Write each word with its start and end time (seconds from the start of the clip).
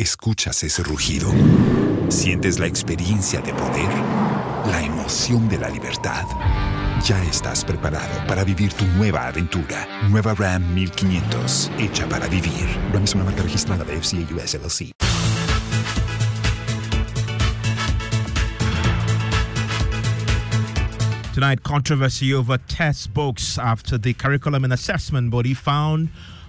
¿Escuchas 0.00 0.62
ese 0.64 0.82
rugido? 0.82 1.30
¿Sientes 2.08 2.58
la 2.58 2.66
experiencia 2.66 3.42
de 3.42 3.52
poder? 3.52 3.90
¿La 4.70 4.82
emoción 4.82 5.46
de 5.46 5.58
la 5.58 5.68
libertad? 5.68 6.24
Ya 7.04 7.22
estás 7.24 7.66
preparado 7.66 8.26
para 8.26 8.42
vivir 8.42 8.72
tu 8.72 8.86
nueva 8.96 9.26
aventura. 9.26 9.86
Nueva 10.08 10.32
Ram 10.32 10.72
1500, 10.72 11.70
hecha 11.78 12.08
para 12.08 12.28
vivir. 12.28 12.66
Ram 12.94 13.04
es 13.04 13.14
una 13.14 13.24
marca 13.24 13.42
registrada 13.42 13.84
de 13.84 14.00
FCA 14.00 14.34
US 14.34 14.54
LLC. 14.54 14.92
Tonight, 21.34 21.62
controversy 21.62 22.32
over 22.32 22.56
test 22.56 23.12
books 23.12 23.58
after 23.58 23.98
the 23.98 24.14
Curriculum 24.14 24.64
and 24.64 24.72
Assessment 24.72 25.30
Body 25.30 25.52
found 25.52 26.08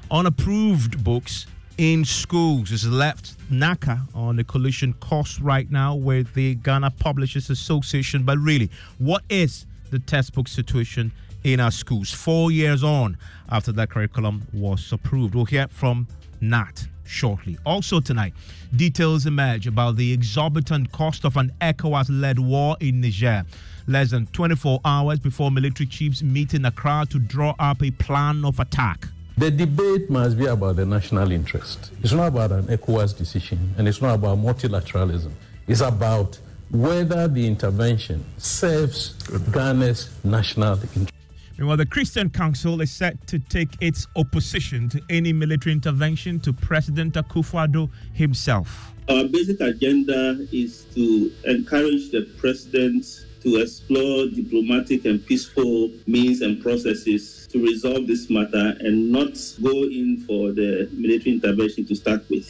unapproved 0.10 1.04
books 1.04 1.48
in 1.82 2.06
schools. 2.06 2.70
Has 2.70 2.88
left 2.88 3.36
NaCCA 3.50 4.08
on 4.14 4.38
a 4.38 4.44
collision 4.44 4.94
course 4.94 5.40
right 5.40 5.70
now 5.72 5.96
with 5.96 6.32
the 6.36 6.54
Ghana 6.54 6.92
Publishers 6.92 7.50
Association. 7.50 8.22
But 8.22 8.38
really, 8.38 8.70
what 9.00 9.24
is 9.30 9.66
the 9.90 9.98
textbook 9.98 10.48
situation 10.48 11.12
in 11.44 11.60
our 11.60 11.72
schools 11.72 12.12
four 12.12 12.52
years 12.52 12.84
on 12.84 13.18
after 13.50 13.72
that 13.72 13.90
curriculum 13.90 14.44
was 14.54 14.92
approved? 14.94 15.34
We'll 15.34 15.46
hear 15.46 15.68
from 15.70 16.08
Nat 16.40 16.88
shortly. 17.04 17.58
Also 17.66 18.00
tonight, 18.00 18.36
details 18.76 19.26
emerge 19.26 19.66
about 19.66 19.96
the 19.96 20.14
exorbitant 20.14 20.92
cost 20.92 21.26
of 21.26 21.36
an 21.36 21.52
ECOWAS-led 21.62 22.38
war 22.38 22.78
in 22.80 23.02
Niger. 23.02 23.44
Less 23.88 24.12
than 24.12 24.28
24 24.28 24.82
hours 24.86 25.20
before 25.20 25.50
military 25.50 25.88
chiefs 25.88 26.22
meet 26.22 26.54
in 26.54 26.64
Accra 26.64 27.08
to 27.10 27.18
draw 27.18 27.56
up 27.58 27.82
a 27.82 27.90
plan 27.90 28.46
of 28.46 28.60
attack. 28.60 29.08
The 29.38 29.50
debate 29.50 30.10
must 30.10 30.38
be 30.38 30.46
about 30.46 30.76
the 30.76 30.86
national 30.86 31.32
interest. 31.32 31.92
It's 32.04 32.12
not 32.12 32.28
about 32.28 32.52
an 32.52 32.66
ECOWAS 32.66 33.18
decision, 33.18 33.74
and 33.78 33.88
it's 33.88 34.02
not 34.02 34.16
about 34.16 34.38
multilateralism. 34.38 35.32
It's 35.68 35.82
about 35.82 36.38
whether 36.70 37.28
the 37.28 37.48
intervention 37.48 38.26
serves 38.38 39.14
Ghana's 39.52 40.10
national 40.24 40.74
interest. 40.74 41.12
Meanwhile, 41.58 41.78
the 41.78 41.86
Christian 41.86 42.30
Council 42.30 42.82
is 42.82 42.92
set 42.92 43.28
to 43.28 43.40
take 43.40 43.70
its 43.82 44.08
opposition 44.16 44.90
to 44.90 45.02
any 45.10 45.32
military 45.32 45.74
intervention 45.74 46.40
to 46.42 46.54
President 46.54 47.14
Akufo-Addo 47.14 47.90
himself. 48.14 48.94
Our 49.10 49.26
basic 49.26 49.60
agenda 49.62 50.46
is 50.52 50.86
to 50.96 51.32
encourage 51.46 52.12
the 52.12 52.28
president 52.38 53.06
to 53.42 53.62
explore 53.62 54.28
diplomatic 54.28 55.06
and 55.06 55.26
peaceful 55.26 55.92
means 56.08 56.42
and 56.42 56.62
processes 56.62 57.48
to 57.52 57.64
resolve 57.64 58.08
this 58.08 58.30
matter 58.30 58.76
and 58.80 59.12
not 59.12 59.34
go 59.62 59.84
in 59.84 60.24
for 60.28 60.52
the 60.52 60.90
military 60.94 61.36
intervention 61.36 61.86
to 61.86 61.96
start 61.96 62.22
with. 62.30 62.50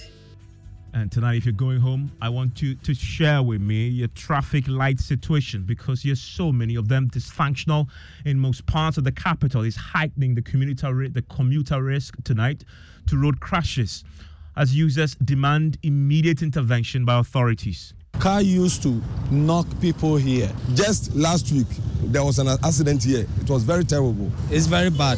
And 0.93 1.09
tonight, 1.09 1.37
if 1.37 1.45
you're 1.45 1.53
going 1.53 1.79
home, 1.79 2.11
I 2.21 2.27
want 2.27 2.61
you 2.61 2.75
to 2.75 2.93
share 2.93 3.41
with 3.41 3.61
me 3.61 3.87
your 3.87 4.09
traffic 4.09 4.67
light 4.67 4.99
situation 4.99 5.63
because 5.63 6.03
there's 6.03 6.21
so 6.21 6.51
many 6.51 6.75
of 6.75 6.89
them 6.89 7.09
dysfunctional 7.09 7.87
in 8.25 8.37
most 8.37 8.65
parts 8.65 8.97
of 8.97 9.05
the 9.05 9.11
capital. 9.13 9.61
Is 9.61 9.77
heightening 9.77 10.35
the 10.35 10.41
commuter 10.41 11.07
the 11.07 11.21
commuter 11.23 11.81
risk 11.81 12.21
tonight 12.25 12.65
to 13.07 13.17
road 13.17 13.39
crashes 13.39 14.03
as 14.57 14.75
users 14.75 15.15
demand 15.23 15.77
immediate 15.83 16.41
intervention 16.41 17.05
by 17.05 17.19
authorities. 17.19 17.93
Car 18.21 18.43
used 18.43 18.83
to 18.83 19.01
knock 19.31 19.65
people 19.81 20.15
here. 20.15 20.51
Just 20.75 21.15
last 21.15 21.51
week, 21.51 21.65
there 22.03 22.23
was 22.23 22.37
an 22.37 22.49
accident 22.49 23.03
here. 23.03 23.25
It 23.41 23.49
was 23.49 23.63
very 23.63 23.83
terrible. 23.83 24.31
It's 24.51 24.67
very 24.67 24.91
bad. 24.91 25.17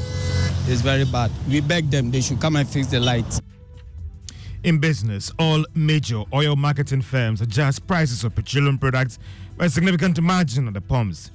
It's 0.70 0.80
very 0.80 1.04
bad. 1.04 1.30
We 1.50 1.60
beg 1.60 1.92
them, 1.92 2.12
they 2.12 2.22
should 2.22 2.40
come 2.40 2.56
and 2.56 2.66
fix 2.66 2.88
the 2.88 3.02
lights. 3.02 3.42
In 4.64 4.80
business, 4.80 5.34
all 5.38 5.66
major 5.76 6.24
oil 6.34 6.56
marketing 6.56 7.02
firms 7.02 7.42
adjust 7.42 7.86
prices 7.88 8.24
of 8.24 8.36
petroleum 8.36 8.78
products 8.78 9.20
by 9.58 9.66
a 9.66 9.70
significant 9.70 10.22
margin 10.22 10.70
at 10.70 10.74
the 10.74 10.80
pumps. 10.80 11.30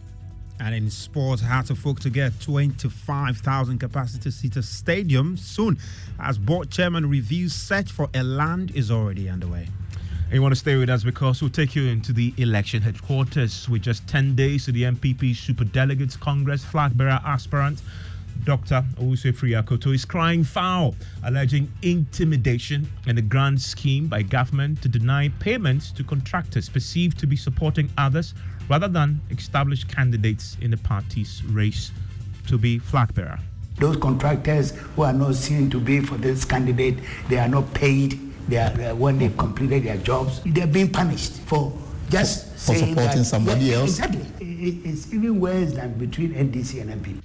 And 0.61 0.75
in 0.75 0.89
sports, 0.89 1.43
folk 1.77 2.01
to 2.01 2.09
get 2.09 2.41
25,000 2.41 3.79
capacity 3.79 4.31
seater 4.31 4.63
stadium 4.63 5.37
soon 5.37 5.77
as 6.19 6.39
board 6.39 6.71
chairman 6.71 7.11
reviews 7.11 7.53
search 7.53 7.93
for 7.93 8.09
a 8.15 8.23
land 8.23 8.71
is 8.75 8.91
already 8.91 9.29
underway. 9.29 9.69
And 10.29 10.35
you 10.35 10.43
want 10.43 10.53
to 10.53 10.61
stay 10.61 10.77
with 10.77 10.91
us 10.91 11.05
because 11.05 11.41
we'll 11.41 11.51
take 11.51 11.75
you 11.75 11.87
into 11.87 12.13
the 12.13 12.35
election 12.37 12.83
headquarters 12.83 13.67
with 13.67 13.81
just 13.81 14.07
10 14.09 14.35
days 14.35 14.67
to 14.67 14.73
the 14.73 14.83
NPP 14.83 15.35
Super 15.35 15.65
Delegates 15.65 16.19
Congress 16.19 16.63
flag 16.63 16.95
bearer 16.99 17.19
aspirant. 17.25 17.81
Dr. 18.45 18.85
Owusu 19.01 19.33
Akoto 19.33 19.95
is 19.95 20.05
crying 20.05 20.45
foul, 20.45 20.95
alleging 21.25 21.73
intimidation 21.81 22.87
and 23.07 23.19
a 23.19 23.23
grand 23.23 23.59
scheme 23.59 24.07
by 24.07 24.21
government 24.21 24.83
to 24.83 24.89
deny 24.91 25.31
payments 25.41 25.91
to 25.93 26.05
contractors 26.05 26.69
perceived 26.69 27.19
to 27.21 27.27
be 27.27 27.35
supporting 27.35 27.89
others 27.97 28.35
rather 28.69 28.87
than 28.87 29.23
established 29.31 29.89
candidates 29.89 30.59
in 30.61 30.71
the 30.71 30.77
party's 30.77 31.43
race 31.47 31.91
to 32.49 32.59
be 32.59 32.79
flag 32.79 33.15
bearer. 33.15 33.39
Those 33.79 33.97
contractors 33.97 34.73
who 34.73 35.03
are 35.03 35.13
not 35.15 35.37
seen 35.37 35.71
to 35.71 35.81
be 35.81 36.01
for 36.01 36.19
this 36.19 36.45
candidate, 36.45 36.99
they 37.31 37.39
are 37.39 37.49
not 37.49 37.73
paid. 37.73 38.28
They 38.49 38.57
are, 38.57 38.81
uh, 38.81 38.95
when 38.95 39.19
they've 39.19 39.37
completed 39.37 39.85
their 39.85 39.99
jobs, 39.99 40.41
they're 40.45 40.67
being 40.67 40.91
punished 40.91 41.33
for 41.33 41.73
just 42.09 42.47
for, 42.53 42.73
for 42.73 42.79
supporting 42.79 43.19
that, 43.19 43.25
somebody 43.25 43.67
yeah, 43.67 43.77
else. 43.77 43.99
Exactly. 43.99 44.25
It's 44.41 45.13
even 45.13 45.39
worse 45.39 45.73
than 45.73 45.93
between 45.99 46.33
NDC 46.33 46.81
and 46.81 47.05
NPP. 47.05 47.21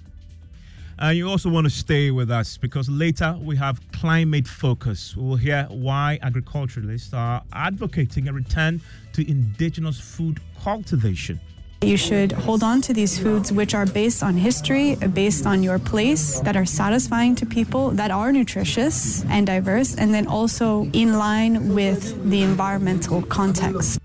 And 1.00 1.18
you 1.18 1.28
also 1.28 1.50
want 1.50 1.66
to 1.66 1.72
stay 1.72 2.12
with 2.12 2.30
us 2.30 2.58
because 2.58 2.88
later 2.88 3.38
we 3.42 3.56
have 3.56 3.80
climate 3.92 4.48
focus. 4.48 5.18
We 5.18 5.24
will 5.24 5.36
hear 5.36 5.66
why 5.70 6.20
agriculturalists 6.22 7.14
are 7.14 7.42
advocating 7.52 8.28
a 8.28 8.34
return 8.34 8.82
to 9.14 9.30
indigenous 9.30 10.00
food 10.00 10.40
cultivation. 10.62 11.40
You 11.84 11.98
should 11.98 12.32
hold 12.32 12.64
on 12.64 12.82
to 12.84 12.94
these 12.94 13.20
foods 13.20 13.52
which 13.52 13.76
are 13.76 13.86
based 13.86 14.24
on 14.24 14.38
history, 14.38 14.96
based 14.96 15.46
on 15.46 15.62
your 15.62 15.80
place, 15.80 16.40
that 16.40 16.56
are 16.56 16.64
satisfying 16.66 17.36
to 17.36 17.46
people, 17.46 17.90
that 17.92 18.10
are 18.10 18.32
nutritious 18.32 19.26
and 19.26 19.46
diverse, 19.46 19.94
and 19.96 20.14
then 20.14 20.26
also 20.26 20.90
in 20.94 21.18
line 21.18 21.76
with 21.76 22.30
the 22.30 22.42
environmental 22.42 23.22
context. 23.24 24.00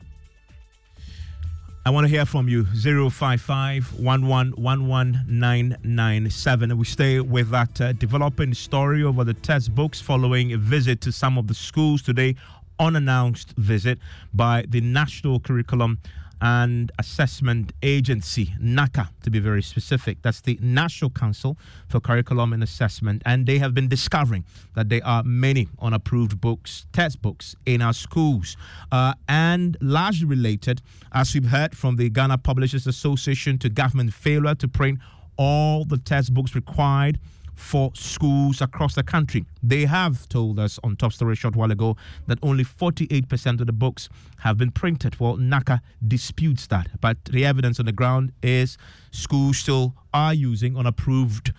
I 1.86 1.90
want 1.90 2.04
to 2.04 2.08
hear 2.08 2.26
from 2.26 2.48
you. 2.48 2.64
055 2.64 4.00
997. 4.00 6.76
We 6.76 6.84
stay 6.84 7.20
with 7.20 7.50
that 7.50 7.80
uh, 7.80 7.92
developing 7.92 8.54
story 8.54 9.04
over 9.04 9.22
the 9.22 9.34
textbooks 9.34 10.00
following 10.00 10.52
a 10.52 10.58
visit 10.58 11.00
to 11.02 11.12
some 11.12 11.38
of 11.38 11.46
the 11.46 11.54
schools 11.54 12.02
today, 12.02 12.34
unannounced 12.80 13.54
visit 13.56 14.00
by 14.34 14.64
the 14.68 14.80
National 14.80 15.38
Curriculum 15.38 16.00
and 16.41 16.93
Assessment 16.99 17.72
Agency, 17.82 18.54
NaCCA 18.60 19.09
to 19.22 19.31
be 19.31 19.38
very 19.38 19.62
specific. 19.62 20.19
That's 20.22 20.41
the 20.41 20.59
National 20.62 21.10
Council 21.10 21.56
for 21.88 22.00
Curriculum 22.00 22.53
and 22.53 22.62
Assessment. 22.62 23.22
And 23.25 23.47
they 23.47 23.59
have 23.59 23.75
been 23.75 23.88
discovering 23.88 24.44
that 24.75 24.88
there 24.88 25.04
are 25.04 25.22
many 25.22 25.69
unapproved 25.81 26.41
books, 26.41 26.87
textbooks 26.93 27.56
in 27.66 27.82
our 27.82 27.93
schools. 27.93 28.56
Uh, 28.93 29.15
and 29.28 29.76
largely 29.81 30.26
related, 30.26 30.82
as 31.12 31.34
we've 31.34 31.47
heard 31.47 31.76
from 31.76 31.97
the 31.97 32.09
Ghana 32.10 32.38
Publishers 32.38 32.87
Association, 32.87 33.59
to 33.59 33.69
government 33.69 34.12
failure 34.12 34.55
to 34.55 34.69
print 34.69 34.99
all 35.37 35.84
the 35.84 35.99
textbooks 35.99 36.55
required 36.55 37.19
for 37.58 37.91
schools 37.94 38.62
across 38.62 38.94
the 38.94 39.02
country. 39.02 39.44
They 39.62 39.84
have 39.84 40.28
told 40.28 40.58
us 40.60 40.78
on 40.84 40.96
Top 40.96 41.12
Story 41.12 41.32
a 41.32 41.36
short 41.36 41.56
while 41.56 41.70
ago 41.70 41.96
that 42.28 42.38
only 42.42 42.64
48% 42.64 43.60
of 43.60 43.66
the 43.66 43.72
books 43.72 44.08
have 44.38 44.56
been 44.56 44.70
printed. 44.70 45.19
Well, 45.19 45.36
NaCCA 45.36 45.80
disputes 46.06 46.69
that, 46.69 47.00
but 47.00 47.16
the 47.24 47.44
evidence 47.44 47.80
on 47.80 47.86
the 47.86 47.92
ground 47.92 48.32
is 48.42 48.78
schools 49.10 49.58
still 49.58 49.94
are 50.14 50.32
using 50.32 50.76
unapproved 50.76 51.52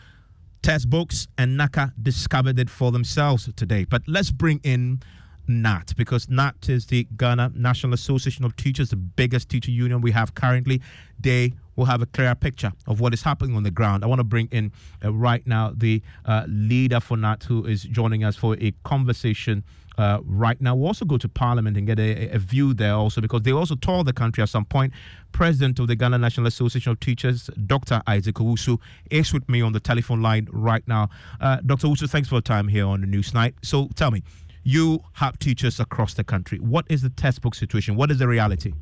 test 0.62 0.90
books, 0.90 1.28
and 1.38 1.60
NaCCA 1.60 1.94
discovered 2.02 2.60
it 2.60 2.70
for 2.70 2.92
themselves 2.92 3.50
today. 3.56 3.84
But 3.84 4.04
let's 4.08 4.32
bring 4.32 4.62
in 4.64 5.02
NAT 5.48 5.94
because 5.98 6.30
NAT 6.30 6.70
is 6.70 6.86
the 6.86 7.08
Ghana 7.18 7.54
National 7.56 7.94
Association 7.94 8.46
of 8.46 8.56
Teachers, 8.56 8.90
the 8.90 8.96
biggest 8.96 9.50
teacher 9.50 9.72
union 9.72 10.00
we 10.00 10.12
have 10.12 10.34
currently. 10.34 10.82
They 11.20 11.54
will 11.80 11.86
have 11.86 12.02
a 12.02 12.06
clearer 12.06 12.36
picture 12.36 12.74
of 12.88 13.00
what 13.00 13.14
is 13.14 13.24
happening 13.24 13.56
on 13.56 13.64
the 13.64 13.72
ground. 13.72 14.04
I 14.04 14.08
want 14.08 14.20
to 14.20 14.26
bring 14.26 14.50
in 14.52 14.72
uh, 15.04 15.14
right 15.14 15.46
now 15.48 15.72
the 15.76 16.04
uh, 16.26 16.44
leader 16.48 17.00
for 17.00 17.18
NAT 17.18 17.44
who 17.44 17.66
is 17.66 17.84
joining 17.84 18.24
us 18.24 18.36
for 18.36 18.58
a 18.60 18.72
conversation. 18.84 19.64
Uh, 19.98 20.20
right 20.26 20.62
now, 20.62 20.76
we'll 20.76 20.88
also 20.88 21.04
go 21.06 21.18
to 21.18 21.28
Parliament 21.28 21.76
and 21.76 21.88
get 21.88 22.00
a, 22.00 22.30
a, 22.30 22.40
view 22.40 22.74
there 22.74 22.94
also 22.94 23.20
because 23.20 23.42
they 23.42 23.52
also 23.52 23.76
toured 23.76 24.06
the 24.06 24.14
country 24.14 24.42
at 24.42 24.48
some 24.48 24.64
point. 24.64 24.94
President 25.34 25.78
of 25.80 25.88
the 25.88 25.96
Ghana 25.96 26.18
National 26.18 26.48
Association 26.48 26.92
of 26.92 27.00
Teachers, 27.02 27.50
Dr. 27.66 28.02
Isaac 28.08 28.36
Owusu, 28.36 28.80
is 29.12 29.34
with 29.34 29.48
me 29.50 29.62
on 29.62 29.74
the 29.74 29.80
telephone 29.80 30.22
line 30.22 30.48
right 30.52 30.88
now. 30.88 31.10
Uh, 31.42 31.58
Dr. 31.66 31.88
Owusu, 31.88 32.10
thanks 32.10 32.30
for 32.30 32.36
your 32.36 32.42
time 32.42 32.68
here 32.70 32.86
on 32.86 33.02
the 33.02 33.08
News 33.08 33.34
Night. 33.34 33.56
So 33.62 33.90
tell 33.96 34.12
me, 34.12 34.24
you 34.64 35.04
have 35.14 35.38
teachers 35.40 35.82
across 35.82 36.14
the 36.14 36.24
country. 36.24 36.60
What 36.60 36.86
is 36.90 37.02
the 37.02 37.10
textbook 37.10 37.56
situation? 37.56 37.96
What 37.96 38.10
is 38.10 38.20
the 38.20 38.28
reality? 38.28 38.74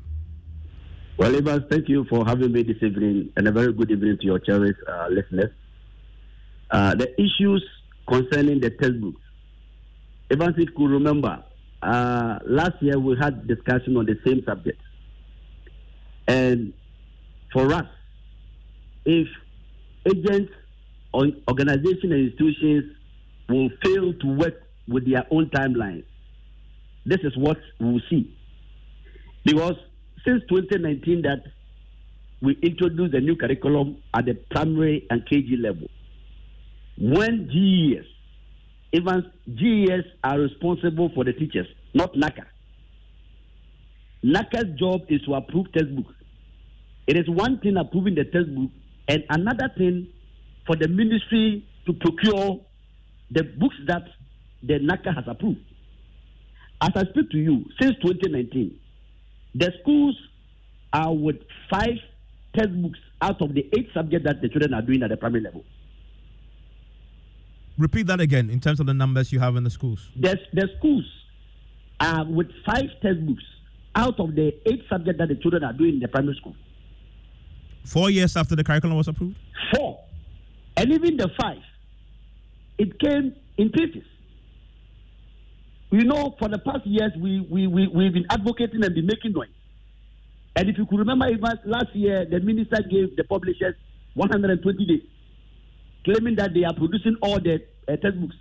Well, 1.18 1.36
Evans, 1.36 1.64
thank 1.72 1.90
you 1.90 2.06
for 2.06 2.24
having 2.28 2.52
me 2.52 2.62
this 2.62 2.78
evening 2.80 3.32
and 3.36 3.48
a 3.48 3.52
very 3.52 3.74
good 3.74 3.90
evening 3.90 4.20
to 4.20 4.26
your 4.26 4.38
cherished 4.38 4.80
uh, 4.88 5.08
listeners. 5.10 5.50
Uh, 6.70 6.94
the 6.94 7.12
issues 7.20 7.68
concerning 8.08 8.60
the 8.60 8.70
textbooks. 8.70 9.20
Evans, 10.30 10.54
if 10.60 10.70
you 10.78 10.88
remember, 10.88 11.44
uh, 11.82 12.38
last 12.46 12.74
year 12.82 13.00
we 13.00 13.18
had 13.20 13.48
discussion 13.48 13.98
on 13.98 14.06
the 14.06 14.20
same 14.28 14.44
subject. 14.46 14.80
And 16.28 16.74
for 17.52 17.74
us, 17.74 17.88
if 19.04 19.28
agents, 20.06 20.52
or 21.14 21.30
organizations, 21.50 22.04
and 22.04 22.32
institutions 22.32 22.96
will 23.50 23.70
fail 23.84 24.14
to 24.14 24.28
work 24.36 24.62
with 24.88 25.10
their 25.10 25.26
own 25.32 25.48
timelines, 25.48 26.06
this 27.08 27.22
is 27.24 27.36
what 27.36 27.58
we 27.80 27.94
will 27.94 28.02
see. 28.08 28.38
Because 29.44 29.78
since 30.28 30.44
2019 30.50 31.22
that 31.22 31.44
we 32.42 32.58
introduced 32.62 33.14
a 33.14 33.22
new 33.22 33.36
curriculum 33.36 33.98
at 34.14 34.26
the 34.26 34.34
primary 34.52 35.08
and 35.10 35.26
KG 35.26 35.62
level, 35.62 35.88
when 37.00 37.48
GES, 37.50 38.06
even 38.92 39.32
GES 39.56 40.06
are 40.24 40.40
responsible 40.40 41.10
for 41.16 41.24
the 41.24 41.34
teachers, 41.34 41.68
not 41.94 42.14
NaCCA. 42.14 42.46
NaCCA's 44.24 44.78
job 44.78 45.02
is 45.08 45.22
to 45.22 45.36
approve 45.36 45.72
textbooks. 45.72 46.14
It 47.08 47.18
is 47.18 47.30
one 47.30 47.60
thing 47.60 47.78
approving 47.78 48.16
the 48.16 48.26
textbook, 48.26 48.72
and 49.08 49.24
another 49.30 49.72
thing 49.78 50.08
for 50.66 50.76
the 50.76 50.90
ministry 50.90 51.66
to 51.86 51.94
procure 51.94 52.60
the 53.32 53.44
books 53.44 53.76
that 53.88 54.04
the 54.62 54.80
NaCCA 54.80 55.16
has 55.16 55.24
approved. 55.28 55.62
As 56.82 56.92
I 56.96 57.04
speak 57.10 57.32
to 57.32 57.38
you, 57.38 57.66
since 57.80 57.96
2019, 58.02 58.78
the 59.58 59.74
schools 59.82 60.16
are 60.94 61.14
with 61.14 61.38
five 61.70 61.98
textbooks 62.56 63.00
out 63.22 63.42
of 63.42 63.54
the 63.54 63.68
eight 63.78 63.90
subjects 63.94 64.26
that 64.26 64.42
the 64.42 64.50
children 64.50 64.74
are 64.74 64.82
doing 64.82 65.02
at 65.04 65.10
the 65.10 65.18
primary 65.18 65.44
level. 65.44 65.64
Repeat 67.78 68.08
that 68.08 68.20
again 68.20 68.50
in 68.50 68.60
terms 68.60 68.80
of 68.80 68.86
the 68.86 68.94
numbers 68.94 69.32
you 69.32 69.40
have 69.40 69.56
in 69.56 69.64
the 69.64 69.70
schools. 69.70 70.10
The, 70.20 70.38
the 70.54 70.68
schools 70.78 71.06
are 72.00 72.26
with 72.26 72.48
five 72.66 72.90
textbooks 73.02 73.44
out 73.96 74.20
of 74.20 74.36
the 74.36 74.54
eight 74.66 74.84
subjects 74.90 75.20
that 75.20 75.30
the 75.30 75.36
children 75.36 75.64
are 75.64 75.74
doing 75.74 75.96
in 75.96 76.00
the 76.00 76.08
primary 76.08 76.36
school. 76.36 76.56
Four 77.86 78.10
years 78.10 78.36
after 78.36 78.56
the 78.56 78.64
curriculum 78.64 78.98
was 78.98 79.08
approved? 79.08 79.38
Four. 79.74 80.00
And 80.76 80.92
even 80.92 81.18
the 81.18 81.30
five, 81.40 81.62
it 82.78 83.00
came 83.00 83.36
in 83.58 83.70
pieces. 83.70 84.04
You 85.90 86.04
know, 86.04 86.36
for 86.38 86.50
the 86.50 86.58
past 86.58 86.86
years, 86.86 87.14
we, 87.18 87.40
we, 87.50 87.66
we, 87.66 87.88
we've 87.88 88.14
been 88.14 88.26
advocating 88.30 88.84
and 88.84 88.94
been 88.94 89.06
making 89.06 89.32
noise. 89.32 89.48
And 90.56 90.70
if 90.70 90.78
you 90.78 90.86
could 90.86 91.00
remember, 91.00 91.28
even 91.28 91.50
last 91.66 91.94
year, 91.96 92.26
the 92.26 92.40
minister 92.40 92.82
gave 92.82 93.16
the 93.16 93.24
publishers 93.24 93.76
120 94.16 94.86
days, 94.86 95.02
claiming 96.04 96.36
that 96.36 96.54
they 96.54 96.64
are 96.66 96.74
producing 96.74 97.16
all 97.22 97.40
the 97.40 97.64
uh, 97.88 97.96
textbooks. 97.96 98.36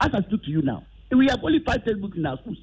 As 0.00 0.10
I 0.14 0.22
speak 0.22 0.42
to 0.44 0.50
you 0.50 0.62
now, 0.62 0.84
we 1.12 1.26
have 1.28 1.38
only 1.44 1.62
five 1.64 1.84
textbooks 1.84 2.16
in 2.16 2.26
our 2.26 2.38
schools. 2.38 2.58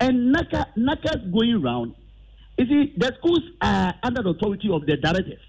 And 0.00 0.34
NaCCA, 0.34 0.76
NaCCA's 0.76 1.32
going 1.32 1.62
around. 1.62 1.94
You 2.58 2.66
see, 2.66 2.94
the 2.98 3.14
schools 3.18 3.40
are 3.62 3.94
under 4.02 4.22
the 4.22 4.30
authority 4.30 4.68
of 4.70 4.84
the 4.84 4.96
directors. 4.96 5.40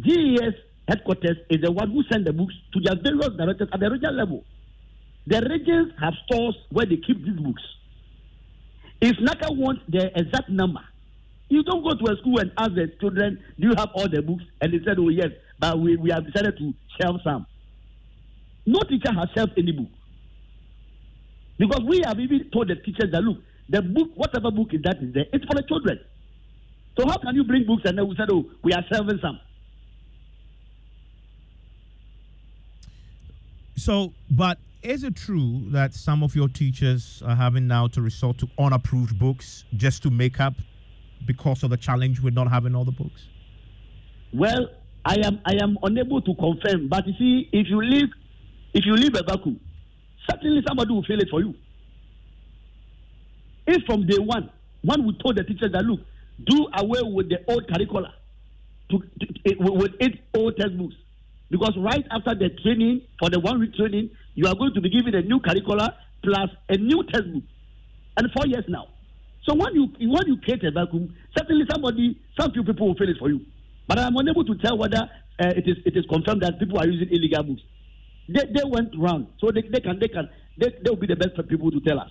GES 0.00 0.54
headquarters 0.88 1.36
is 1.50 1.60
the 1.60 1.70
one 1.70 1.90
who 1.90 2.02
send 2.10 2.26
the 2.26 2.32
books 2.32 2.54
to 2.72 2.80
their 2.80 2.96
various 3.00 3.36
directors 3.36 3.68
at 3.72 3.78
the 3.78 3.90
regional 3.90 4.14
level. 4.14 4.44
The 5.28 5.42
regions 5.42 5.92
have 6.00 6.14
stores 6.24 6.56
where 6.70 6.86
they 6.86 6.96
keep 6.96 7.22
these 7.22 7.38
books. 7.38 7.62
If 9.02 9.16
NaCCA 9.18 9.54
wants 9.56 9.82
the 9.86 10.10
exact 10.18 10.48
number, 10.48 10.80
you 11.50 11.62
don't 11.64 11.82
go 11.82 11.92
to 11.94 12.12
a 12.12 12.16
school 12.16 12.38
and 12.38 12.50
ask 12.56 12.72
the 12.74 12.90
children, 12.98 13.38
Do 13.60 13.68
you 13.68 13.74
have 13.76 13.90
all 13.94 14.08
the 14.08 14.22
books? 14.22 14.44
And 14.62 14.72
they 14.72 14.78
said, 14.86 14.96
Oh, 14.98 15.10
yes, 15.10 15.28
but 15.58 15.78
we, 15.78 15.96
we 15.96 16.10
have 16.10 16.24
decided 16.24 16.56
to 16.56 16.72
shelve 16.98 17.20
some. 17.22 17.46
No 18.64 18.80
teacher 18.88 19.12
has 19.12 19.28
shelved 19.34 19.52
any 19.58 19.72
book. 19.72 19.88
Because 21.58 21.82
we 21.86 22.00
have 22.06 22.18
even 22.18 22.48
told 22.50 22.68
the 22.68 22.76
teachers 22.76 23.10
that, 23.12 23.20
look, 23.22 23.38
the 23.68 23.82
book, 23.82 24.08
whatever 24.14 24.50
book 24.50 24.68
is 24.72 24.80
that 24.84 24.96
is 25.02 25.12
there, 25.12 25.26
it's 25.32 25.44
for 25.44 25.54
the 25.54 25.62
children. 25.68 26.00
So 26.98 27.06
how 27.06 27.18
can 27.18 27.34
you 27.34 27.44
bring 27.44 27.66
books 27.66 27.82
and 27.84 27.98
then 27.98 28.08
we 28.08 28.16
said, 28.16 28.30
Oh, 28.32 28.46
we 28.62 28.72
are 28.72 28.84
shelving 28.90 29.18
some? 29.20 29.38
So, 33.76 34.12
but 34.30 34.58
is 34.82 35.02
it 35.02 35.16
true 35.16 35.62
that 35.70 35.94
some 35.94 36.22
of 36.22 36.34
your 36.36 36.48
teachers 36.48 37.22
are 37.26 37.34
having 37.34 37.66
now 37.66 37.88
to 37.88 38.02
resort 38.02 38.38
to 38.38 38.48
unapproved 38.58 39.18
books 39.18 39.64
just 39.76 40.02
to 40.04 40.10
make 40.10 40.40
up 40.40 40.54
because 41.26 41.62
of 41.62 41.70
the 41.70 41.76
challenge 41.76 42.20
with 42.20 42.34
not 42.34 42.48
having 42.48 42.74
all 42.74 42.84
the 42.84 42.92
books? 42.92 43.26
Well, 44.32 44.68
I 45.04 45.16
am 45.24 45.40
I 45.44 45.54
am 45.62 45.78
unable 45.82 46.20
to 46.22 46.34
confirm, 46.34 46.88
but 46.88 47.06
you 47.06 47.14
see, 47.18 47.48
if 47.52 47.66
you 47.68 47.82
leave 47.82 48.08
if 48.74 48.84
you 48.84 48.94
leave 48.94 49.14
a 49.14 49.22
vacuum, 49.22 49.58
certainly 50.30 50.62
somebody 50.66 50.92
will 50.92 51.04
fill 51.04 51.20
it 51.20 51.28
for 51.30 51.40
you. 51.40 51.54
If 53.66 53.84
from 53.84 54.06
day 54.06 54.18
one, 54.18 54.50
one 54.82 55.04
would 55.06 55.20
told 55.20 55.36
the 55.36 55.44
teachers 55.44 55.72
that 55.72 55.84
look, 55.84 56.00
do 56.44 56.68
away 56.74 57.00
with 57.02 57.28
the 57.28 57.38
old 57.48 57.66
curricula, 57.68 58.14
to, 58.90 58.98
to, 58.98 59.26
to 59.26 59.54
with 59.58 59.92
eight 60.00 60.20
old 60.34 60.56
textbooks, 60.56 60.94
because 61.50 61.76
right 61.78 62.04
after 62.10 62.34
the 62.34 62.50
training 62.62 63.02
for 63.18 63.28
the 63.30 63.40
one 63.40 63.60
week 63.60 63.74
training, 63.74 64.10
you 64.38 64.46
are 64.46 64.54
going 64.54 64.72
to 64.72 64.80
be 64.80 64.88
given 64.88 65.16
a 65.16 65.22
new 65.22 65.40
curricula 65.40 65.96
plus 66.22 66.48
a 66.68 66.76
new 66.76 67.02
textbook, 67.12 67.42
and 68.16 68.30
four 68.36 68.46
years 68.46 68.64
now. 68.68 68.86
So 69.42 69.52
when 69.54 69.74
you 69.74 69.88
when 70.14 70.28
you 70.28 70.36
create 70.40 70.62
a 70.62 70.70
vacuum, 70.70 71.12
certainly 71.36 71.64
somebody, 71.68 72.16
some 72.38 72.52
few 72.52 72.62
people 72.62 72.86
will 72.86 72.94
fill 72.94 73.08
it 73.08 73.16
for 73.18 73.30
you. 73.30 73.40
But 73.88 73.98
I'm 73.98 74.16
unable 74.16 74.44
to 74.44 74.54
tell 74.58 74.78
whether 74.78 75.10
uh, 75.40 75.54
it 75.56 75.66
is 75.66 75.78
it 75.84 75.96
is 75.96 76.04
confirmed 76.06 76.42
that 76.42 76.60
people 76.60 76.78
are 76.78 76.86
using 76.86 77.08
illegal 77.10 77.42
books. 77.42 77.62
They, 78.28 78.44
they 78.54 78.62
went 78.64 78.90
round, 78.96 79.26
so 79.40 79.50
they, 79.50 79.62
they 79.62 79.80
can 79.80 79.98
they 79.98 80.06
can 80.06 80.28
they 80.56 80.68
they 80.84 80.90
will 80.90 80.96
be 80.96 81.08
the 81.08 81.16
best 81.16 81.34
people 81.48 81.72
to 81.72 81.80
tell 81.80 81.98
us. 81.98 82.10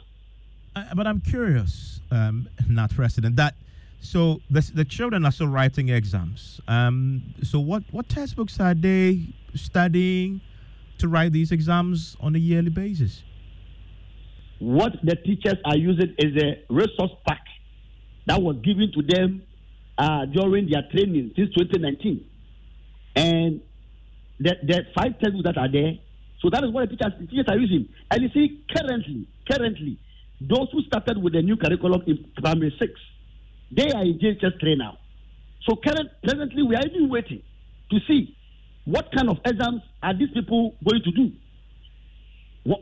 Uh, 0.75 0.83
but 0.95 1.07
I'm 1.07 1.21
curious, 1.21 2.01
um, 2.11 2.49
not 2.67 2.93
President, 2.93 3.37
that 3.37 3.55
so 4.01 4.41
the 4.49 4.69
the 4.73 4.83
children 4.83 5.23
are 5.23 5.31
still 5.31 5.47
writing 5.47 5.87
exams. 5.89 6.59
Um, 6.67 7.33
so 7.41 7.61
what 7.61 7.83
what 7.91 8.09
textbooks 8.09 8.59
are 8.59 8.73
they 8.73 9.27
studying? 9.55 10.41
To 10.99 11.07
write 11.07 11.31
these 11.31 11.51
exams 11.51 12.17
on 12.19 12.35
a 12.35 12.39
yearly 12.39 12.69
basis? 12.69 13.23
What 14.59 14.93
the 15.03 15.15
teachers 15.15 15.57
are 15.65 15.77
using 15.77 16.15
is 16.17 16.35
a 16.41 16.63
resource 16.69 17.11
pack 17.27 17.43
that 18.25 18.41
was 18.41 18.57
given 18.63 18.91
to 18.93 19.01
them 19.03 19.43
uh, 19.97 20.25
during 20.25 20.69
their 20.69 20.83
training 20.91 21.31
since 21.35 21.53
2019. 21.55 22.25
And 23.15 23.61
the, 24.39 24.55
the 24.63 24.81
five 24.95 25.19
textbooks 25.19 25.45
that 25.45 25.57
are 25.57 25.71
there, 25.71 25.93
so 26.41 26.49
that 26.51 26.63
is 26.63 26.71
what 26.71 26.89
the 26.89 26.95
teachers, 26.95 27.13
the 27.19 27.27
teachers 27.27 27.45
are 27.49 27.57
using. 27.57 27.89
And 28.11 28.21
you 28.21 28.29
see, 28.33 28.63
currently, 28.75 29.27
currently, 29.49 29.99
those 30.39 30.67
who 30.71 30.81
started 30.83 31.21
with 31.21 31.33
the 31.33 31.41
new 31.41 31.57
curriculum 31.57 32.03
in 32.05 32.25
primary 32.37 32.75
six, 32.79 32.93
they 33.71 33.91
are 33.91 34.03
in 34.03 34.19
JHS 34.19 34.59
3 34.59 34.75
now. 34.75 34.97
So 35.67 35.75
current, 35.75 36.09
presently, 36.23 36.63
we 36.63 36.75
are 36.75 36.85
even 36.85 37.09
waiting 37.09 37.41
to 37.91 37.97
see 38.07 38.36
what 38.87 39.11
kind 39.13 39.29
of 39.29 39.37
exams 39.43 39.81
are 40.01 40.17
these 40.17 40.29
people 40.33 40.73
going 40.87 41.01
to 41.03 41.11
do? 41.11 41.31
What, 42.63 42.79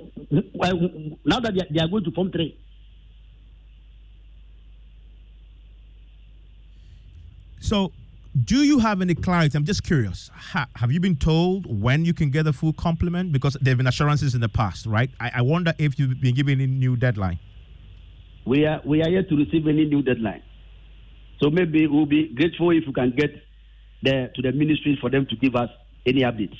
now 1.26 1.40
that 1.40 1.54
they 1.72 1.80
are 1.80 1.88
going 1.88 2.04
to 2.04 2.12
form 2.12 2.32
three. 2.32 2.58
So, 7.60 7.92
do 8.44 8.64
you 8.64 8.78
have 8.80 9.02
any 9.02 9.16
clarity? 9.16 9.58
I'm 9.58 9.66
just 9.66 9.84
curious. 9.84 10.30
Ha, 10.36 10.68
have 10.76 10.92
you 10.92 11.00
been 11.00 11.16
told 11.16 11.66
when 11.82 12.06
you 12.06 12.14
can 12.14 12.30
get 12.30 12.46
a 12.46 12.54
full 12.54 12.74
complement? 12.74 13.32
Because 13.32 13.58
there 13.60 13.72
have 13.72 13.78
been 13.80 13.88
assurances 13.88 14.36
in 14.36 14.42
the 14.42 14.50
past, 14.50 14.86
right? 14.86 15.10
I, 15.20 15.32
I 15.36 15.42
wonder 15.42 15.74
if 15.80 15.98
you've 15.98 16.22
been 16.22 16.36
given 16.36 16.62
any 16.62 16.68
new 16.68 16.96
deadline. 16.96 17.40
We 18.46 18.68
are 18.68 18.80
we 18.86 19.02
are 19.02 19.10
yet 19.10 19.28
to 19.30 19.36
receive 19.36 19.68
any 19.68 19.86
new 19.86 20.04
deadline. 20.04 20.44
So 21.42 21.50
maybe 21.50 21.88
we'll 21.88 22.06
be 22.06 22.32
grateful 22.36 22.70
if 22.70 22.84
we 22.86 22.94
can 22.94 23.12
get 23.18 23.32
the 24.04 24.30
to 24.36 24.42
the 24.44 24.52
ministry 24.52 25.00
for 25.02 25.10
them 25.10 25.26
to 25.32 25.36
give 25.38 25.56
us 25.56 25.70
any 26.06 26.22
updates. 26.22 26.58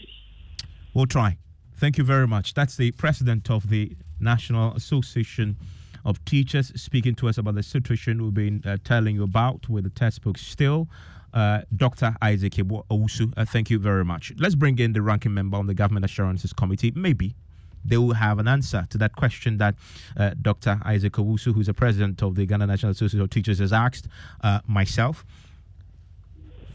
We'll 0.94 1.06
try. 1.06 1.38
Thank 1.78 1.98
you 1.98 2.04
very 2.04 2.28
much. 2.28 2.54
That's 2.54 2.78
the 2.78 2.92
president 2.92 3.50
of 3.50 3.70
the 3.70 3.96
National 4.20 4.74
Association 4.74 5.58
of 6.06 6.24
Teachers 6.24 6.72
speaking 6.80 7.16
to 7.16 7.28
us 7.28 7.38
about 7.38 7.56
the 7.56 7.64
situation 7.64 8.24
we've 8.24 8.34
been 8.34 8.64
uh, 8.66 8.78
telling 8.84 9.16
you 9.16 9.24
about 9.24 9.68
with 9.68 9.84
the 9.84 9.90
textbook 9.90 10.38
still. 10.38 10.88
Uh, 11.34 11.62
Dr. 11.76 12.16
Isaac 12.22 12.54
Owusu, 12.54 13.34
uh, 13.36 13.44
thank 13.44 13.70
you 13.70 13.78
very 13.78 14.06
much. 14.06 14.32
Let's 14.38 14.56
bring 14.56 14.80
in 14.80 14.94
the 14.94 15.02
ranking 15.02 15.34
member 15.34 15.58
on 15.58 15.68
the 15.68 15.74
Government 15.74 16.06
Assurances 16.06 16.54
Committee. 16.54 16.94
Maybe 16.96 17.36
they 17.84 17.98
will 17.98 18.14
have 18.14 18.40
an 18.40 18.48
answer 18.48 18.88
to 18.90 18.98
that 19.00 19.16
question 19.16 19.58
that 19.58 19.76
uh, 20.16 20.32
Dr. 20.42 20.80
Isaac 20.86 21.14
Owusu, 21.14 21.54
who's 21.54 21.68
the 21.68 21.74
president 21.74 22.24
of 22.24 22.36
the 22.36 22.46
Ghana 22.46 22.68
National 22.68 22.94
Association 22.94 23.22
of 23.22 23.30
Teachers, 23.30 23.60
has 23.60 23.74
asked 23.74 24.08
uh, 24.42 24.62
myself. 24.66 25.26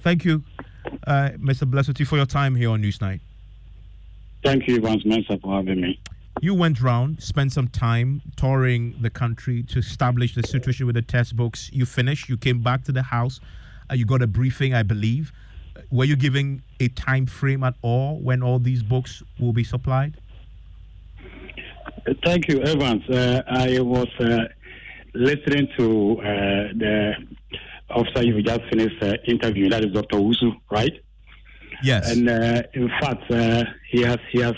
Thank 0.03 0.25
you, 0.25 0.45
uh, 1.07 1.31
Mr. 1.39 1.71
Blessity, 1.71 2.07
for 2.07 2.17
your 2.17 2.27
time 2.27 2.55
here 2.55 2.71
on 2.71 2.83
Newsnight. 2.83 3.21
Thank 4.45 4.67
you, 4.69 4.77
Evans 4.77 5.05
Mensah, 5.05 5.41
for 5.41 5.57
having 5.57 5.81
me. 5.81 6.01
You 6.41 6.55
went 6.55 6.81
round, 6.81 7.23
spent 7.23 7.53
some 7.53 7.69
time 7.69 8.23
touring 8.37 8.95
the 9.01 9.11
country 9.11 9.63
to 9.65 9.81
establish 9.81 10.35
the 10.35 10.43
situation 10.43 10.87
with 10.87 10.95
the 10.95 11.03
textbooks. 11.03 11.71
You 11.73 11.85
finished, 11.85 12.29
you 12.29 12.37
came 12.37 12.63
back 12.63 12.85
to 12.85 12.93
the 12.93 13.03
house, 13.03 13.41
uh, 13.91 13.95
you 13.95 14.07
got 14.07 14.23
a 14.23 14.27
briefing, 14.27 14.73
I 14.73 14.83
believe. 14.83 15.33
Were 15.91 16.05
you 16.05 16.17
giving 16.17 16.63
a 16.79 16.89
time 16.89 17.27
frame 17.27 17.63
at 17.63 17.75
all 17.83 18.19
when 18.21 18.43
all 18.43 18.59
these 18.59 18.83
books 18.83 19.23
will 19.39 19.53
be 19.53 19.65
supplied? 19.65 20.17
Thank 22.25 22.49
you, 22.49 22.61
Evans. 22.63 23.09
Uh, 23.09 23.43
I 23.47 23.81
was 23.81 24.09
uh, 24.19 24.45
listening 25.15 25.69
to 25.77 26.19
uh, 26.21 26.25
the 26.75 27.13
officer 27.91 28.25
you 28.25 28.43
just 28.43 28.63
finished 28.71 29.03
uh, 29.03 29.15
interviewing. 29.27 29.71
That 29.71 29.85
is 29.85 29.93
Dr. 29.93 30.19
Usu, 30.19 30.53
right? 30.71 30.93
Yes. 31.83 32.11
And 32.11 32.29
uh, 32.29 32.63
in 32.75 32.89
fact, 33.01 33.31
uh, 33.31 33.65
he 33.91 34.03
has 34.03 34.19
he 34.33 34.41
has 34.41 34.55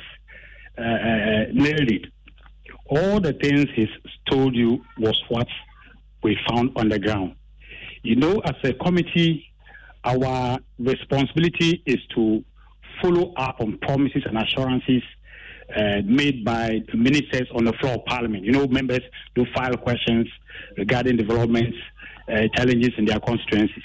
uh, 0.79 0.83
uh, 0.83 1.45
nailed 1.53 1.91
it. 1.91 2.07
All 2.87 3.21
the 3.21 3.33
things 3.33 3.67
he's 3.75 3.89
told 4.31 4.55
you 4.55 4.85
was 4.99 5.21
what 5.29 5.49
we 6.23 6.39
found 6.49 6.71
on 6.77 6.89
the 6.89 6.99
ground. 6.99 7.37
You 8.03 8.17
know, 8.17 8.41
as 8.45 8.55
a 8.65 8.73
committee, 8.75 9.47
our 10.05 10.59
responsibility 10.79 11.83
is 11.87 11.99
to 12.15 12.45
follow 13.01 13.33
up 13.37 13.61
on 13.61 13.79
promises 13.79 14.23
and 14.27 14.37
assurances 14.37 15.03
uh, 15.77 16.03
made 16.05 16.45
by 16.45 16.81
ministers 16.93 17.49
on 17.55 17.65
the 17.65 17.73
floor 17.75 17.95
of 17.95 18.05
parliament. 18.05 18.45
You 18.45 18.53
know, 18.53 18.67
members 18.67 19.01
do 19.35 19.47
file 19.55 19.77
questions 19.77 20.29
regarding 20.77 21.17
developments, 21.17 21.77
uh, 22.29 22.49
challenges 22.55 22.91
in 22.99 23.05
their 23.05 23.21
constituencies. 23.21 23.85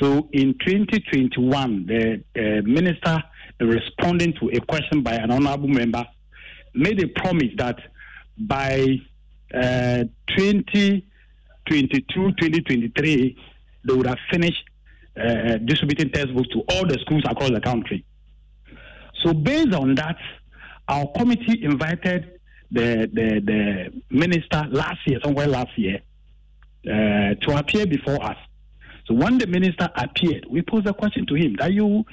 So 0.00 0.28
in 0.32 0.54
2021, 0.64 1.86
the 1.86 2.24
uh, 2.36 2.62
minister 2.62 3.22
responding 3.60 4.34
to 4.40 4.48
a 4.48 4.60
question 4.60 5.02
by 5.02 5.14
an 5.14 5.30
honorable 5.30 5.68
member 5.68 6.04
made 6.74 7.02
a 7.02 7.08
promise 7.08 7.50
that 7.56 7.78
by 8.38 9.00
uh, 9.54 10.04
2022, 10.36 11.02
2023, 12.14 13.36
they 13.84 13.94
would 13.94 14.06
have 14.06 14.18
finished 14.30 14.64
uh, 15.16 15.58
distributing 15.58 16.10
textbooks 16.10 16.48
to 16.48 16.62
all 16.70 16.86
the 16.86 16.98
schools 17.04 17.22
across 17.28 17.50
the 17.50 17.60
country. 17.60 18.04
So 19.22 19.34
based 19.34 19.74
on 19.74 19.94
that, 19.96 20.16
our 20.88 21.06
committee 21.16 21.62
invited 21.62 22.40
the, 22.70 23.08
the, 23.12 23.40
the 23.44 24.02
minister 24.10 24.64
last 24.70 24.98
year, 25.06 25.20
somewhere 25.22 25.46
last 25.46 25.76
year, 25.76 26.00
uh, 26.86 27.34
to 27.34 27.56
appear 27.56 27.86
before 27.86 28.22
us. 28.22 28.36
So 29.06 29.14
when 29.14 29.38
the 29.38 29.46
minister 29.46 29.88
appeared, 29.96 30.46
we 30.48 30.62
posed 30.62 30.86
a 30.86 30.94
question 30.94 31.26
to 31.26 31.34
him 31.34 31.56
that 31.58 31.72
you 31.72 32.04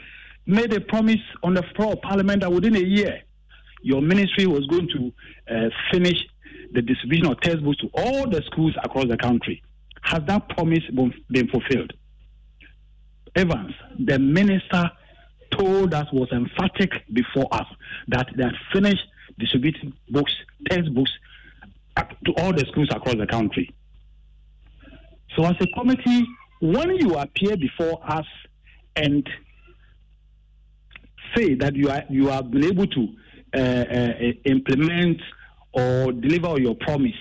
made 0.45 0.73
a 0.73 0.81
promise 0.81 1.21
on 1.43 1.53
the 1.53 1.63
floor 1.75 1.93
of 1.93 2.01
parliament 2.01 2.41
that 2.41 2.51
within 2.51 2.75
a 2.75 2.79
year, 2.79 3.21
your 3.81 4.01
ministry 4.01 4.45
was 4.45 4.65
going 4.67 4.87
to 4.89 5.13
uh, 5.53 5.69
finish 5.91 6.17
the 6.73 6.81
distribution 6.81 7.27
of 7.27 7.39
textbooks 7.41 7.77
to 7.77 7.89
all 7.93 8.29
the 8.29 8.41
schools 8.47 8.75
across 8.83 9.05
the 9.07 9.17
country. 9.17 9.61
Has 10.01 10.21
that 10.27 10.49
promise 10.49 10.83
been 11.29 11.47
fulfilled? 11.49 11.93
Evans, 13.35 13.73
the 13.99 14.17
minister 14.19 14.91
told 15.51 15.93
us 15.93 16.07
was 16.11 16.29
emphatic 16.31 16.91
before 17.13 17.47
us 17.51 17.67
that 18.07 18.27
they 18.35 18.43
had 18.43 18.53
finished 18.73 19.03
distributing 19.37 19.93
books, 20.09 20.33
textbooks 20.69 21.11
to 22.25 22.33
all 22.37 22.53
the 22.53 22.65
schools 22.71 22.89
across 22.91 23.15
the 23.15 23.27
country. 23.27 23.73
So, 25.39 25.45
as 25.45 25.55
a 25.61 25.67
committee, 25.67 26.27
when 26.59 26.97
you 26.97 27.15
appear 27.15 27.55
before 27.55 27.97
us 28.05 28.25
and 28.97 29.25
say 31.33 31.53
that 31.53 31.77
you 31.77 31.89
are 31.89 32.03
you 32.09 32.27
have 32.27 32.51
been 32.51 32.65
able 32.65 32.85
to 32.87 33.07
uh, 33.55 33.59
uh, 33.59 34.13
implement 34.43 35.21
or 35.71 36.11
deliver 36.11 36.59
your 36.59 36.75
promise, 36.75 37.15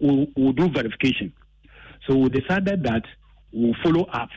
we'll, 0.00 0.26
we'll 0.36 0.54
do 0.54 0.70
verification. 0.70 1.32
So 2.08 2.16
we 2.16 2.30
decided 2.30 2.82
that 2.82 3.02
we'll 3.52 3.76
follow 3.84 4.06
up 4.06 4.30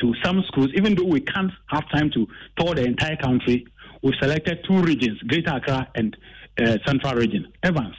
to 0.00 0.12
some 0.24 0.42
schools, 0.48 0.70
even 0.74 0.96
though 0.96 1.04
we 1.04 1.20
can't 1.20 1.52
have 1.68 1.84
time 1.94 2.10
to 2.14 2.26
tour 2.58 2.74
the 2.74 2.84
entire 2.84 3.16
country. 3.16 3.64
We've 4.02 4.14
selected 4.20 4.66
two 4.68 4.82
regions, 4.82 5.20
Greater 5.28 5.54
Accra 5.54 5.86
and 5.94 6.16
uh, 6.60 6.78
Central 6.84 7.14
Region. 7.14 7.46
Evans. 7.62 7.94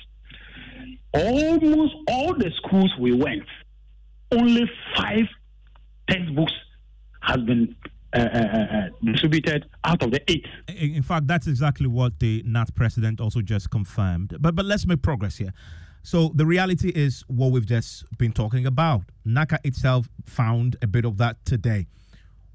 Almost 1.13 1.93
all 2.09 2.33
the 2.33 2.51
schools 2.57 2.91
we 2.99 3.13
went, 3.13 3.43
only 4.31 4.69
five 4.95 5.25
textbooks 6.09 6.53
has 7.21 7.37
been 7.37 7.75
uh, 8.13 8.19
uh, 8.19 8.23
uh, 8.23 8.89
distributed 9.03 9.65
out 9.83 10.01
of 10.01 10.11
the 10.11 10.21
eight. 10.31 10.45
In 10.69 11.03
fact, 11.03 11.27
that's 11.27 11.47
exactly 11.47 11.87
what 11.87 12.19
the 12.19 12.43
NAT 12.45 12.73
president 12.73 13.19
also 13.19 13.41
just 13.41 13.69
confirmed. 13.69 14.35
But 14.39 14.55
but 14.55 14.65
let's 14.65 14.85
make 14.85 15.01
progress 15.01 15.37
here. 15.37 15.53
So 16.03 16.31
the 16.33 16.45
reality 16.45 16.89
is 16.89 17.25
what 17.27 17.51
we've 17.51 17.65
just 17.65 18.05
been 18.17 18.31
talking 18.31 18.65
about. 18.65 19.01
NaCCA 19.25 19.59
itself 19.65 20.07
found 20.25 20.77
a 20.81 20.87
bit 20.87 21.03
of 21.03 21.17
that 21.17 21.43
today. 21.43 21.87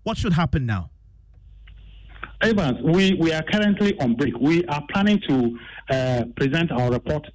What 0.05 0.17
should 0.17 0.33
happen 0.33 0.65
now? 0.65 0.91
Evans, 2.41 2.79
we, 2.83 3.15
we 3.21 3.33
are 3.33 3.43
currently 3.43 3.97
on 4.01 4.17
break. 4.17 4.37
We 4.41 4.65
are 4.65 4.83
planning 4.91 5.21
to 5.29 5.59
uh, 5.91 6.25
present 6.35 6.73
our 6.73 6.91
report 6.91 7.27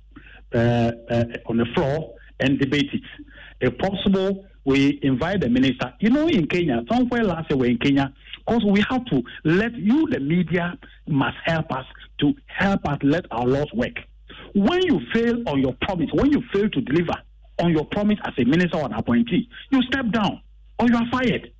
uh, 0.53 0.57
uh, 0.57 1.23
on 1.45 1.57
the 1.57 1.67
floor 1.75 2.15
and 2.39 2.59
debate 2.59 2.89
it. 2.91 3.01
If 3.59 3.77
possible, 3.77 4.45
we 4.65 4.99
invite 5.01 5.41
the 5.41 5.49
minister. 5.49 5.93
You 5.99 6.09
know, 6.09 6.27
in 6.27 6.47
Kenya, 6.47 6.83
somewhere 6.91 7.23
last 7.23 7.49
year 7.49 7.57
we're 7.57 7.71
in 7.71 7.77
Kenya, 7.77 8.13
because 8.45 8.63
we 8.65 8.83
have 8.89 9.05
to 9.05 9.23
let 9.45 9.73
you, 9.75 10.07
the 10.09 10.19
media, 10.19 10.77
must 11.07 11.37
help 11.45 11.71
us 11.71 11.85
to 12.19 12.33
help 12.47 12.87
us 12.87 12.97
let 13.01 13.25
our 13.31 13.45
laws 13.45 13.71
work. 13.73 13.97
When 14.53 14.81
you 14.83 14.99
fail 15.13 15.41
on 15.47 15.61
your 15.61 15.73
promise, 15.81 16.09
when 16.13 16.31
you 16.31 16.41
fail 16.53 16.69
to 16.69 16.81
deliver 16.81 17.13
on 17.59 17.71
your 17.71 17.85
promise 17.85 18.17
as 18.23 18.33
a 18.37 18.43
minister 18.45 18.77
or 18.77 18.85
an 18.85 18.93
appointee, 18.93 19.49
you 19.71 19.81
step 19.83 20.11
down 20.11 20.41
or 20.79 20.87
you 20.87 20.95
are 20.95 21.09
fired. 21.11 21.51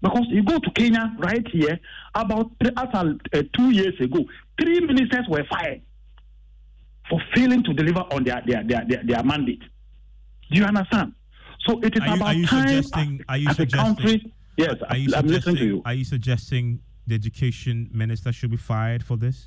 Because 0.00 0.26
you 0.28 0.42
go 0.42 0.58
to 0.58 0.70
Kenya 0.72 1.14
right 1.18 1.46
here, 1.52 1.78
about 2.14 2.50
after 2.76 3.14
uh, 3.34 3.42
two 3.56 3.70
years 3.70 3.94
ago, 4.00 4.24
three 4.60 4.80
ministers 4.80 5.26
were 5.28 5.44
fired 5.50 5.82
for 7.08 7.20
failing 7.34 7.62
to 7.64 7.72
deliver 7.72 8.00
on 8.00 8.24
their, 8.24 8.42
their, 8.46 8.64
their, 8.64 8.84
their, 8.88 9.02
their 9.04 9.22
mandate. 9.22 9.62
Do 10.50 10.58
you 10.58 10.64
understand? 10.64 11.12
So 11.66 11.80
it 11.80 11.96
is 11.96 12.02
are 12.02 12.08
you, 12.08 12.14
about 12.14 12.26
are 12.26 12.34
you 12.34 12.46
time 12.46 12.68
suggesting, 12.68 13.24
are 13.28 13.36
you 13.36 13.48
as 13.48 13.58
a 13.58 13.66
country. 13.66 14.32
Yes, 14.56 14.74
are 14.88 14.96
you 14.96 15.08
I'm 15.14 15.26
listening 15.26 15.56
to 15.56 15.60
suggesting- 15.60 15.66
you. 15.66 15.82
Are 15.84 15.94
you 15.94 16.04
suggesting 16.04 16.80
the 17.06 17.14
education 17.14 17.88
minister 17.92 18.32
should 18.32 18.50
be 18.50 18.56
fired 18.56 19.02
for 19.04 19.16
this? 19.16 19.46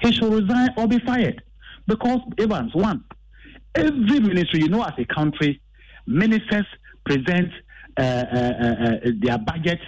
he 0.00 0.10
should 0.12 0.32
resign 0.32 0.70
or 0.78 0.88
be 0.88 0.98
fired. 1.00 1.42
Because 1.86 2.20
Evans, 2.38 2.74
one, 2.74 3.04
every 3.74 4.20
ministry, 4.20 4.60
you 4.60 4.68
know, 4.68 4.82
as 4.82 4.92
a 4.96 5.04
country, 5.04 5.60
ministers 6.06 6.64
present 7.04 7.50
uh, 7.98 8.02
uh, 8.02 8.04
uh, 8.04 8.66
uh, 8.94 8.96
their 9.20 9.36
budget 9.38 9.80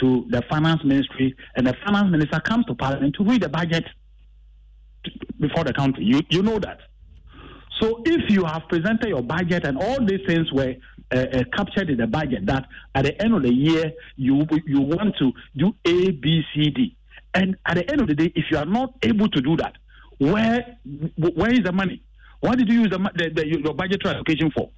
to 0.00 0.24
the 0.30 0.42
finance 0.48 0.82
ministry, 0.84 1.34
and 1.56 1.66
the 1.66 1.74
finance 1.84 2.10
minister 2.10 2.40
comes 2.40 2.64
to 2.66 2.74
parliament 2.74 3.14
to 3.18 3.24
read 3.24 3.42
the 3.42 3.48
budget 3.48 3.84
before 5.40 5.64
the 5.64 5.72
country. 5.72 6.04
You 6.04 6.22
you 6.30 6.42
know 6.42 6.58
that. 6.60 6.78
So 7.80 8.02
if 8.04 8.30
you 8.30 8.44
have 8.44 8.62
presented 8.68 9.08
your 9.08 9.22
budget 9.22 9.64
and 9.66 9.76
all 9.76 10.04
these 10.04 10.20
things 10.26 10.50
were 10.52 10.74
uh, 11.14 11.18
uh, 11.18 11.42
captured 11.54 11.90
in 11.90 11.98
the 11.98 12.06
budget, 12.06 12.46
that 12.46 12.66
at 12.94 13.04
the 13.04 13.22
end 13.22 13.34
of 13.34 13.42
the 13.42 13.52
year 13.52 13.92
you 14.16 14.46
you 14.66 14.80
want 14.80 15.14
to 15.18 15.32
do 15.56 15.74
A, 15.84 16.10
B, 16.10 16.42
C, 16.54 16.70
D, 16.70 16.96
and 17.34 17.56
at 17.66 17.76
the 17.76 17.90
end 17.90 18.00
of 18.00 18.08
the 18.08 18.14
day, 18.14 18.32
if 18.34 18.46
you 18.50 18.56
are 18.56 18.64
not 18.64 18.94
able 19.02 19.28
to 19.28 19.40
do 19.40 19.56
that, 19.56 19.74
where 20.18 20.78
where 21.34 21.52
is 21.52 21.60
the 21.64 21.72
money? 21.72 22.02
What 22.40 22.58
did 22.58 22.68
you 22.68 22.82
use 22.82 22.90
the, 22.90 22.98
the, 23.14 23.30
the 23.30 23.46
your 23.46 23.74
budgetary 23.74 24.14
allocation 24.14 24.50
for? 24.50 24.70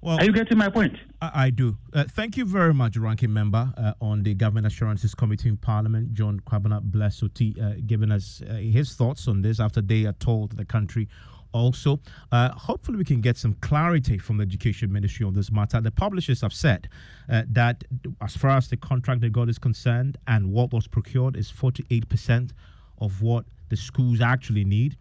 Well, 0.00 0.18
Are 0.18 0.24
you 0.24 0.32
getting 0.32 0.58
my 0.58 0.68
point? 0.68 0.96
I, 1.20 1.46
I 1.46 1.50
do. 1.50 1.76
Uh, 1.92 2.04
thank 2.04 2.36
you 2.36 2.44
very 2.44 2.74
much, 2.74 2.96
Ranking 2.96 3.32
Member 3.32 3.72
uh, 3.76 3.92
on 4.00 4.22
the 4.22 4.34
Government 4.34 4.66
Assurances 4.66 5.14
Committee 5.14 5.48
in 5.48 5.56
Parliament, 5.56 6.12
John 6.14 6.40
Kwabena 6.40 6.80
Blessoti, 6.82 7.60
uh, 7.60 7.80
giving 7.86 8.12
us 8.12 8.42
uh, 8.48 8.54
his 8.54 8.94
thoughts 8.94 9.26
on 9.26 9.42
this 9.42 9.58
after 9.58 9.80
they 9.80 10.04
are 10.04 10.12
told 10.14 10.56
the 10.56 10.64
country. 10.64 11.08
Also, 11.52 11.98
uh, 12.32 12.50
hopefully, 12.52 12.98
we 12.98 13.04
can 13.04 13.22
get 13.22 13.38
some 13.38 13.54
clarity 13.54 14.18
from 14.18 14.36
the 14.36 14.42
Education 14.42 14.92
Ministry 14.92 15.24
on 15.24 15.32
this 15.32 15.50
matter. 15.50 15.80
The 15.80 15.90
publishers 15.90 16.42
have 16.42 16.52
said 16.52 16.88
uh, 17.30 17.44
that, 17.50 17.82
as 18.20 18.36
far 18.36 18.50
as 18.50 18.68
the 18.68 18.76
contract 18.76 19.22
they 19.22 19.30
got 19.30 19.48
is 19.48 19.58
concerned, 19.58 20.18
and 20.26 20.52
what 20.52 20.72
was 20.72 20.86
procured 20.86 21.34
is 21.34 21.50
48% 21.50 22.50
of 22.98 23.22
what 23.22 23.46
the 23.70 23.76
schools 23.76 24.20
actually 24.20 24.64
need. 24.64 24.98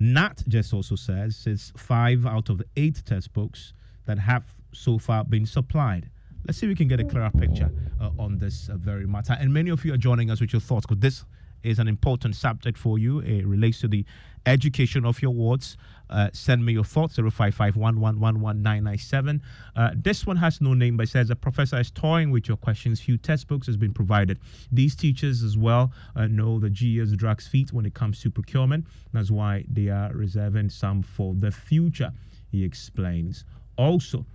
Nat 0.00 0.44
just 0.46 0.72
also 0.72 0.94
says 0.94 1.42
it's 1.46 1.72
five 1.76 2.24
out 2.24 2.48
of 2.50 2.58
the 2.58 2.66
eight 2.76 3.02
textbooks 3.04 3.72
that 4.08 4.18
have 4.18 4.44
so 4.72 4.98
far 4.98 5.22
been 5.22 5.46
supplied. 5.46 6.10
Let's 6.46 6.58
see 6.58 6.66
if 6.66 6.70
we 6.70 6.74
can 6.74 6.88
get 6.88 6.98
a 6.98 7.04
clearer 7.04 7.30
picture 7.30 7.70
uh, 8.00 8.10
on 8.18 8.38
this 8.38 8.68
uh, 8.68 8.76
very 8.76 9.06
matter. 9.06 9.36
And 9.38 9.52
many 9.52 9.70
of 9.70 9.84
you 9.84 9.92
are 9.92 9.98
joining 9.98 10.30
us 10.30 10.40
with 10.40 10.52
your 10.52 10.60
thoughts 10.60 10.86
because 10.86 11.00
this 11.00 11.24
is 11.62 11.78
an 11.78 11.86
important 11.88 12.34
subject 12.34 12.78
for 12.78 12.98
you. 12.98 13.18
It 13.20 13.46
relates 13.46 13.80
to 13.80 13.88
the 13.88 14.06
education 14.46 15.04
of 15.04 15.20
your 15.20 15.32
wards. 15.32 15.76
Uh, 16.08 16.30
send 16.32 16.64
me 16.64 16.72
your 16.72 16.84
thoughts 16.84 17.18
0551111997. 17.18 19.40
Uh, 19.76 19.90
this 19.94 20.26
one 20.26 20.36
has 20.36 20.62
no 20.62 20.72
name, 20.72 20.96
but 20.96 21.02
it 21.02 21.10
says 21.10 21.28
the 21.28 21.36
professor 21.36 21.78
is 21.78 21.90
toying 21.90 22.30
with 22.30 22.48
your 22.48 22.56
questions. 22.56 23.00
Few 23.00 23.18
textbooks 23.18 23.66
has 23.66 23.76
been 23.76 23.92
provided. 23.92 24.38
These 24.72 24.96
teachers 24.96 25.42
as 25.42 25.58
well 25.58 25.92
uh, 26.16 26.28
know 26.28 26.58
the 26.58 26.70
GES 26.70 27.12
drags 27.12 27.46
feet 27.46 27.74
when 27.74 27.84
it 27.84 27.92
comes 27.92 28.22
to 28.22 28.30
procurement. 28.30 28.86
That's 29.12 29.30
why 29.30 29.66
they 29.68 29.88
are 29.88 30.10
reserving 30.14 30.70
some 30.70 31.02
for 31.02 31.34
the 31.34 31.50
future. 31.50 32.10
He 32.50 32.64
explains. 32.64 33.44
Also, 33.78 34.26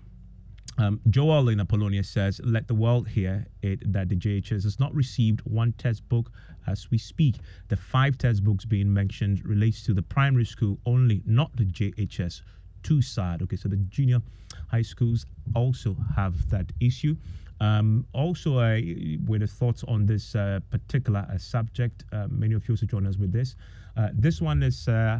Um, 0.80 1.00
Joel 1.12 1.50
in 1.50 1.60
Apollonia 1.60 2.04
says, 2.04 2.42
Let 2.44 2.68
the 2.68 2.74
world 2.74 3.08
hear 3.08 3.46
it 3.62 3.92
that 3.94 4.10
the 4.10 4.16
JHS 4.16 4.64
has 4.64 4.80
not 4.80 4.92
received 4.96 5.42
one 5.42 5.72
textbook 5.74 6.32
as 6.66 6.90
we 6.90 6.98
speak. 6.98 7.36
The 7.68 7.76
five 7.78 8.18
textbooks 8.18 8.66
being 8.66 8.92
mentioned 8.92 9.46
relates 9.46 9.84
to 9.84 9.94
the 9.94 10.02
primary 10.02 10.46
school 10.46 10.80
only, 10.88 11.22
not 11.28 11.56
the 11.56 11.66
JHS. 11.66 12.42
Too 12.82 13.04
sad. 13.04 13.44
Okay, 13.44 13.56
so 13.56 13.70
the 13.70 13.78
junior 13.78 14.20
high 14.68 14.82
schools 14.82 15.28
also 15.54 15.96
have 16.16 16.50
that 16.50 16.72
issue. 16.80 17.16
Um, 17.62 18.08
also, 18.14 18.58
uh, 18.58 18.82
with 19.28 19.42
the 19.42 19.48
thoughts 19.48 19.84
on 19.84 20.08
this 20.08 20.36
uh, 20.36 20.60
particular 20.72 21.28
uh, 21.32 21.38
subject, 21.38 22.04
uh, 22.12 22.28
many 22.32 22.56
of 22.56 22.68
you 22.68 22.74
also 22.74 22.88
join 22.88 23.06
us 23.06 23.18
with 23.18 23.32
this. 23.32 23.56
Uh, 23.96 24.10
this 24.14 24.42
one 24.42 24.64
is 24.64 24.88
uh, 24.88 25.20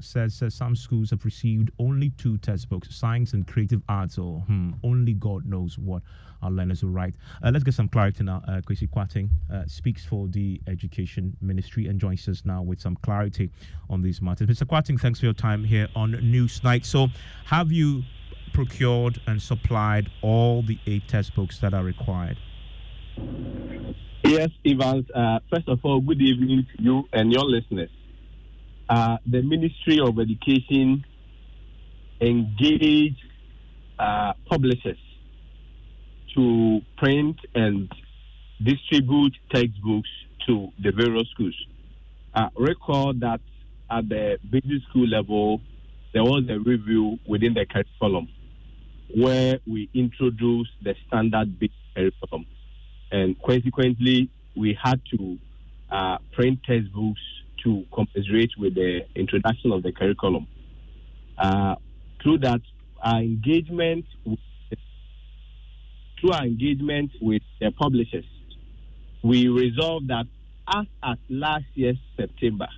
says 0.00 0.42
uh, 0.42 0.48
some 0.48 0.76
schools 0.76 1.10
have 1.10 1.24
received 1.24 1.70
only 1.78 2.10
two 2.10 2.38
textbooks, 2.38 2.94
science 2.94 3.32
and 3.32 3.46
creative 3.46 3.82
arts, 3.88 4.18
or 4.18 4.40
hmm, 4.42 4.72
only 4.84 5.14
God 5.14 5.44
knows 5.46 5.78
what 5.78 6.02
our 6.42 6.50
learners 6.50 6.84
will 6.84 6.90
write. 6.90 7.14
Uh, 7.42 7.50
let's 7.52 7.64
get 7.64 7.74
some 7.74 7.88
clarity 7.88 8.22
now. 8.22 8.42
Uh, 8.46 8.60
Kwesi 8.60 8.88
Kwarteng 8.88 9.30
uh, 9.52 9.64
speaks 9.66 10.04
for 10.04 10.28
the 10.28 10.60
Education 10.68 11.36
Ministry 11.40 11.88
and 11.88 12.00
joins 12.00 12.28
us 12.28 12.42
now 12.44 12.62
with 12.62 12.80
some 12.80 12.96
clarity 12.96 13.50
on 13.90 14.02
these 14.02 14.22
matters. 14.22 14.46
Mr. 14.46 14.64
Kwarteng, 14.64 15.00
thanks 15.00 15.18
for 15.18 15.26
your 15.26 15.34
time 15.34 15.64
here 15.64 15.88
on 15.96 16.12
Newsnight. 16.12 16.84
So, 16.84 17.08
have 17.46 17.72
you 17.72 18.02
procured 18.52 19.20
and 19.26 19.42
supplied 19.42 20.08
all 20.22 20.62
the 20.62 20.78
eight 20.86 21.08
textbooks 21.08 21.58
that 21.60 21.74
are 21.74 21.82
required? 21.82 22.38
Yes, 24.22 24.50
Evans. 24.64 25.06
Uh, 25.14 25.40
first 25.50 25.68
of 25.68 25.80
all, 25.82 26.00
good 26.00 26.20
evening 26.22 26.66
to 26.76 26.82
you 26.82 27.08
and 27.12 27.32
your 27.32 27.44
listeners. 27.44 27.90
Uh, 28.88 29.16
the 29.26 29.42
Ministry 29.42 29.98
of 29.98 30.18
Education 30.18 31.04
engaged 32.20 33.22
uh, 33.98 34.32
publishers 34.46 34.98
to 36.34 36.80
print 36.98 37.36
and 37.54 37.90
distribute 38.62 39.34
textbooks 39.52 40.08
to 40.46 40.68
the 40.82 40.92
various 40.92 41.28
schools. 41.30 41.54
Uh, 42.34 42.48
recall 42.56 43.14
that 43.14 43.40
at 43.90 44.08
the 44.08 44.38
basic 44.50 44.82
school 44.90 45.06
level, 45.06 45.60
there 46.12 46.24
was 46.24 46.44
a 46.48 46.58
review 46.58 47.18
within 47.26 47.54
the 47.54 47.64
curriculum 47.64 48.28
where 49.16 49.58
we 49.66 49.88
introduced 49.94 50.70
the 50.82 50.94
standard 51.06 51.58
basic 51.58 51.76
curriculum. 51.94 52.46
And 53.12 53.36
consequently, 53.42 54.28
we 54.56 54.76
had 54.82 55.00
to 55.16 55.38
uh, 55.90 56.18
print 56.32 56.60
textbooks 56.64 57.20
to 57.64 57.84
commiserate 57.92 58.52
with 58.58 58.74
the 58.74 59.00
introduction 59.14 59.72
of 59.72 59.82
the 59.82 59.92
curriculum. 59.92 60.46
Uh, 61.36 61.74
through 62.22 62.38
that, 62.38 62.60
our 63.02 63.18
engagement 63.18 64.04
with, 64.24 64.38
through 66.20 66.32
our 66.32 66.44
engagement 66.44 67.10
with 67.20 67.42
the 67.60 67.70
publishers, 67.72 68.24
we 69.22 69.48
resolved 69.48 70.08
that 70.08 70.26
as 70.68 70.86
at 71.02 71.18
last 71.28 71.64
year's 71.74 71.98
September, 72.16 72.68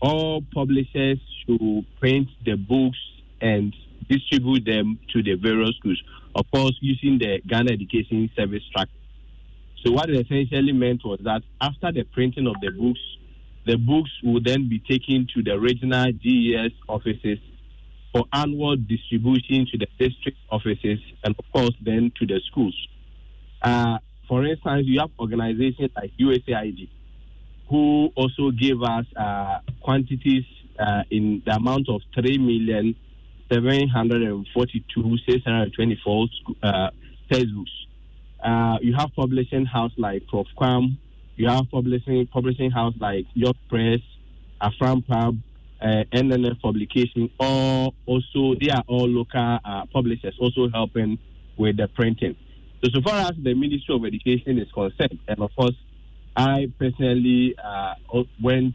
all 0.00 0.42
publishers 0.54 1.18
should 1.44 1.86
print 1.98 2.28
the 2.44 2.54
books 2.54 2.98
and 3.40 3.74
distribute 4.08 4.64
them 4.64 4.98
to 5.12 5.22
the 5.22 5.34
various 5.34 5.74
schools. 5.76 6.02
Of 6.34 6.50
course, 6.50 6.76
using 6.80 7.18
the 7.18 7.40
Ghana 7.46 7.72
Education 7.72 8.30
Service 8.36 8.62
track. 8.72 8.88
So 9.84 9.92
what 9.92 10.08
it 10.08 10.26
essentially 10.26 10.72
meant 10.72 11.04
was 11.04 11.20
that 11.24 11.42
after 11.60 11.92
the 11.92 12.04
printing 12.04 12.46
of 12.46 12.54
the 12.60 12.70
books, 12.70 13.00
the 13.66 13.76
books 13.76 14.10
will 14.22 14.40
then 14.42 14.68
be 14.68 14.78
taken 14.78 15.26
to 15.34 15.42
the 15.42 15.58
regional 15.58 16.12
GES 16.12 16.72
offices 16.88 17.38
for 18.12 18.24
annual 18.32 18.76
distribution 18.76 19.66
to 19.72 19.78
the 19.78 19.86
district 19.98 20.38
offices 20.50 21.00
and, 21.24 21.34
of 21.38 21.44
course, 21.52 21.74
then 21.82 22.12
to 22.18 22.26
the 22.26 22.40
schools. 22.50 22.76
Uh, 23.62 23.98
for 24.28 24.44
instance, 24.44 24.86
you 24.86 25.00
have 25.00 25.10
organizations 25.18 25.90
like 25.96 26.12
USAID 26.18 26.88
who 27.68 28.10
also 28.14 28.50
gave 28.50 28.82
us 28.82 29.06
uh, 29.16 29.58
quantities 29.80 30.44
uh, 30.78 31.02
in 31.10 31.42
the 31.46 31.52
amount 31.54 31.88
of 31.88 32.02
3 32.14 32.38
million 32.38 32.94
742 33.50 35.18
624 35.26 36.28
uh, 36.62 36.90
textbooks. 37.30 37.70
Uh, 38.42 38.76
you 38.82 38.94
have 38.94 39.08
publishing 39.16 39.64
house 39.64 39.92
like 39.96 40.26
Prof. 40.26 40.46
you 41.36 41.48
have 41.48 41.70
publishing 41.70 42.26
publishing 42.28 42.70
house 42.70 42.94
like 43.00 43.26
York 43.34 43.56
Press, 43.68 44.00
Afram 44.60 45.06
Pub, 45.06 45.36
uh, 45.80 46.04
NNF 46.12 46.60
Publication, 46.60 47.30
all 47.38 47.94
also 48.06 48.54
they 48.60 48.70
are 48.70 48.84
all 48.88 49.08
local 49.08 49.58
uh, 49.64 49.84
publishers 49.92 50.34
also 50.40 50.68
helping 50.72 51.18
with 51.56 51.76
the 51.76 51.88
printing. 51.88 52.36
So 52.82 52.90
so 52.94 53.02
far 53.02 53.20
as 53.20 53.32
the 53.42 53.54
Ministry 53.54 53.94
of 53.94 54.04
Education 54.04 54.58
is 54.58 54.70
concerned, 54.72 55.18
and 55.28 55.40
of 55.40 55.50
course, 55.56 55.76
I 56.36 56.70
personally 56.78 57.54
uh, 57.62 57.94
went 58.42 58.74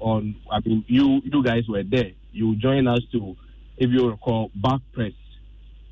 on. 0.00 0.36
I 0.50 0.60
mean, 0.60 0.84
you 0.88 1.20
you 1.24 1.42
guys 1.42 1.62
were 1.68 1.82
there. 1.84 2.10
You 2.32 2.56
joined 2.56 2.88
us 2.88 3.00
to, 3.12 3.36
if 3.76 3.90
you 3.90 4.08
recall, 4.08 4.50
back 4.54 4.80
press 4.92 5.12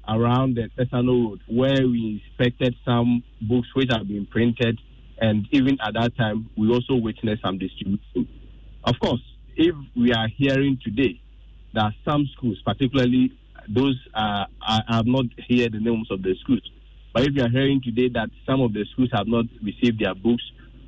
around 0.09 0.57
the 0.57 0.71
Tesano 0.79 1.29
Road, 1.31 1.41
where 1.49 1.87
we 1.87 2.23
inspected 2.25 2.75
some 2.85 3.23
books 3.43 3.69
which 3.75 3.91
have 3.93 4.09
been 4.09 4.27
printed 4.27 4.79
and 5.21 5.47
even 5.51 5.79
at 5.81 5.95
that 5.95 6.17
time, 6.17 6.51
we 6.57 6.71
also 6.71 6.95
witnessed 6.95 7.43
some 7.43 7.59
distribution. 7.59 8.29
Of 8.85 8.99
course, 9.01 9.21
if 9.57 9.75
we 9.97 10.13
are 10.13 10.29
hearing 10.29 10.79
today 10.83 11.21
that 11.75 11.93
some 12.05 12.29
schools, 12.37 12.61
particularly 12.65 13.33
those, 13.69 13.99
uh, 14.15 14.45
I 14.63 14.81
have 14.89 15.07
not 15.07 15.27
heard 15.49 15.73
the 15.73 15.81
names 15.81 16.11
of 16.11 16.23
the 16.23 16.35
schools, 16.43 16.63
but 17.13 17.25
if 17.25 17.35
you 17.35 17.43
are 17.43 17.49
hearing 17.49 17.81
today 17.83 18.09
that 18.15 18.31
some 18.47 18.61
of 18.61 18.73
the 18.73 18.85
schools 18.93 19.11
have 19.13 19.27
not 19.27 19.47
received 19.63 20.01
their 20.01 20.15
books, 20.15 20.43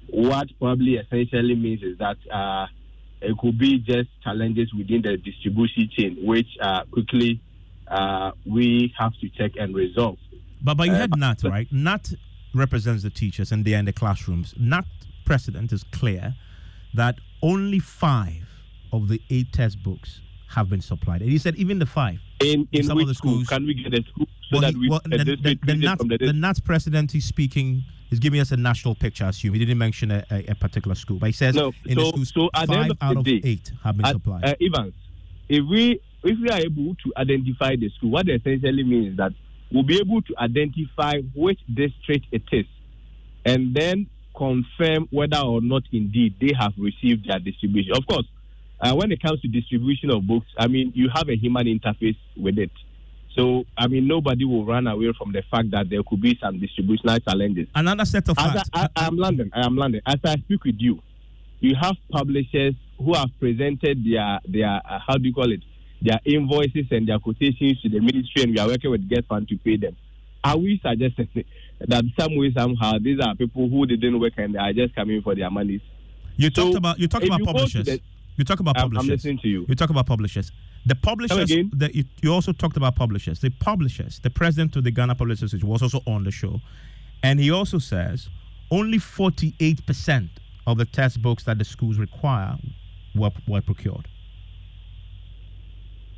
what 0.08 0.48
probably 0.58 0.96
essentially 0.96 1.54
means 1.54 1.82
is 1.82 1.98
that 1.98 2.16
uh, 2.32 2.66
it 3.20 3.36
could 3.38 3.58
be 3.58 3.78
just 3.78 4.08
challenges 4.22 4.72
within 4.72 5.02
the 5.02 5.16
distribution 5.16 5.90
chain, 5.96 6.18
which 6.22 6.48
uh, 6.60 6.84
quickly 6.90 7.40
uh, 7.88 8.30
we 8.46 8.94
have 8.98 9.12
to 9.20 9.28
check 9.30 9.52
and 9.58 9.74
resolve. 9.74 10.18
But, 10.62 10.76
but 10.76 10.86
you 10.86 10.94
had 10.94 11.16
NAT, 11.16 11.42
right? 11.44 11.68
NAT 11.70 12.12
represents 12.54 13.02
the 13.02 13.10
teachers 13.10 13.52
and 13.52 13.64
they 13.64 13.74
are 13.74 13.78
in 13.78 13.84
the 13.84 13.92
classrooms. 13.92 14.54
NAT 14.58 14.84
precedent 15.24 15.72
is 15.72 15.84
clear 15.92 16.34
that 16.94 17.16
only 17.42 17.78
five 17.78 18.48
of 18.92 19.08
the 19.08 19.20
eight 19.30 19.52
test 19.52 19.82
books 19.82 20.20
have 20.48 20.68
been 20.68 20.80
supplied. 20.80 21.22
And 21.22 21.30
he 21.30 21.38
said 21.38 21.54
even 21.56 21.78
the 21.78 21.86
five. 21.86 22.18
In, 22.40 22.66
in 22.72 22.82
some 22.82 22.98
of 22.98 23.06
the 23.06 23.14
schools. 23.14 23.46
school 23.46 23.58
can 23.58 23.66
we 23.66 23.74
get 23.74 23.94
a 23.94 24.02
school 24.02 24.26
so 24.50 24.58
well, 24.58 24.60
that 24.62 24.74
we 24.74 24.88
well, 24.88 25.00
uh, 25.04 25.18
the, 25.18 25.36
the, 25.36 25.58
the, 25.62 25.74
NAT, 25.76 25.98
from 25.98 26.08
the 26.08 26.18
the 26.18 26.32
NAT 26.32 26.64
president 26.64 27.12
he's 27.12 27.26
speaking 27.26 27.84
is 28.10 28.18
giving 28.18 28.40
us 28.40 28.50
a 28.50 28.56
national 28.56 28.96
picture, 28.96 29.24
I 29.24 29.28
assume. 29.28 29.52
He 29.52 29.60
didn't 29.60 29.78
mention 29.78 30.10
a, 30.10 30.24
a, 30.30 30.46
a 30.48 30.54
particular 30.56 30.96
school. 30.96 31.18
But 31.18 31.26
he 31.26 31.32
says 31.32 31.54
No, 31.54 31.72
in 31.86 31.96
so, 31.96 32.10
the 32.10 32.26
schools, 32.26 32.50
so 32.54 32.60
at 32.60 32.66
the 32.68 32.74
five 32.74 32.90
of 32.90 32.96
out 33.00 33.14
the 33.14 33.18
of 33.20 33.24
day, 33.24 33.40
eight 33.44 33.72
have 33.84 33.96
been 33.96 34.06
at- 34.06 34.12
supplied. 34.12 34.44
Uh, 34.44 34.54
Evans, 34.60 34.94
if 35.48 35.64
we 35.68 36.00
if 36.24 36.38
we 36.38 36.48
are 36.48 36.58
able 36.58 36.96
to 36.96 37.12
identify 37.16 37.76
the 37.76 37.88
school, 37.90 38.10
what 38.10 38.28
it 38.28 38.40
essentially 38.40 38.82
means 38.82 39.12
is 39.12 39.16
that 39.18 39.32
we'll 39.72 39.83
be 39.83 39.98
able 39.98 40.22
to 40.22 40.35
identify 40.38 41.20
which 41.35 41.61
district 41.72 42.26
it 42.33 42.42
is, 42.52 42.66
and 43.44 43.74
then 43.74 44.06
confirm 44.37 45.09
whether 45.11 45.38
or 45.38 45.61
not 45.61 45.83
indeed 45.92 46.35
they 46.40 46.52
have 46.59 46.72
received 46.78 47.28
their 47.28 47.38
distribution. 47.38 47.92
Of 47.96 48.06
course, 48.06 48.26
uh, 48.80 48.94
when 48.94 49.12
it 49.12 49.22
comes 49.22 49.40
to 49.42 49.48
distribution 49.48 50.11
of 50.11 50.26
books, 50.26 50.46
I 50.59 50.66
mean 50.68 50.92
you 50.94 51.09
have 51.14 51.28
a 51.28 51.37
human 51.37 51.66
interface 51.66 52.18
with 52.37 52.59
it. 52.59 52.70
So, 53.37 53.64
I 53.78 53.87
mean, 53.87 54.09
nobody 54.09 54.44
will 54.44 54.66
run 54.66 54.88
away 54.88 55.12
from 55.16 55.33
the 55.33 55.42
fact 55.50 55.70
that 55.70 55.88
there 55.88 56.02
could 56.02 56.20
be 56.20 56.37
some 56.42 56.59
distributional 56.59 57.18
challenges. 57.20 57.68
Another 57.74 58.04
set 58.04 58.28
of 58.28 58.37
As 58.37 58.52
facts. 58.52 58.70
I, 58.72 58.88
I 58.96 59.06
am 59.06 59.16
London. 59.16 59.50
I 59.54 59.64
am 59.64 59.76
London. 59.76 60.00
As 60.04 60.16
I 60.24 60.35
speak 60.35 60.64
with 60.64 60.76
you, 60.78 61.00
you 61.61 61.76
have 61.80 61.94
publishers 62.11 62.74
who 62.98 63.14
have 63.14 63.30
presented 63.38 64.04
their 64.04 64.40
their 64.48 64.80
uh, 64.85 64.98
how 65.06 65.16
do 65.16 65.28
you 65.28 65.35
call 65.35 65.50
it 65.52 65.62
their 66.02 66.20
invoices 66.24 66.86
and 66.90 67.06
their 67.08 67.18
quotations 67.18 67.80
to 67.82 67.88
the 67.88 68.00
ministry, 68.00 68.42
and 68.42 68.52
we 68.52 68.58
are 68.58 68.66
working 68.68 68.90
with 68.90 69.08
GETFund 69.08 69.48
to 69.48 69.56
pay 69.58 69.76
them. 69.76 69.96
Are 70.42 70.56
we 70.56 70.80
suggesting 70.82 71.44
that 71.86 72.04
some 72.18 72.36
way 72.36 72.52
somehow 72.56 72.98
these 72.98 73.20
are 73.20 73.34
people 73.34 73.68
who 73.68 73.84
didn't 73.86 74.18
work 74.18 74.32
and 74.38 74.54
they 74.54 74.58
are 74.58 74.72
just 74.72 74.94
coming 74.94 75.20
for 75.22 75.34
their 75.34 75.50
monies? 75.50 75.82
You 76.36 76.48
So, 76.54 76.64
talked 76.64 76.76
about 76.76 76.98
you 76.98 77.08
talked 77.08 77.26
about 77.26 77.40
you 77.40 77.44
publishers. 77.44 77.84
the- 77.86 78.00
you 78.36 78.44
talk 78.44 78.60
about 78.60 78.78
I'm- 78.78 78.96
I'm 78.96 79.06
listening 79.06 79.38
to 79.38 79.48
you. 79.48 79.66
You 79.68 79.74
talk 79.74 79.90
about 79.90 80.06
publishers. 80.06 80.50
The 80.86 80.94
publishers. 80.94 81.50
The, 81.50 81.90
you, 81.94 82.04
you 82.22 82.32
also 82.32 82.52
talked 82.52 82.78
about 82.78 82.96
publishers. 82.96 83.40
The 83.40 83.50
publishers. 83.50 84.18
The 84.20 84.30
president 84.30 84.76
of 84.76 84.84
the 84.84 84.90
Ghana 84.90 85.14
Publishers 85.14 85.42
Association 85.52 85.68
was 85.68 85.82
also 85.82 86.00
on 86.06 86.24
the 86.24 86.30
show, 86.30 86.62
and 87.22 87.38
he 87.38 87.50
also 87.50 87.78
says 87.78 88.30
only 88.70 88.96
forty-eight 88.98 89.84
percent 89.84 90.30
of 90.66 90.78
the 90.78 90.86
textbooks 90.86 91.44
that 91.44 91.58
the 91.58 91.64
schools 91.64 91.98
require 91.98 92.56
were, 93.14 93.30
were 93.46 93.60
procured. 93.60 94.08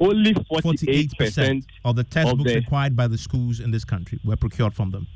Only 0.02 0.34
forty-eight 0.48 1.12
percent 1.16 1.64
of 1.84 1.94
the 1.94 2.02
textbooks 2.02 2.54
required 2.54 2.96
by 2.96 3.06
the 3.06 3.16
schools 3.16 3.60
in 3.60 3.70
this 3.70 3.84
country 3.84 4.18
were 4.24 4.36
procured 4.36 4.74
from 4.74 4.90
them. 4.90 5.06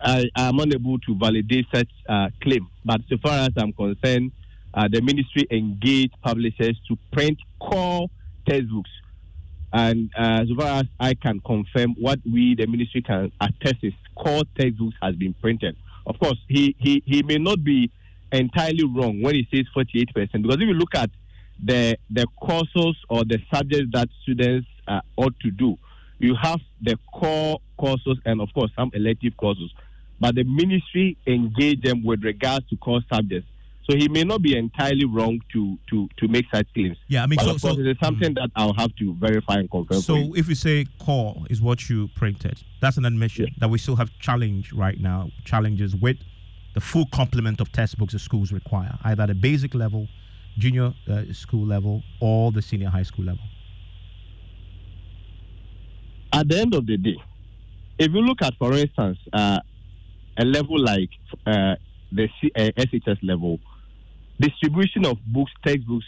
I 0.00 0.28
am 0.36 0.58
unable 0.58 0.98
to 1.00 1.14
validate 1.16 1.66
such 1.74 1.88
uh, 2.08 2.28
claim. 2.42 2.68
But 2.84 3.00
so 3.08 3.16
far 3.22 3.46
as 3.46 3.50
I'm 3.56 3.72
concerned, 3.72 4.32
uh, 4.74 4.88
the 4.92 5.00
ministry 5.00 5.46
engaged 5.50 6.14
publishers 6.22 6.78
to 6.88 6.98
print 7.12 7.38
core 7.58 8.08
textbooks. 8.46 8.90
and 9.72 10.10
uh, 10.16 10.44
so 10.46 10.54
far 10.56 10.80
as 10.80 10.84
I 11.00 11.14
can 11.14 11.40
confirm, 11.40 11.94
what 11.98 12.18
we, 12.30 12.54
the 12.54 12.66
ministry, 12.66 13.00
can 13.00 13.32
attest 13.40 13.76
is 13.82 13.94
core 14.14 14.42
textbooks 14.58 14.96
has 15.00 15.14
been 15.16 15.34
printed. 15.34 15.76
Of 16.06 16.18
course, 16.18 16.38
he, 16.48 16.76
he, 16.78 17.02
he 17.06 17.22
may 17.22 17.38
not 17.38 17.64
be 17.64 17.90
entirely 18.30 18.84
wrong 18.84 19.22
when 19.22 19.34
he 19.34 19.48
says 19.52 19.64
48%, 19.74 20.14
because 20.14 20.56
if 20.56 20.60
you 20.60 20.74
look 20.74 20.94
at 20.94 21.08
the, 21.62 21.96
the 22.10 22.26
courses 22.40 22.96
or 23.08 23.24
the 23.24 23.38
subjects 23.52 23.90
that 23.92 24.08
students 24.22 24.66
uh, 24.88 25.00
ought 25.16 25.38
to 25.40 25.50
do, 25.50 25.78
you 26.18 26.34
have 26.40 26.60
the 26.82 26.98
core 27.12 27.60
courses 27.76 28.18
and, 28.24 28.40
of 28.40 28.52
course, 28.54 28.70
some 28.76 28.90
elective 28.94 29.36
courses. 29.36 29.72
But 30.20 30.36
the 30.36 30.44
ministry 30.44 31.16
engage 31.26 31.82
them 31.82 32.02
with 32.04 32.22
regards 32.22 32.68
to 32.70 32.76
core 32.76 33.02
subjects. 33.12 33.48
So 33.88 33.94
he 33.94 34.08
may 34.08 34.24
not 34.24 34.40
be 34.40 34.56
entirely 34.56 35.04
wrong 35.04 35.40
to 35.52 35.78
to 35.90 36.08
to 36.16 36.28
make 36.28 36.46
such 36.50 36.66
claims. 36.72 36.96
Yeah, 37.08 37.22
I 37.22 37.26
mean, 37.26 37.36
but 37.36 37.44
so- 37.44 37.54
of 37.56 37.60
course, 37.60 37.74
so- 37.74 37.80
it 37.80 37.86
is 37.86 37.96
something 38.02 38.32
that 38.34 38.50
I'll 38.56 38.72
have 38.72 38.94
to 38.96 39.14
verify 39.14 39.56
and 39.56 39.70
confirm. 39.70 40.00
So 40.00 40.32
if 40.34 40.48
you 40.48 40.54
say 40.54 40.86
core 40.98 41.42
is 41.50 41.60
what 41.60 41.90
you 41.90 42.08
printed, 42.14 42.62
that's 42.80 42.96
an 42.96 43.04
admission 43.04 43.48
that 43.58 43.68
we 43.68 43.76
still 43.76 43.96
have 43.96 44.10
challenge 44.20 44.72
right 44.72 44.98
now, 44.98 45.30
challenges 45.44 45.94
with 45.94 46.16
the 46.72 46.80
full 46.80 47.04
complement 47.12 47.60
of 47.60 47.70
textbooks 47.72 48.14
the 48.14 48.18
schools 48.18 48.52
require, 48.52 48.98
either 49.04 49.26
the 49.26 49.34
basic 49.34 49.74
level, 49.74 50.08
junior 50.58 50.94
uh, 51.10 51.22
school 51.32 51.66
level, 51.66 52.02
or 52.20 52.52
the 52.52 52.62
senior 52.62 52.88
high 52.88 53.02
school 53.02 53.24
level. 53.24 53.44
at 56.34 56.48
the 56.48 56.58
end 56.58 56.74
of 56.74 56.84
the 56.86 56.96
day, 56.96 57.16
if 57.98 58.12
you 58.12 58.20
look 58.20 58.42
at, 58.42 58.54
for 58.58 58.72
instance, 58.72 59.18
uh, 59.32 59.60
a 60.36 60.44
level 60.44 60.80
like 60.80 61.10
uh, 61.46 61.76
the 62.10 62.28
C- 62.40 62.50
uh, 62.56 62.70
SHS 62.76 63.18
level, 63.22 63.60
distribution 64.40 65.06
of 65.06 65.16
books, 65.26 65.52
textbooks 65.64 66.06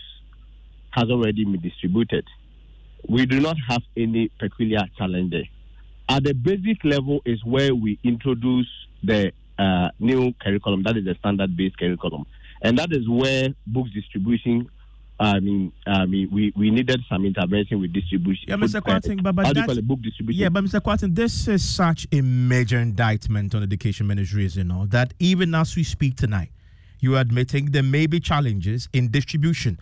has 0.90 1.04
already 1.10 1.44
been 1.44 1.60
distributed. 1.60 2.24
We 3.08 3.24
do 3.24 3.38
not 3.38 3.56
have 3.68 3.82
any 3.96 4.30
peculiar 4.40 4.80
challenge 4.98 5.30
there. 5.30 5.48
At 6.08 6.24
the 6.24 6.34
basic 6.34 6.84
level 6.84 7.20
is 7.24 7.44
where 7.44 7.72
we 7.72 8.00
introduce 8.02 8.68
the 9.04 9.30
uh, 9.60 9.90
new 10.00 10.32
curriculum, 10.42 10.82
that 10.82 10.96
is 10.96 11.04
the 11.04 11.14
standard-based 11.20 11.78
curriculum, 11.78 12.26
and 12.62 12.78
that 12.78 12.92
is 12.92 13.08
where 13.08 13.48
books 13.66 13.90
distribution. 13.92 14.68
I 15.18 15.40
mean, 15.40 15.72
I 15.86 16.04
mean, 16.04 16.28
we, 16.30 16.52
we 16.56 16.70
needed 16.70 17.00
some 17.08 17.24
intervention 17.24 17.80
with 17.80 17.92
distribution. 17.92 18.44
Yeah, 18.48 18.56
Mr. 18.56 18.82
Kwarteng, 18.82 19.22
but, 19.22 19.34
but 19.34 19.46
how 19.46 19.52
do 19.54 19.60
you 19.60 19.66
that's- 19.66 19.78
call 19.78 19.82
book 19.82 20.02
distribution? 20.02 20.42
Yeah, 20.42 20.50
but 20.50 20.64
Mr. 20.64 20.80
Kwarteng, 20.80 21.14
this 21.14 21.48
is 21.48 21.64
such 21.66 22.06
a 22.12 22.20
major 22.20 22.78
indictment 22.78 23.54
on 23.54 23.62
the 23.62 23.64
education 23.66 24.06
ministries, 24.06 24.56
you 24.56 24.64
know, 24.64 24.84
that 24.86 25.14
even 25.18 25.54
as 25.54 25.74
we 25.74 25.84
speak 25.84 26.16
tonight, 26.16 26.50
you 27.00 27.16
are 27.16 27.20
admitting 27.20 27.66
there 27.72 27.82
may 27.82 28.06
be 28.06 28.20
challenges 28.20 28.88
in 28.92 29.10
distribution. 29.10 29.78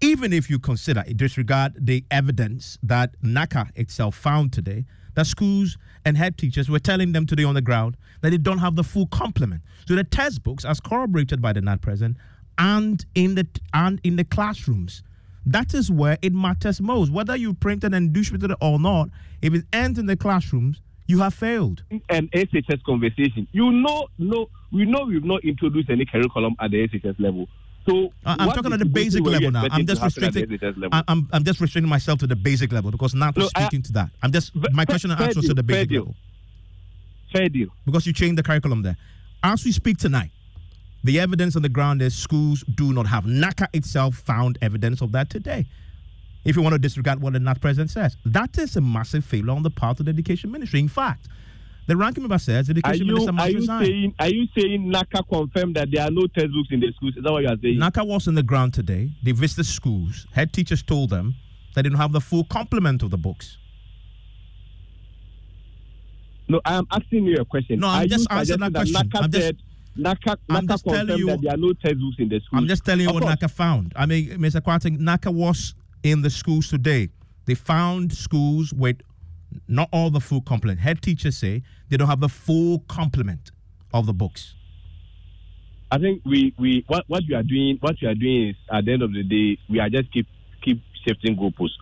Even 0.00 0.32
if 0.32 0.48
you 0.50 0.58
consider, 0.58 1.02
disregard 1.14 1.72
the 1.78 2.04
evidence 2.10 2.78
that 2.82 3.20
NaCCA 3.20 3.70
itself 3.76 4.14
found 4.16 4.52
today, 4.52 4.84
that 5.14 5.26
schools 5.26 5.76
and 6.04 6.16
head 6.16 6.36
teachers 6.38 6.68
were 6.68 6.78
telling 6.78 7.12
them 7.12 7.26
today 7.26 7.44
on 7.44 7.54
the 7.54 7.62
ground 7.62 7.96
that 8.20 8.30
they 8.30 8.38
don't 8.38 8.58
have 8.58 8.76
the 8.76 8.84
full 8.84 9.06
complement. 9.06 9.62
So 9.86 9.94
the 9.94 10.04
textbooks, 10.04 10.64
as 10.64 10.80
corroborated 10.80 11.42
by 11.42 11.52
the 11.52 11.60
NAT 11.60 11.80
president, 11.80 12.16
and 12.58 13.04
in 13.14 13.34
the 13.34 13.46
and 13.72 14.00
in 14.04 14.16
the 14.16 14.24
classrooms, 14.24 15.02
that 15.46 15.74
is 15.74 15.90
where 15.90 16.18
it 16.22 16.32
matters 16.32 16.80
most. 16.80 17.10
Whether 17.12 17.36
you 17.36 17.54
printed 17.54 17.94
and 17.94 18.12
distributed 18.12 18.52
it 18.52 18.58
or 18.60 18.78
not, 18.78 19.10
if 19.40 19.54
it 19.54 19.64
ends 19.72 19.98
in 19.98 20.06
the 20.06 20.16
classrooms, 20.16 20.80
you 21.06 21.18
have 21.18 21.34
failed. 21.34 21.82
an 22.08 22.28
SHS 22.28 22.82
conversation. 22.84 23.48
You 23.52 23.70
know, 23.72 24.06
no, 24.18 24.48
we 24.72 24.84
know 24.84 25.04
we've 25.04 25.24
not 25.24 25.44
introduced 25.44 25.90
any 25.90 26.04
curriculum 26.04 26.54
at 26.60 26.70
the 26.70 26.88
SHS 26.88 27.18
level. 27.18 27.48
So 27.88 28.12
I'm 28.24 28.50
talking 28.50 28.72
at 28.72 28.78
the 28.78 28.84
basic 28.84 29.22
level 29.24 29.50
now. 29.50 29.66
I'm 29.70 29.86
just 29.86 30.00
to 30.00 30.04
happen 30.08 30.24
at 30.24 30.34
the 30.34 30.46
restricting. 30.46 30.88
I'm, 31.08 31.28
I'm 31.32 31.44
just 31.44 31.60
restricting 31.60 31.88
myself 31.88 32.20
to 32.20 32.26
the 32.26 32.36
basic 32.36 32.70
level 32.72 32.90
because 32.90 33.14
now 33.14 33.32
No, 33.36 33.48
I'm 33.56 33.62
I- 33.64 33.66
speaking 33.66 33.82
to 33.84 33.92
that. 33.94 34.10
I'm 34.22 34.30
just 34.32 34.52
my 34.72 34.84
question 34.84 35.10
and 35.10 35.20
answer 35.20 35.40
to 35.42 35.54
the 35.54 35.62
basic 35.62 35.88
deal. 35.88 36.00
level. 36.02 36.14
Fair 37.32 37.48
deal. 37.48 37.68
Because 37.86 38.06
you 38.06 38.12
changed 38.12 38.38
the 38.38 38.42
curriculum 38.42 38.82
there. 38.82 38.96
As 39.42 39.64
we 39.64 39.72
speak 39.72 39.96
tonight, 39.98 40.30
the 41.02 41.18
evidence 41.18 41.56
on 41.56 41.62
the 41.62 41.68
ground 41.68 42.02
is 42.02 42.14
schools 42.14 42.62
do 42.74 42.92
not 42.92 43.06
have. 43.06 43.24
NaCCA 43.24 43.66
itself 43.72 44.14
found 44.16 44.58
evidence 44.62 45.00
of 45.00 45.10
that 45.12 45.30
today. 45.30 45.66
If 46.44 46.54
you 46.56 46.62
want 46.62 46.74
to 46.74 46.78
disregard 46.78 47.20
what 47.20 47.32
the 47.32 47.40
NAT 47.40 47.60
president 47.60 47.90
says, 47.90 48.16
that 48.26 48.58
is 48.58 48.76
a 48.76 48.80
massive 48.80 49.24
failure 49.24 49.50
on 49.52 49.62
the 49.62 49.70
part 49.70 49.98
of 49.98 50.06
the 50.06 50.10
education 50.10 50.50
ministry. 50.52 50.78
In 50.80 50.88
fact, 50.88 51.26
the 51.86 51.96
ranking 51.96 52.22
member 52.22 52.38
says 52.38 52.66
the 52.68 52.74
Are 52.84 52.90
education 52.90 53.06
you, 53.06 53.12
minister 53.14 53.30
are 53.30 53.32
must 53.34 53.50
you 53.50 53.58
resign. 53.58 53.84
saying 53.84 54.14
are 54.18 54.28
you 54.28 54.46
saying 54.56 54.92
NaCCA 54.92 55.28
confirmed 55.28 55.76
that 55.76 55.88
there 55.90 56.04
are 56.04 56.10
no 56.10 56.26
textbooks 56.28 56.68
in 56.70 56.80
the 56.80 56.92
schools? 56.96 57.14
Is 57.16 57.24
that 57.24 57.32
what 57.32 57.42
you 57.42 57.48
are 57.48 57.56
saying? 57.62 57.78
NaCCA 57.78 58.06
was 58.06 58.28
on 58.28 58.34
the 58.34 58.42
ground 58.42 58.74
today. 58.74 59.10
They 59.22 59.32
visited 59.32 59.66
schools. 59.66 60.26
Head 60.32 60.52
teachers 60.52 60.82
told 60.82 61.10
them 61.10 61.34
they 61.74 61.82
didn't 61.82 61.98
have 61.98 62.12
the 62.12 62.20
full 62.20 62.44
complement 62.44 63.02
of 63.02 63.10
the 63.10 63.18
books. 63.18 63.58
No, 66.48 66.60
I 66.64 66.74
am 66.74 66.86
asking 66.90 67.24
you 67.26 67.36
a 67.40 67.44
question. 67.44 67.80
No, 67.80 67.88
I'm 67.88 68.04
Are 68.04 68.06
just 68.08 68.26
answering 68.30 68.60
that 68.60 68.72
question. 68.74 68.94
NaCCA 68.94 69.22
I'm 69.22 69.30
just- 69.30 69.44
said 69.46 69.56
NaCCA, 69.98 70.36
I'm 70.48 70.66
NaCCA 70.66 70.68
just 70.68 70.84
telling 70.84 71.18
you- 71.18 71.26
that 71.26 71.40
there 71.42 71.54
are 71.54 71.56
no 71.56 71.72
textbooks 71.72 72.16
in 72.18 72.28
the 72.28 72.40
schools. 72.40 72.62
I'm 72.62 72.68
just 72.68 72.84
telling 72.84 73.00
you 73.02 73.08
Of 73.08 73.14
what 73.14 73.22
course. 73.24 73.34
NaCCA 73.36 73.50
found. 73.50 73.92
I 73.96 74.06
mean, 74.06 74.28
Mr. 74.38 74.60
Kwarteng, 74.60 74.98
NaCCA 74.98 75.32
was 75.32 75.74
in 76.02 76.22
the 76.22 76.30
schools 76.30 76.68
today. 76.68 77.08
They 77.46 77.54
found 77.54 78.12
schools 78.12 78.72
with 78.72 78.96
not 79.68 79.88
all 79.92 80.10
the 80.10 80.20
full 80.20 80.40
complement. 80.40 80.80
Head 80.80 81.02
teachers 81.02 81.36
say 81.36 81.62
they 81.88 81.96
don't 81.96 82.08
have 82.08 82.20
the 82.20 82.28
full 82.28 82.80
complement 82.88 83.50
of 83.92 84.06
the 84.06 84.12
books. 84.12 84.54
I 85.90 85.98
think 85.98 86.22
we, 86.24 86.54
we 86.58 86.84
what, 86.88 87.04
what 87.06 87.24
you 87.24 87.36
are 87.36 87.42
doing 87.42 87.76
what 87.80 88.00
you 88.00 88.08
are 88.08 88.14
doing 88.14 88.48
is 88.50 88.56
at 88.72 88.86
the 88.86 88.92
end 88.92 89.02
of 89.02 89.12
the 89.12 89.22
day 89.22 89.58
we 89.68 89.78
are 89.78 89.90
just 89.90 90.10
keep 90.12 90.26
keep 90.62 90.80
shifting 91.06 91.36
goalposts. 91.36 91.76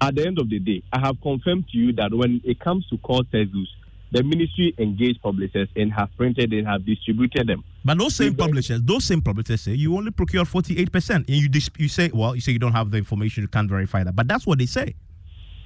At 0.00 0.16
the 0.16 0.26
end 0.26 0.40
of 0.40 0.50
the 0.50 0.58
day, 0.58 0.82
I 0.92 0.98
have 0.98 1.20
confirmed 1.22 1.68
to 1.68 1.78
you 1.78 1.92
that 1.92 2.12
when 2.12 2.40
it 2.44 2.58
comes 2.58 2.84
to 2.88 2.98
core 2.98 3.22
textbooks, 3.30 3.70
the 4.10 4.22
ministry 4.24 4.74
engaged 4.78 5.22
publishers 5.22 5.68
and 5.76 5.92
have 5.92 6.10
printed 6.16 6.52
and 6.52 6.66
have 6.66 6.84
distributed 6.84 7.46
them. 7.46 7.62
But 7.84 7.98
those 7.98 8.16
same 8.16 8.34
publishers, 8.34 8.82
those 8.82 9.04
same 9.04 9.22
publishers 9.22 9.60
say 9.60 9.72
you 9.72 9.96
only 9.96 10.10
procure 10.10 10.44
48%. 10.44 11.14
And 11.14 11.28
you, 11.30 11.48
dis- 11.48 11.70
you 11.78 11.88
say, 11.88 12.10
well, 12.12 12.34
you 12.34 12.40
say 12.40 12.52
you 12.52 12.58
don't 12.58 12.72
have 12.72 12.90
the 12.90 12.98
information, 12.98 13.42
you 13.42 13.48
can't 13.48 13.70
verify 13.70 14.02
that. 14.04 14.14
But 14.14 14.28
that's 14.28 14.46
what 14.46 14.58
they 14.58 14.66
say. 14.66 14.94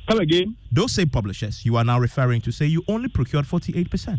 Come 0.08 0.20
again? 0.20 0.56
Those 0.70 0.92
same 0.92 1.08
publishers 1.08 1.64
you 1.64 1.76
are 1.76 1.84
now 1.84 1.98
referring 1.98 2.40
to 2.42 2.52
say 2.52 2.66
you 2.66 2.82
only 2.88 3.08
procured 3.08 3.44
48%. 3.46 4.18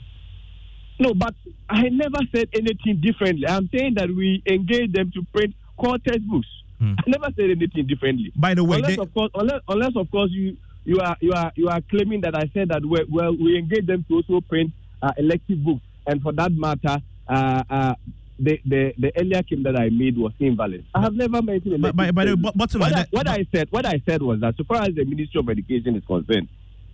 No, 1.00 1.14
but 1.14 1.34
I 1.70 1.84
never 1.90 2.18
said 2.36 2.50
anything 2.54 3.00
differently. 3.02 3.48
I'm 3.48 3.70
saying 3.74 3.94
that 3.96 4.10
we 4.10 4.42
engage 4.48 4.92
them 4.94 5.12
to 5.14 5.22
print 5.34 5.54
core 5.78 5.98
textbooks. 6.00 6.48
I 6.82 6.96
never 7.08 7.28
said 7.36 7.50
anything 7.52 7.88
differently. 7.88 8.32
By 8.36 8.54
the 8.54 8.64
way, 8.64 8.78
unless 8.78 8.96
they- 8.96 9.02
of 9.02 9.14
course, 9.14 9.32
unless, 9.36 9.62
unless 9.68 9.96
of 9.96 10.10
course 10.12 10.32
you 10.32 10.58
you 10.86 11.00
are 11.00 11.18
you 11.22 11.34
are 11.34 11.52
you 11.56 11.68
are 11.70 11.82
claiming 11.82 12.22
that 12.22 12.36
I 12.36 12.50
said 12.54 12.70
that 12.70 12.86
we 12.86 13.04
well 13.10 13.36
we 13.36 13.58
engage 13.58 13.86
them 13.88 14.06
to 14.08 14.16
also 14.16 14.42
print 14.42 14.72
uh, 15.02 15.12
elective 15.18 15.64
books, 15.64 15.82
and 16.06 16.22
for 16.22 16.32
that 16.34 16.52
matter, 16.52 16.98
uh, 17.28 17.64
uh, 17.70 17.94
the, 18.40 18.60
the 18.66 18.94
the 18.98 19.12
earlier 19.20 19.42
claim 19.44 19.64
that 19.64 19.76
I 19.80 19.90
made 19.90 20.18
was 20.18 20.32
invalid. 20.40 20.86
I 20.94 21.02
have 21.02 21.14
never 21.14 21.42
mentioned 21.42 21.82
by- 21.82 21.92
by 22.12 22.26
the 22.26 22.36
way, 22.36 22.52
textbooks. 22.52 22.74
but- 22.74 22.80
what, 22.82 22.94
I, 22.96 23.06
what 23.12 23.28
I 23.28 23.46
said 23.54 23.68
what 23.72 23.86
I 23.86 24.02
said 24.08 24.22
was 24.22 24.40
that 24.42 24.56
so 24.58 24.64
far 24.64 24.84
as 24.84 24.94
the 24.96 25.06
Ministry 25.06 25.40
of 25.40 25.50
Education 25.50 25.96
is 25.96 26.04
concerned, 26.06 26.48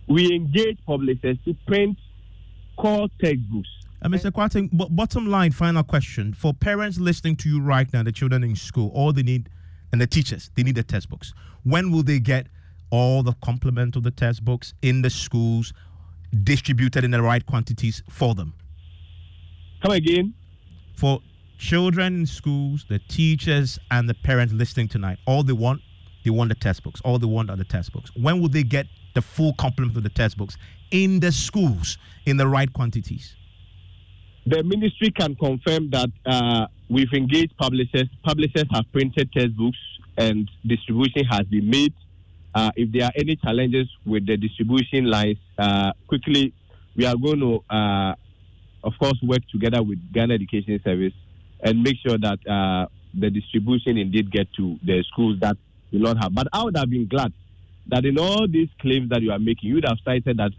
we 0.08 0.34
engage 0.34 0.78
publishers 0.86 1.36
to 1.44 1.54
print 1.66 1.98
core 2.76 3.08
textbooks. 3.22 3.68
Uh, 4.02 4.08
Mr. 4.08 4.30
Kwarteng, 4.30 4.70
bo- 4.70 4.88
bottom 4.90 5.26
line, 5.28 5.50
final 5.52 5.82
question. 5.82 6.34
For 6.34 6.52
parents 6.52 6.98
listening 6.98 7.36
to 7.36 7.48
you 7.48 7.60
right 7.60 7.90
now, 7.92 8.02
the 8.02 8.12
children 8.12 8.44
in 8.44 8.54
school, 8.56 8.90
all 8.94 9.12
they 9.14 9.22
need, 9.22 9.48
and 9.92 10.00
the 10.00 10.06
teachers, 10.06 10.50
they 10.56 10.62
need 10.62 10.74
the 10.74 10.82
textbooks. 10.82 11.32
When 11.62 11.90
will 11.90 12.02
they 12.02 12.18
get 12.20 12.48
all 12.90 13.22
the 13.22 13.32
complement 13.42 13.96
of 13.96 14.02
the 14.02 14.10
textbooks 14.10 14.74
in 14.82 15.00
the 15.02 15.08
schools, 15.10 15.72
distributed 16.42 17.04
in 17.04 17.12
the 17.12 17.22
right 17.22 17.44
quantities 17.46 18.02
for 18.10 18.34
them? 18.34 18.52
Come 19.82 19.92
again? 19.92 20.34
For 20.96 21.20
children 21.58 22.20
in 22.20 22.26
schools, 22.26 22.84
the 22.88 22.98
teachers, 22.98 23.78
and 23.90 24.08
the 24.08 24.14
parents 24.14 24.52
listening 24.52 24.88
tonight, 24.88 25.18
all 25.26 25.42
they 25.42 25.52
want, 25.52 25.80
they 26.24 26.30
want 26.30 26.48
the 26.48 26.54
textbooks. 26.54 27.00
All 27.04 27.18
they 27.18 27.26
want 27.26 27.50
are 27.50 27.56
the 27.56 27.64
textbooks. 27.64 28.10
When 28.16 28.40
will 28.40 28.48
they 28.48 28.62
get 28.62 28.86
the 29.14 29.22
full 29.22 29.54
complement 29.54 29.96
of 29.96 30.02
the 30.02 30.08
textbooks 30.08 30.56
in 30.90 31.20
the 31.20 31.32
schools 31.32 31.98
in 32.26 32.36
the 32.36 32.46
right 32.46 32.72
quantities? 32.72 33.36
the 34.46 34.62
ministry 34.62 35.10
can 35.10 35.34
confirm 35.36 35.90
that 35.90 36.10
uh, 36.26 36.66
we've 36.88 37.12
engaged 37.12 37.56
publishers. 37.56 38.08
Publishers 38.22 38.64
have 38.72 38.84
printed 38.92 39.32
textbooks 39.32 39.78
and 40.16 40.50
distribution 40.66 41.24
has 41.24 41.42
been 41.44 41.68
made. 41.68 41.94
Uh, 42.54 42.70
if 42.76 42.92
there 42.92 43.04
are 43.06 43.12
any 43.16 43.36
challenges 43.36 43.88
with 44.04 44.26
the 44.26 44.36
distribution 44.36 45.06
lines, 45.06 45.38
uh, 45.58 45.92
quickly 46.06 46.52
we 46.94 47.04
are 47.04 47.16
going 47.16 47.40
to, 47.40 47.64
uh, 47.74 48.14
of 48.84 48.92
course, 48.98 49.18
work 49.22 49.40
together 49.50 49.82
with 49.82 49.98
Ghana 50.12 50.34
Education 50.34 50.78
Service 50.84 51.14
and 51.64 51.82
make 51.82 51.96
sure 52.06 52.18
that 52.18 52.38
uh, 52.46 52.86
the 53.18 53.30
distribution 53.30 53.96
indeed 53.96 54.30
get 54.30 54.52
to 54.54 54.78
the 54.84 55.02
schools 55.10 55.40
that 55.40 55.56
do 55.90 55.98
not 55.98 56.18
have. 56.22 56.34
But 56.34 56.48
I 56.52 56.62
would 56.62 56.76
have 56.76 56.90
been 56.90 57.08
glad 57.08 57.32
that 57.88 58.04
in 58.04 58.18
all 58.18 58.46
these 58.46 58.68
claims 58.80 59.10
that 59.10 59.22
you 59.22 59.32
are 59.32 59.38
making, 59.38 59.70
you 59.70 59.74
would 59.76 59.88
have 59.88 59.98
cited 60.04 60.36
that 60.36 60.52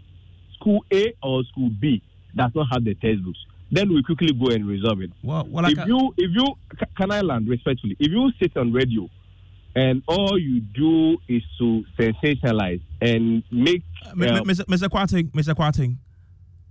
school 0.54 0.84
A 0.92 1.14
or 1.22 1.44
school 1.44 1.70
B 1.80 2.02
does 2.34 2.50
not 2.54 2.66
have 2.72 2.84
the 2.84 2.94
textbooks. 2.94 3.38
Then 3.70 3.88
we 3.92 4.02
quickly 4.02 4.32
go 4.32 4.52
and 4.52 4.66
resolve 4.66 5.00
it. 5.00 5.10
Well, 5.22 5.46
well, 5.48 5.66
I 5.66 5.70
if 5.70 5.86
you, 5.86 6.14
if 6.16 6.30
you, 6.34 6.54
can 6.96 7.10
I 7.10 7.20
land 7.20 7.48
respectfully? 7.48 7.96
If 7.98 8.12
you 8.12 8.30
sit 8.40 8.56
on 8.56 8.72
radio 8.72 9.08
and 9.74 10.02
all 10.06 10.38
you 10.38 10.60
do 10.60 11.18
is 11.28 11.42
to 11.58 11.84
sensationalize 11.98 12.80
and 13.00 13.42
make. 13.50 13.82
Uh, 14.04 14.14
Mr. 14.14 14.64
Mr. 14.66 14.88
Kwarteng, 14.88 15.30
Mr. 15.32 15.54
Kwarteng, 15.54 15.96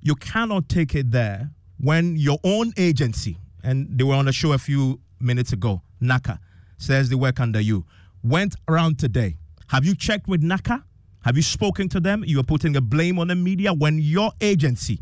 you 0.02 0.16
cannot 0.16 0.70
take 0.70 0.96
it 0.96 1.12
there 1.12 1.52
when 1.80 2.16
your 2.16 2.40
own 2.44 2.72
agency, 2.78 3.38
and 3.66 3.98
they 3.98 4.04
were 4.04 4.14
on 4.16 4.26
the 4.26 4.32
show 4.32 4.54
a 4.54 4.58
few 4.58 5.02
minutes 5.20 5.52
ago, 5.52 5.82
NaCCA, 6.02 6.40
says 6.78 7.10
they 7.10 7.16
work 7.16 7.40
under 7.40 7.60
you, 7.60 7.86
went 8.24 8.56
around 8.68 9.00
today. 9.00 9.38
Have 9.68 9.84
you 9.86 9.96
checked 9.96 10.28
with 10.28 10.42
NaCCA? 10.42 10.84
Have 11.24 11.36
you 11.36 11.42
spoken 11.42 11.90
to 11.90 12.00
them? 12.00 12.24
You 12.26 12.40
are 12.40 12.44
putting 12.44 12.76
a 12.76 12.82
blame 12.82 13.18
on 13.18 13.30
the 13.30 13.36
media 13.36 13.74
when 13.74 13.98
your 13.98 14.32
agency, 14.40 15.00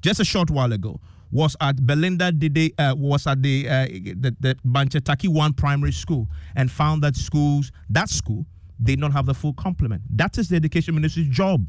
just 0.00 0.20
a 0.20 0.24
short 0.24 0.50
while 0.50 0.72
ago, 0.72 1.00
was 1.32 1.56
at 1.60 1.84
Belinda 1.84 2.30
Dide, 2.30 2.72
uh, 2.78 2.94
was 2.96 3.26
at 3.26 3.42
the, 3.42 3.68
uh, 3.68 3.86
the, 3.86 4.36
the 4.38 4.56
Banchetaki 4.64 5.28
1 5.28 5.54
primary 5.54 5.90
school 5.90 6.28
and 6.54 6.70
found 6.70 7.02
that 7.02 7.16
schools, 7.16 7.72
that 7.90 8.08
school, 8.08 8.46
did 8.80 9.00
not 9.00 9.12
have 9.12 9.26
the 9.26 9.34
full 9.34 9.54
complement. 9.54 10.02
That 10.10 10.38
is 10.38 10.48
the 10.48 10.56
education 10.56 10.94
ministry's 10.94 11.28
job. 11.28 11.66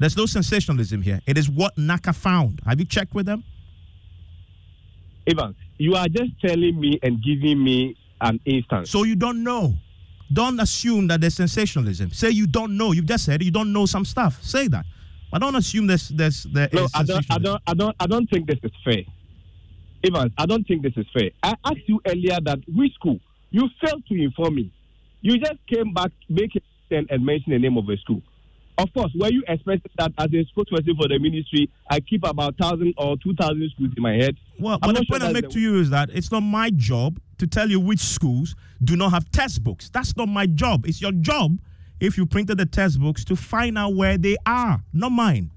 There's 0.00 0.16
no 0.16 0.26
sensationalism 0.26 1.02
here. 1.02 1.20
It 1.26 1.38
is 1.38 1.48
what 1.48 1.76
NaCCA 1.76 2.14
found. 2.14 2.60
Have 2.66 2.80
you 2.80 2.86
checked 2.86 3.14
with 3.14 3.26
them? 3.26 3.44
Evans, 5.26 5.56
you 5.78 5.94
are 5.94 6.08
just 6.08 6.32
telling 6.40 6.78
me 6.78 6.98
and 7.02 7.22
giving 7.22 7.62
me 7.62 7.96
an 8.20 8.40
instance. 8.44 8.90
So 8.90 9.04
you 9.04 9.16
don't 9.16 9.42
know. 9.42 9.74
Don't 10.32 10.58
assume 10.60 11.06
that 11.08 11.20
there's 11.20 11.34
sensationalism. 11.34 12.10
Say 12.10 12.30
you 12.30 12.46
don't 12.46 12.76
know. 12.76 12.92
You 12.92 13.02
just 13.02 13.24
said 13.24 13.42
you 13.42 13.50
don't 13.50 13.72
know 13.72 13.86
some 13.86 14.04
stuff. 14.04 14.42
Say 14.42 14.68
that. 14.68 14.84
I 15.32 15.38
don't 15.38 15.54
assume 15.56 15.86
there's 15.86 16.08
there's 16.08 16.44
there 16.44 16.68
no, 16.72 16.86
I 16.94 17.02
don't, 17.02 17.26
I 17.30 17.38
don't 17.38 17.62
I 17.66 17.74
don't 17.74 17.96
I 18.00 18.06
don't 18.06 18.30
think 18.30 18.46
this 18.46 18.58
is 18.62 18.70
fair. 18.84 19.02
Evans, 20.04 20.32
I 20.38 20.46
don't 20.46 20.66
think 20.66 20.82
this 20.82 20.92
is 20.96 21.06
fair. 21.12 21.30
I 21.42 21.54
asked 21.64 21.86
you 21.86 22.00
earlier 22.06 22.38
that 22.44 22.58
which 22.68 22.94
school 22.94 23.18
you 23.50 23.68
failed 23.80 24.04
to 24.06 24.22
inform 24.22 24.56
me. 24.56 24.72
You 25.20 25.38
just 25.38 25.64
came 25.66 25.94
back, 25.94 26.10
make 26.28 26.52
and 26.90 27.24
mention 27.24 27.52
the 27.52 27.58
name 27.58 27.78
of 27.78 27.88
a 27.88 27.96
school. 27.96 28.22
Of 28.76 28.92
course, 28.92 29.12
were 29.14 29.30
you 29.30 29.44
expecting 29.46 29.92
that 29.98 30.12
as 30.18 30.26
a 30.26 30.44
spokesperson 30.52 30.96
for 30.96 31.08
the 31.08 31.18
ministry, 31.20 31.70
I 31.88 32.00
keep 32.00 32.24
about 32.24 32.56
thousand 32.56 32.94
or 32.96 33.16
two 33.16 33.34
thousand 33.34 33.70
schools 33.70 33.92
in 33.96 34.02
my 34.02 34.14
head? 34.14 34.36
Well, 34.58 34.78
but 34.78 34.96
the 34.96 35.06
point 35.08 35.22
I 35.22 35.32
make 35.32 35.48
to 35.50 35.60
you 35.60 35.78
is 35.78 35.90
that 35.90 36.10
it's 36.12 36.32
not 36.32 36.40
my 36.40 36.70
job 36.70 37.20
to 37.38 37.46
tell 37.46 37.70
you 37.70 37.78
which 37.78 38.00
schools 38.00 38.56
do 38.82 38.96
not 38.96 39.10
have 39.10 39.30
textbooks. 39.30 39.90
That's 39.90 40.16
not 40.16 40.28
my 40.28 40.46
job. 40.46 40.86
It's 40.86 41.00
your 41.00 41.12
job 41.12 41.58
if 42.00 42.16
you 42.16 42.26
printed 42.26 42.58
the 42.58 42.66
textbooks 42.66 43.24
to 43.26 43.36
find 43.36 43.78
out 43.78 43.94
where 43.94 44.18
they 44.18 44.36
are, 44.44 44.82
not 44.92 45.10
mine. 45.10 45.50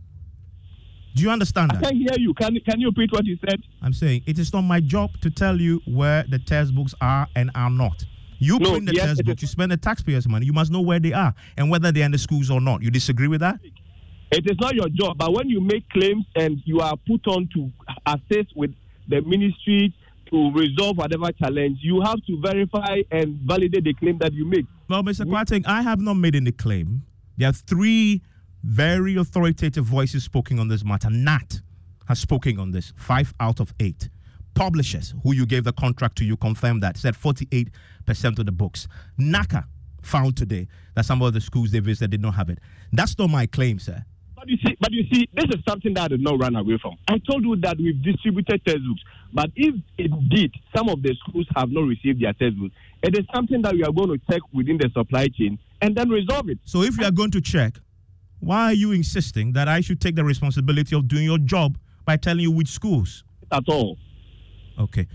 Do 1.15 1.23
you 1.23 1.32
understand 1.32 1.71
that? 1.71 1.77
I 1.77 1.89
can 1.89 1.97
hear 1.97 2.17
you. 2.17 2.34
Can, 2.36 2.60
can 2.60 2.80
you 2.80 2.89
repeat 2.89 3.12
what 3.12 3.25
you 3.25 3.39
said? 3.49 3.60
I'm 3.82 3.93
saying 3.93 4.21
it 4.27 4.38
is 4.38 4.53
not 4.53 4.62
my 4.62 4.80
job 4.80 5.10
to 5.21 5.32
tell 5.32 5.60
you 5.60 5.82
where 5.88 6.23
the 6.30 6.38
textbooks 6.38 6.93
are 7.01 7.27
and 7.36 7.49
are 7.56 7.71
not. 7.71 8.06
You 8.39 8.60
no, 8.60 8.71
print 8.71 8.86
the 8.88 8.93
yes, 8.93 9.06
textbooks, 9.06 9.41
you 9.41 9.47
spend 9.47 9.71
the 9.71 9.78
taxpayers' 9.78 10.28
money, 10.28 10.45
you 10.45 10.54
must 10.54 10.71
know 10.71 10.82
where 10.82 11.00
they 11.00 11.13
are 11.13 11.34
and 11.58 11.69
whether 11.69 11.91
they're 11.91 12.06
in 12.06 12.12
the 12.12 12.17
schools 12.17 12.52
or 12.52 12.62
not. 12.62 12.82
You 12.84 12.91
disagree 12.91 13.28
with 13.28 13.41
that? 13.41 13.60
It 14.32 14.50
is 14.50 14.58
not 14.60 14.76
your 14.76 14.89
job, 14.89 15.17
but 15.17 15.34
when 15.34 15.50
you 15.50 15.62
make 15.62 15.89
claims 15.89 16.26
and 16.36 16.62
you 16.65 16.80
are 16.80 16.95
put 17.08 17.26
on 17.28 17.50
to 17.54 17.71
assist 18.06 18.56
with 18.56 18.71
the 19.08 19.21
ministry 19.21 19.93
to 20.32 20.52
resolve 20.52 20.97
whatever 20.97 21.32
challenge, 21.32 21.80
you 21.82 22.02
have 22.02 22.17
to 22.26 22.41
verify 22.41 23.02
and 23.12 23.39
validate 23.45 23.86
the 23.86 23.93
claim 23.93 24.17
that 24.19 24.34
you 24.34 24.45
make. 24.45 24.65
Well, 24.89 25.02
Mr. 25.02 25.26
Kwarteng, 25.26 25.65
I 25.65 25.82
have 25.82 26.02
not 26.02 26.15
made 26.15 26.36
any 26.36 26.52
claim. 26.52 27.04
There 27.38 27.47
are 27.50 27.54
three 27.54 28.21
very 28.63 29.15
authoritative 29.15 29.86
voices 29.86 30.26
speaking 30.26 30.60
on 30.60 30.67
this 30.67 30.84
matter. 30.84 31.10
Nat 31.10 31.62
has 32.08 32.19
spoken 32.19 32.60
on 32.60 32.71
this, 32.71 32.93
five 32.97 33.34
out 33.39 33.60
of 33.60 33.73
eight. 33.80 34.10
Publishers, 34.57 35.13
who 35.21 35.35
you 35.35 35.45
gave 35.45 35.63
the 35.65 35.73
contract 35.73 36.17
to, 36.17 36.25
you 36.25 36.35
confirmed 36.35 36.81
that, 36.81 36.97
said 36.97 37.13
48% 37.13 37.69
of 38.39 38.45
the 38.47 38.51
books. 38.51 38.87
NaCCA 39.19 39.65
found 40.01 40.35
today 40.35 40.67
that 40.95 41.05
some 41.05 41.21
of 41.21 41.33
the 41.33 41.41
schools 41.41 41.71
they 41.71 41.79
visited 41.79 42.09
did 42.09 42.21
not 42.21 42.33
have 42.33 42.49
it. 42.49 42.57
That's 42.91 43.15
not 43.19 43.29
my 43.29 43.45
claim, 43.45 43.77
sir. 43.77 44.03
But 44.35 44.49
you 44.49 44.57
see, 44.65 44.75
but 44.79 44.91
you 44.91 45.03
see, 45.13 45.29
this 45.35 45.45
is 45.45 45.63
something 45.67 45.93
that 45.93 46.05
I 46.05 46.07
did 46.07 46.21
not 46.21 46.39
run 46.39 46.55
away 46.55 46.79
from. 46.81 46.95
I 47.07 47.19
told 47.29 47.43
you 47.43 47.55
that 47.57 47.77
we've 47.77 48.01
distributed 48.01 48.65
textbooks, 48.65 49.01
but 49.31 49.51
if 49.55 49.75
indeed 49.99 50.51
some 50.75 50.89
of 50.89 51.03
the 51.03 51.15
schools 51.27 51.45
have 51.55 51.69
not 51.69 51.81
received 51.81 52.23
their 52.23 52.33
textbooks, 52.33 52.73
it 53.03 53.15
is 53.15 53.25
something 53.35 53.61
that 53.61 53.73
we 53.73 53.83
are 53.83 53.91
going 53.91 54.09
to 54.09 54.17
check 54.27 54.41
within 54.53 54.77
the 54.77 54.89
supply 54.91 55.27
chain 55.27 55.59
and 55.81 55.95
then 55.95 56.09
resolve 56.09 56.49
it. 56.49 56.57
So 56.65 56.81
if 56.81 56.97
you 56.97 57.05
are 57.05 57.11
going 57.11 57.31
to 57.31 57.41
check, 57.41 57.77
why 58.39 58.71
are 58.71 58.73
you 58.73 58.91
insisting 58.91 59.53
that 59.53 59.67
I 59.67 59.81
should 59.81 60.01
take 60.01 60.15
the 60.15 60.23
responsibility 60.23 60.95
of 60.95 61.07
doing 61.07 61.25
your 61.25 61.37
job 61.37 61.77
by 62.05 62.17
telling 62.17 62.41
you 62.41 62.51
which 62.51 62.69
schools? 62.69 63.23
At 63.51 63.63
all. 63.67 63.97
Okay. 64.79 65.07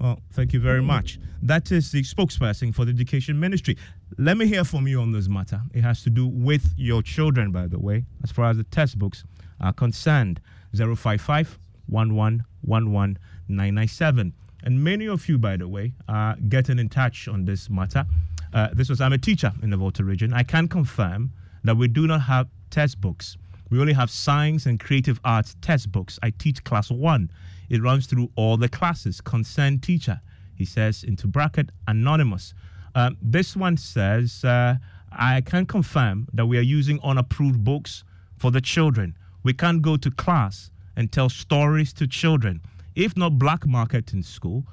Well, 0.00 0.20
thank 0.30 0.52
you 0.52 0.60
very 0.60 0.80
much. 0.80 1.18
That 1.42 1.72
is 1.72 1.90
the 1.90 2.02
spokesperson 2.02 2.72
for 2.72 2.84
the 2.84 2.92
Education 2.92 3.40
Ministry. 3.40 3.76
Let 4.16 4.36
me 4.36 4.46
hear 4.46 4.62
from 4.62 4.86
you 4.86 5.00
on 5.00 5.10
this 5.10 5.28
matter. 5.28 5.60
It 5.74 5.82
has 5.82 6.04
to 6.04 6.10
do 6.10 6.24
with 6.26 6.72
your 6.76 7.02
children, 7.02 7.50
by 7.50 7.66
the 7.66 7.80
way, 7.80 8.04
as 8.22 8.30
far 8.30 8.48
as 8.48 8.58
the 8.58 8.64
textbooks 8.64 9.24
are 9.60 9.72
concerned. 9.72 10.40
055 10.76 11.58
997. 11.88 14.32
And 14.64 14.84
many 14.84 15.08
of 15.08 15.28
you, 15.28 15.38
by 15.38 15.56
the 15.56 15.66
way, 15.66 15.94
are 16.08 16.36
getting 16.48 16.78
in 16.78 16.88
touch 16.88 17.26
on 17.28 17.44
this 17.44 17.68
matter. 17.70 18.06
Uh, 18.52 18.68
this 18.72 18.88
was, 18.88 19.00
I'm 19.00 19.12
a 19.12 19.18
teacher 19.18 19.52
in 19.62 19.70
the 19.70 19.76
Volta 19.76 20.04
region. 20.04 20.32
I 20.32 20.44
can 20.44 20.68
confirm 20.68 21.32
that 21.64 21.76
we 21.76 21.88
do 21.88 22.06
not 22.06 22.22
have 22.22 22.46
textbooks. 22.70 23.36
We 23.70 23.80
only 23.80 23.92
have 23.92 24.10
science 24.10 24.64
and 24.66 24.80
creative 24.80 25.20
arts 25.24 25.56
textbooks. 25.60 26.18
I 26.22 26.30
teach 26.30 26.64
class 26.64 26.90
one. 26.90 27.30
It 27.68 27.82
runs 27.82 28.06
through 28.06 28.30
all 28.36 28.56
the 28.56 28.68
classes. 28.68 29.20
Concerned 29.20 29.82
teacher, 29.82 30.20
he 30.54 30.64
says, 30.64 31.04
into 31.04 31.26
bracket, 31.26 31.70
anonymous. 31.86 32.54
Um, 32.94 33.16
this 33.20 33.56
one 33.56 33.76
says, 33.76 34.44
uh, 34.44 34.76
I 35.12 35.40
can 35.42 35.66
confirm 35.66 36.28
that 36.32 36.46
we 36.46 36.58
are 36.58 36.62
using 36.62 37.00
unapproved 37.02 37.62
books 37.62 38.04
for 38.36 38.50
the 38.50 38.60
children. 38.60 39.16
We 39.42 39.52
can't 39.52 39.82
go 39.82 39.96
to 39.96 40.10
class 40.10 40.70
and 40.96 41.10
tell 41.10 41.28
stories 41.28 41.92
to 41.94 42.06
children. 42.06 42.60
If 42.94 43.16
not 43.16 43.38
black 43.38 43.66
market 43.66 44.12
in 44.12 44.22
school, 44.22 44.66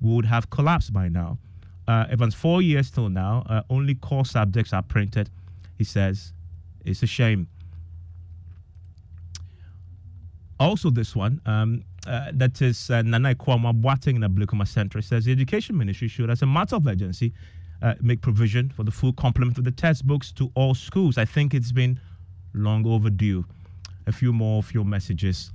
would 0.00 0.26
have 0.26 0.50
collapsed 0.50 0.92
by 0.92 1.08
now. 1.08 1.38
Uh, 1.88 2.06
Evans, 2.10 2.34
four 2.34 2.62
years 2.62 2.90
till 2.90 3.08
now, 3.08 3.44
uh, 3.48 3.62
only 3.70 3.94
core 3.94 4.24
subjects 4.24 4.72
are 4.72 4.82
printed. 4.82 5.30
He 5.78 5.84
says, 5.84 6.32
it's 6.84 7.02
a 7.02 7.06
shame. 7.06 7.48
Also, 10.58 10.90
this 10.90 11.16
one, 11.16 11.40
um, 11.46 11.84
uh, 12.06 12.30
that 12.32 12.62
is 12.62 12.90
uh, 12.90 13.02
Nana 13.02 13.34
Kwama 13.34 13.78
Boateng 13.78 14.14
in 14.14 14.20
the 14.20 14.28
Blakoma 14.28 14.66
Center, 14.66 15.02
says 15.02 15.24
the 15.24 15.32
Education 15.32 15.76
Ministry 15.76 16.08
should, 16.08 16.30
as 16.30 16.42
a 16.42 16.46
matter 16.46 16.76
of 16.76 16.86
urgency, 16.86 17.32
uh, 17.82 17.94
make 18.00 18.20
provision 18.20 18.70
for 18.70 18.84
the 18.84 18.90
full 18.90 19.12
complement 19.12 19.58
of 19.58 19.64
the 19.64 19.70
textbooks 19.70 20.32
to 20.32 20.50
all 20.54 20.74
schools. 20.74 21.18
I 21.18 21.24
think 21.24 21.54
it's 21.54 21.72
been 21.72 22.00
long 22.54 22.86
overdue. 22.86 23.44
A 24.06 24.12
few 24.12 24.32
more 24.32 24.58
of 24.58 24.72
your 24.74 24.84
messages 24.84 25.52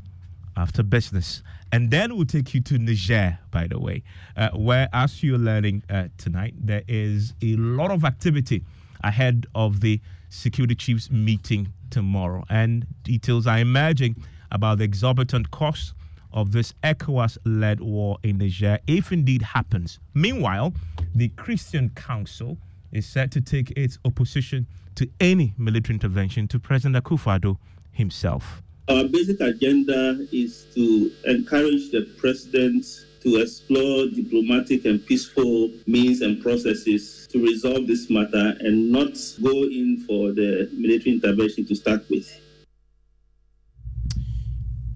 after 0.57 0.83
business. 0.83 1.43
And 1.71 1.91
then 1.91 2.15
we'll 2.15 2.25
take 2.25 2.53
you 2.53 2.61
to 2.61 2.77
Niger, 2.77 3.37
by 3.51 3.67
the 3.67 3.79
way, 3.79 4.03
uh, 4.37 4.49
where, 4.51 4.87
as 4.93 5.21
you're 5.21 5.37
learning 5.37 5.83
uh, 5.89 6.05
tonight, 6.17 6.53
there 6.57 6.83
is 6.87 7.33
a 7.41 7.55
lot 7.57 7.91
of 7.91 8.05
activity 8.05 8.63
ahead 9.03 9.45
of 9.55 9.81
the 9.81 9.99
security 10.29 10.75
chiefs 10.75 11.11
meeting 11.11 11.73
tomorrow. 11.89 12.43
And 12.49 12.85
details 13.03 13.47
are 13.47 13.59
emerging 13.59 14.15
about 14.51 14.77
the 14.77 14.85
exorbitant 14.85 15.51
cost 15.51 15.93
of 16.35 16.51
this 16.51 16.73
ECOWAS 16.83 17.37
led 17.45 17.79
war 17.79 18.17
in 18.21 18.37
Niger, 18.37 18.77
if 18.85 19.11
indeed 19.11 19.41
happens. 19.41 19.99
Meanwhile, 20.13 20.73
the 21.15 21.29
Christian 21.29 21.89
Council 21.95 22.57
is 22.91 23.07
set 23.07 23.31
to 23.31 23.41
take 23.41 23.71
its 23.71 23.97
opposition 24.05 24.67
to 24.95 25.09
any 25.19 25.53
military 25.57 25.95
intervention 25.95 26.47
to 26.49 26.59
President 26.59 27.03
Akufo-Addo 27.03 27.57
himself. 27.91 28.61
Our 28.87 29.05
basic 29.05 29.39
agenda 29.39 30.27
is 30.31 30.67
to 30.75 31.11
encourage 31.25 31.89
the 31.91 32.07
president 32.19 32.85
to 33.21 33.37
explore 33.41 34.05
diplomatic 34.13 34.85
and 34.85 35.03
peaceful 35.03 35.71
means 35.87 36.21
and 36.21 36.41
processes 36.43 37.27
to 37.31 37.41
resolve 37.43 37.87
this 37.87 38.09
matter 38.11 38.55
and 38.59 38.91
not 38.91 39.17
go 39.41 39.63
in 39.63 40.03
for 40.05 40.31
the 40.31 40.69
military 40.73 41.15
intervention 41.15 41.65
to 41.65 41.75
start 41.75 42.07
with. 42.09 42.29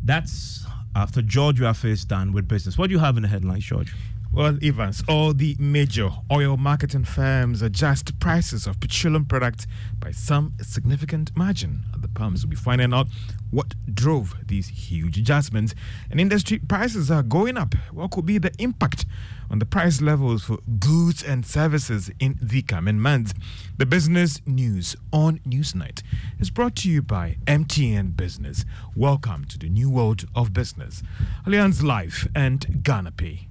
That's 0.05 0.65
after 0.99 1.21
George 1.21 1.61
Wiafe 1.61 1.85
is 1.85 2.03
done 2.03 2.33
with 2.33 2.47
business. 2.47 2.77
What 2.77 2.87
do 2.87 2.93
you 2.93 2.99
have 2.99 3.15
in 3.15 3.23
the 3.23 3.29
headlines, 3.29 3.63
George? 3.63 3.93
Well, 4.39 4.57
Evans, 4.63 5.03
all 5.09 5.33
the 5.33 5.57
major 5.59 6.11
oil 6.31 6.55
marketing 6.55 7.03
firms 7.03 7.61
adjust 7.61 8.17
prices 8.21 8.67
of 8.67 8.79
petroleum 8.79 9.25
products 9.25 9.67
by 9.99 10.11
some 10.11 10.53
significant 10.61 11.35
margin. 11.35 11.83
The 11.97 12.07
pumps 12.07 12.43
will 12.43 12.51
be 12.51 12.55
finding 12.55 12.93
out 12.93 13.07
what 13.51 13.75
drove 13.93 14.37
these 14.47 14.69
huge 14.69 15.17
adjustments. 15.17 15.75
And 16.09 16.21
industry 16.21 16.57
prices 16.57 17.11
are 17.11 17.21
going 17.21 17.57
up. 17.57 17.75
What 17.91 18.11
could 18.11 18.25
be 18.25 18.37
the 18.37 18.53
impact 18.59 19.05
on 19.51 19.59
the 19.59 19.65
price 19.65 19.99
levels 19.99 20.45
for 20.45 20.59
goods 20.79 21.21
and 21.21 21.45
services 21.45 22.09
in 22.21 22.39
the 22.41 22.61
coming 22.61 22.97
months? 22.97 23.33
The 23.77 23.85
business 23.85 24.39
news 24.45 24.95
on 25.11 25.39
Newsnight 25.39 26.01
is 26.39 26.49
brought 26.49 26.77
to 26.77 26.89
you 26.89 27.01
by 27.01 27.35
MTN 27.45 28.15
Business. 28.15 28.63
Welcome 28.95 29.43
to 29.49 29.59
the 29.59 29.67
new 29.67 29.89
world 29.89 30.23
of 30.33 30.53
business. 30.53 31.03
Allianz 31.45 31.83
Life 31.83 32.25
and 32.33 32.81
Ghana 32.83 33.11
Pay. 33.11 33.48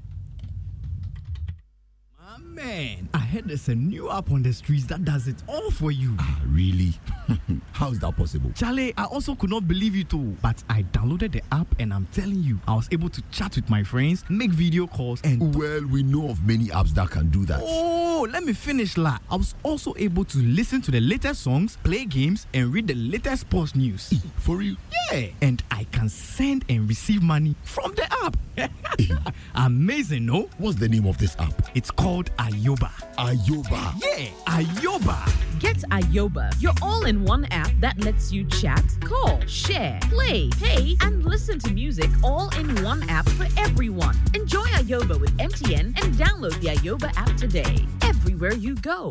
Man, 2.59 3.09
I 3.15 3.19
heard 3.19 3.45
there's 3.47 3.69
a 3.69 3.75
new 3.77 4.11
app 4.11 4.33
on 4.33 4.43
the 4.43 4.53
streets 4.53 4.85
that 4.87 5.05
does 5.05 5.29
it 5.29 5.37
all 5.47 5.71
for 5.71 5.93
you. 5.93 6.17
Ah, 6.19 6.41
really? 6.49 6.93
How 7.73 7.93
is 7.93 8.01
that 8.01 8.17
possible? 8.17 8.51
Charlie, 8.57 8.93
I 8.97 9.05
also 9.05 9.37
could 9.37 9.51
not 9.51 9.69
believe 9.69 9.95
it 9.95 10.11
too. 10.11 10.37
But 10.43 10.65
I 10.69 10.83
downloaded 10.83 11.31
the 11.31 11.43
app 11.53 11.69
and 11.79 11.95
I'm 11.95 12.07
telling 12.07 12.43
you, 12.43 12.59
I 12.67 12.75
was 12.75 12.89
able 12.91 13.11
to 13.11 13.23
chat 13.31 13.55
with 13.55 13.71
my 13.71 13.85
friends, 13.85 14.25
make 14.29 14.51
video 14.51 14.89
calls, 14.89 15.21
and. 15.23 15.55
Well, 15.55 15.87
we 15.87 16.03
know 16.03 16.31
of 16.31 16.45
many 16.45 16.67
apps 16.67 16.91
that 16.95 17.11
can 17.11 17.31
do 17.31 17.47
that. 17.47 17.61
Oh, 17.63 18.27
let 18.29 18.43
me 18.43 18.53
finish, 18.55 18.97
la. 18.97 19.19
I 19.31 19.37
was 19.37 19.55
also 19.63 19.95
able 19.97 20.25
to 20.25 20.39
listen 20.39 20.81
to 20.83 20.91
the 20.91 21.01
latest 21.01 21.43
songs, 21.43 21.79
play 21.85 22.07
games, 22.07 22.49
and 22.55 22.73
read 22.73 22.89
the 22.89 22.95
latest 22.95 23.43
sports 23.43 23.77
news. 23.77 24.13
For 24.39 24.57
real? 24.57 24.75
Yeah. 25.13 25.29
And 25.43 25.63
I 25.71 25.85
can 25.93 26.09
send 26.09 26.65
and 26.69 26.89
receive 26.89 27.23
money 27.23 27.55
from 27.63 27.95
the 27.95 28.13
app. 28.25 28.37
Amazing, 29.55 30.27
no? 30.27 30.49
What's 30.59 30.79
the 30.79 30.89
name 30.89 31.07
of 31.07 31.19
this 31.19 31.37
app? 31.39 31.55
It's 31.77 31.93
called 31.93 32.31
Ayoba. 32.49 32.91
Ayoba? 33.19 33.93
Yeah, 34.01 34.31
Ayoba. 34.47 35.19
Get 35.61 35.77
Ayoba, 35.91 36.51
your 36.63 36.73
all 36.81 37.05
in 37.05 37.23
one 37.25 37.45
app 37.51 37.71
that 37.81 37.99
lets 38.03 38.33
you 38.33 38.47
chat, 38.47 38.83
call, 39.05 39.39
share, 39.47 39.99
play, 40.05 40.49
pay, 40.57 40.97
and 41.03 41.23
listen 41.27 41.59
to 41.59 41.71
music 41.71 42.09
all 42.25 42.49
in 42.59 42.83
one 42.83 43.03
app 43.11 43.29
for 43.29 43.47
everyone. 43.59 44.17
Enjoy 44.33 44.65
Ayoba 44.81 45.21
with 45.21 45.37
MTN 45.37 45.89
and 46.03 46.15
download 46.15 46.59
the 46.63 46.69
Ayoba 46.69 47.13
app 47.19 47.37
today. 47.37 47.87
Everywhere 48.01 48.55
you 48.55 48.77
go. 48.77 49.11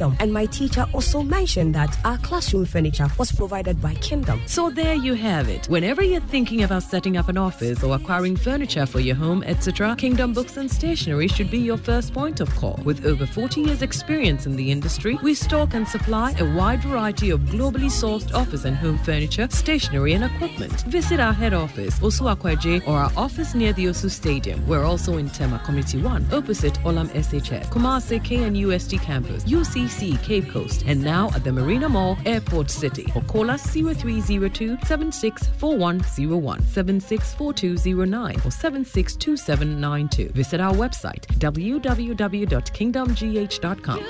and 0.00 0.32
my 0.32 0.46
teacher 0.46 0.86
also 0.94 1.22
mentioned 1.22 1.74
that 1.74 1.96
our 2.04 2.16
classroom 2.18 2.64
furniture 2.64 3.08
was 3.18 3.30
provided 3.32 3.80
by 3.80 3.94
Kingdom. 3.94 4.40
So 4.46 4.70
there 4.70 4.94
you 4.94 5.14
have 5.14 5.48
it. 5.48 5.66
Whenever 5.66 6.02
you're 6.02 6.20
thinking 6.20 6.62
about 6.62 6.82
setting 6.82 7.16
up 7.16 7.28
an 7.28 7.36
office 7.36 7.82
or 7.84 7.94
acquiring 7.94 8.36
furniture 8.36 8.86
for 8.86 9.00
your 9.00 9.16
home, 9.16 9.42
etc., 9.44 9.94
Kingdom 9.96 10.32
Books 10.32 10.56
and 10.56 10.70
Stationery 10.70 11.28
should 11.28 11.50
be 11.50 11.58
your 11.58 11.76
first 11.76 12.14
point 12.14 12.40
of 12.40 12.48
call. 12.56 12.80
With 12.84 13.04
over 13.04 13.26
40 13.26 13.60
years' 13.60 13.82
experience 13.82 14.46
in 14.46 14.56
the 14.56 14.70
industry, 14.70 15.18
we 15.22 15.34
stock 15.34 15.74
and 15.74 15.86
supply 15.86 16.34
a 16.38 16.56
wide 16.56 16.82
variety 16.82 17.30
of 17.30 17.40
globally 17.40 17.90
sourced 17.90 18.32
office 18.32 18.64
and 18.64 18.76
home 18.76 18.98
furniture, 18.98 19.48
stationery, 19.50 20.14
and 20.14 20.24
equipment. 20.24 20.80
Visit 20.82 21.20
our 21.20 21.34
head 21.34 21.52
office, 21.52 21.98
Osu 22.00 22.34
Akwaje, 22.34 22.86
or 22.88 22.96
our 22.96 23.12
office 23.16 23.54
near 23.54 23.72
the 23.74 23.86
Osu 23.86 24.10
Stadium. 24.10 24.66
We're 24.66 24.84
also 24.84 25.18
in 25.18 25.28
Tema 25.28 25.60
Community 25.64 25.98
1, 26.00 26.28
opposite 26.32 26.74
Olam 26.84 27.08
SHS, 27.10 27.66
Kumasi 27.70 28.20
KNUST 28.20 29.00
campus, 29.00 29.44
UCC 29.90 30.22
Cape 30.22 30.48
Coast, 30.48 30.84
and 30.86 31.02
now 31.02 31.30
at 31.34 31.42
the 31.44 31.52
Marina 31.52 31.86
Mall, 31.88 32.16
Airport 32.24 32.70
City. 32.70 33.06
Or 33.14 33.20
call 33.22 33.50
us 33.50 33.62
0302 33.66 34.78
764101, 34.84 36.62
764209, 36.62 38.44
or 38.44 38.50
762792. 38.50 40.28
Visit 40.30 40.60
our 40.60 40.74
website 40.74 41.26
www.kingdomgh.com. 41.38 44.00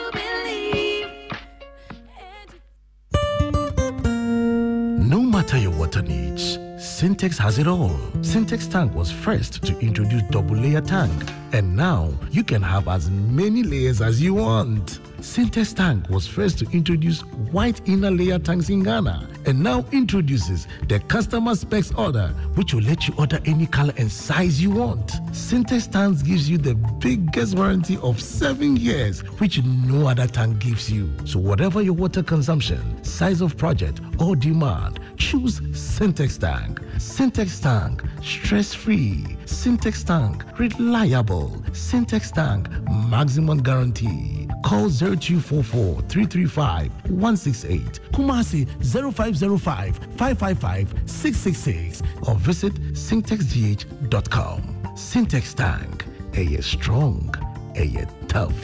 No 5.08 5.20
matter 5.20 5.58
your 5.58 5.72
water 5.72 6.02
needs, 6.02 6.58
Syntex 6.78 7.36
has 7.38 7.58
it 7.58 7.66
all. 7.66 7.96
Syntex 8.20 8.70
Tank 8.70 8.94
was 8.94 9.10
first 9.10 9.64
to 9.64 9.76
introduce 9.80 10.22
double 10.30 10.54
layer 10.56 10.80
tank, 10.80 11.12
and 11.52 11.76
now 11.76 12.12
you 12.30 12.44
can 12.44 12.62
have 12.62 12.86
as 12.86 13.10
many 13.10 13.64
layers 13.64 14.00
as 14.00 14.22
you 14.22 14.34
want. 14.34 15.00
Syntex 15.20 15.74
Tank 15.74 16.08
was 16.08 16.26
first 16.26 16.58
to 16.60 16.70
introduce 16.70 17.20
white 17.52 17.86
inner 17.86 18.10
layer 18.10 18.38
tanks 18.38 18.70
in 18.70 18.82
Ghana, 18.82 19.28
and 19.44 19.62
now 19.62 19.84
introduces 19.92 20.66
the 20.88 20.98
customer 21.00 21.54
specs 21.54 21.92
order, 21.92 22.28
which 22.54 22.72
will 22.72 22.82
let 22.82 23.06
you 23.06 23.14
order 23.18 23.38
any 23.44 23.66
color 23.66 23.92
and 23.98 24.10
size 24.10 24.62
you 24.62 24.70
want. 24.70 25.08
Syntex 25.32 25.92
Tanks 25.92 26.22
gives 26.22 26.48
you 26.48 26.56
the 26.56 26.74
biggest 26.74 27.54
warranty 27.54 27.98
of 27.98 28.20
seven 28.20 28.76
years, 28.76 29.20
which 29.38 29.62
no 29.62 30.08
other 30.08 30.26
tank 30.26 30.58
gives 30.58 30.90
you. 30.90 31.10
So 31.26 31.38
whatever 31.38 31.82
your 31.82 31.94
water 31.94 32.22
consumption, 32.22 33.04
size 33.04 33.42
of 33.42 33.58
project, 33.58 34.00
or 34.18 34.34
demand, 34.34 35.00
choose 35.18 35.60
Syntex 35.60 36.38
Tank. 36.38 36.80
Syntex 37.00 37.62
Tank, 37.62 38.02
stress-free. 38.22 39.24
Syntex 39.46 40.04
Tank, 40.04 40.44
reliable. 40.58 41.48
Syntex 41.72 42.30
Tank, 42.30 42.68
maximum 43.08 43.62
guarantee. 43.62 44.46
Call 44.62 44.90
0244 44.90 46.02
335 46.02 46.92
168. 47.10 48.00
Kumasi 48.12 48.68
0505 48.82 49.96
555 50.18 50.94
666 51.06 52.02
or 52.28 52.34
visit 52.34 52.74
syntexgh.com. 52.92 54.60
Syntex 54.94 55.54
Tank, 55.54 56.04
a 56.34 56.60
strong, 56.60 57.34
a 57.76 58.06
tough. 58.28 58.54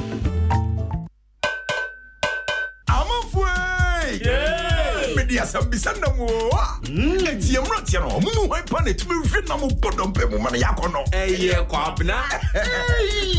Mede 5.26 5.40
asɛm 5.40 5.66
bisa 5.70 5.92
nam 6.00 6.20
o. 6.20 6.26
A 6.54 6.78
ɛtiɛ 6.86 7.60
mmeranteɛ 7.60 8.00
no 8.00 8.08
ɔmo 8.18 8.34
mu 8.34 8.46
hwan 8.48 8.62
pa 8.66 8.80
na 8.80 8.90
ɛtumi 8.92 9.14
hwe 9.26 9.48
nam 9.48 9.60
bɔ 9.60 9.90
dɔmpɛ 9.96 10.30
mu 10.30 10.38
ma 10.38 10.50
no 10.50 10.58
yɛakɔ 10.58 10.92
no 10.92 11.04
ɛyɛ 11.12 11.66
kwabena 11.66 12.14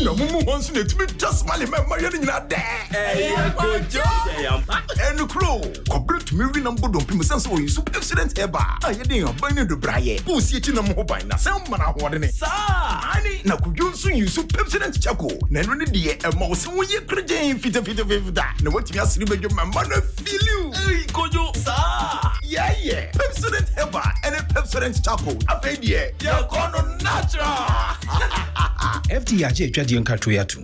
na 0.04 0.12
mo 0.12 0.24
mu 0.32 0.40
hɔ 0.40 0.58
nso 0.58 0.72
na 0.74 0.80
ɛtumi 0.80 1.18
twa 1.18 1.32
somale 1.32 1.66
ma 1.70 1.78
mmareɛ 1.78 2.12
no 2.12 2.18
nyinaa 2.20 2.48
dɛ 2.48 2.60
ɛyɛ 2.92 3.54
kodwo 3.56 4.04
ɛno 4.98 5.28
kuro 5.28 5.60
kɔberɛ 5.88 6.24
tumi 6.24 6.44
hwe 6.44 6.62
nam 6.62 6.76
bɔ 6.76 6.92
dɔmpɛ 6.92 7.14
mu 7.14 7.22
sɛn 7.22 7.40
sɛ 7.40 7.48
ɔyɛ 7.56 7.70
so 7.70 7.82
accident 7.94 8.34
ɛba. 8.34 8.60
A 8.84 8.92
yɛde 8.92 9.28
aban 9.28 9.54
no 9.54 9.64
dobraeɛ. 9.64 10.20
Bɔɔsi 10.22 10.56
akyi 10.60 10.74
nam 10.74 10.86
ho 10.94 11.04
ban 11.04 11.26
na 11.28 11.36
sɛ 11.36 11.68
ma 11.70 11.76
no 11.78 11.84
ahoɔdene 11.84 12.30
saa. 12.32 13.16
Ane 13.16 13.40
na 13.44 13.56
kodwo 13.56 13.90
nso 13.92 14.14
yi 14.14 14.26
so 14.28 14.42
pepsident 14.42 14.94
kyako. 15.00 15.28
Na 15.50 15.60
ɛno 15.62 15.76
ne 15.78 15.84
deɛ 15.86 16.18
ɛma 16.20 16.48
wo 16.48 16.54
sɛ 16.54 16.68
woyɛ 16.76 17.06
korogyen 17.06 17.58
fitafitafita. 17.58 18.44
Na 18.62 18.70
woatumi 18.70 19.00
asere 19.00 19.24
bɛdwo 19.24 19.52
ma 19.54 19.64
mma 19.64 19.88
no 19.88 19.96
afiliw 19.96 21.06
kodwo 21.12 21.47
saa 22.58 22.72
yɛyɛ 22.74 22.98
pepsodent 23.18 23.68
heba 23.76 24.02
ɛne 24.26 24.40
pepsodent 24.52 24.96
charcoal 25.04 25.38
afei 25.52 25.76
deɛ 25.82 26.02
yɛkɔ 26.26 26.60
no 26.72 26.80
natural 27.06 27.62
atwadeɛ 29.16 29.98
nkatoe 30.02 30.40
ato 30.40 30.62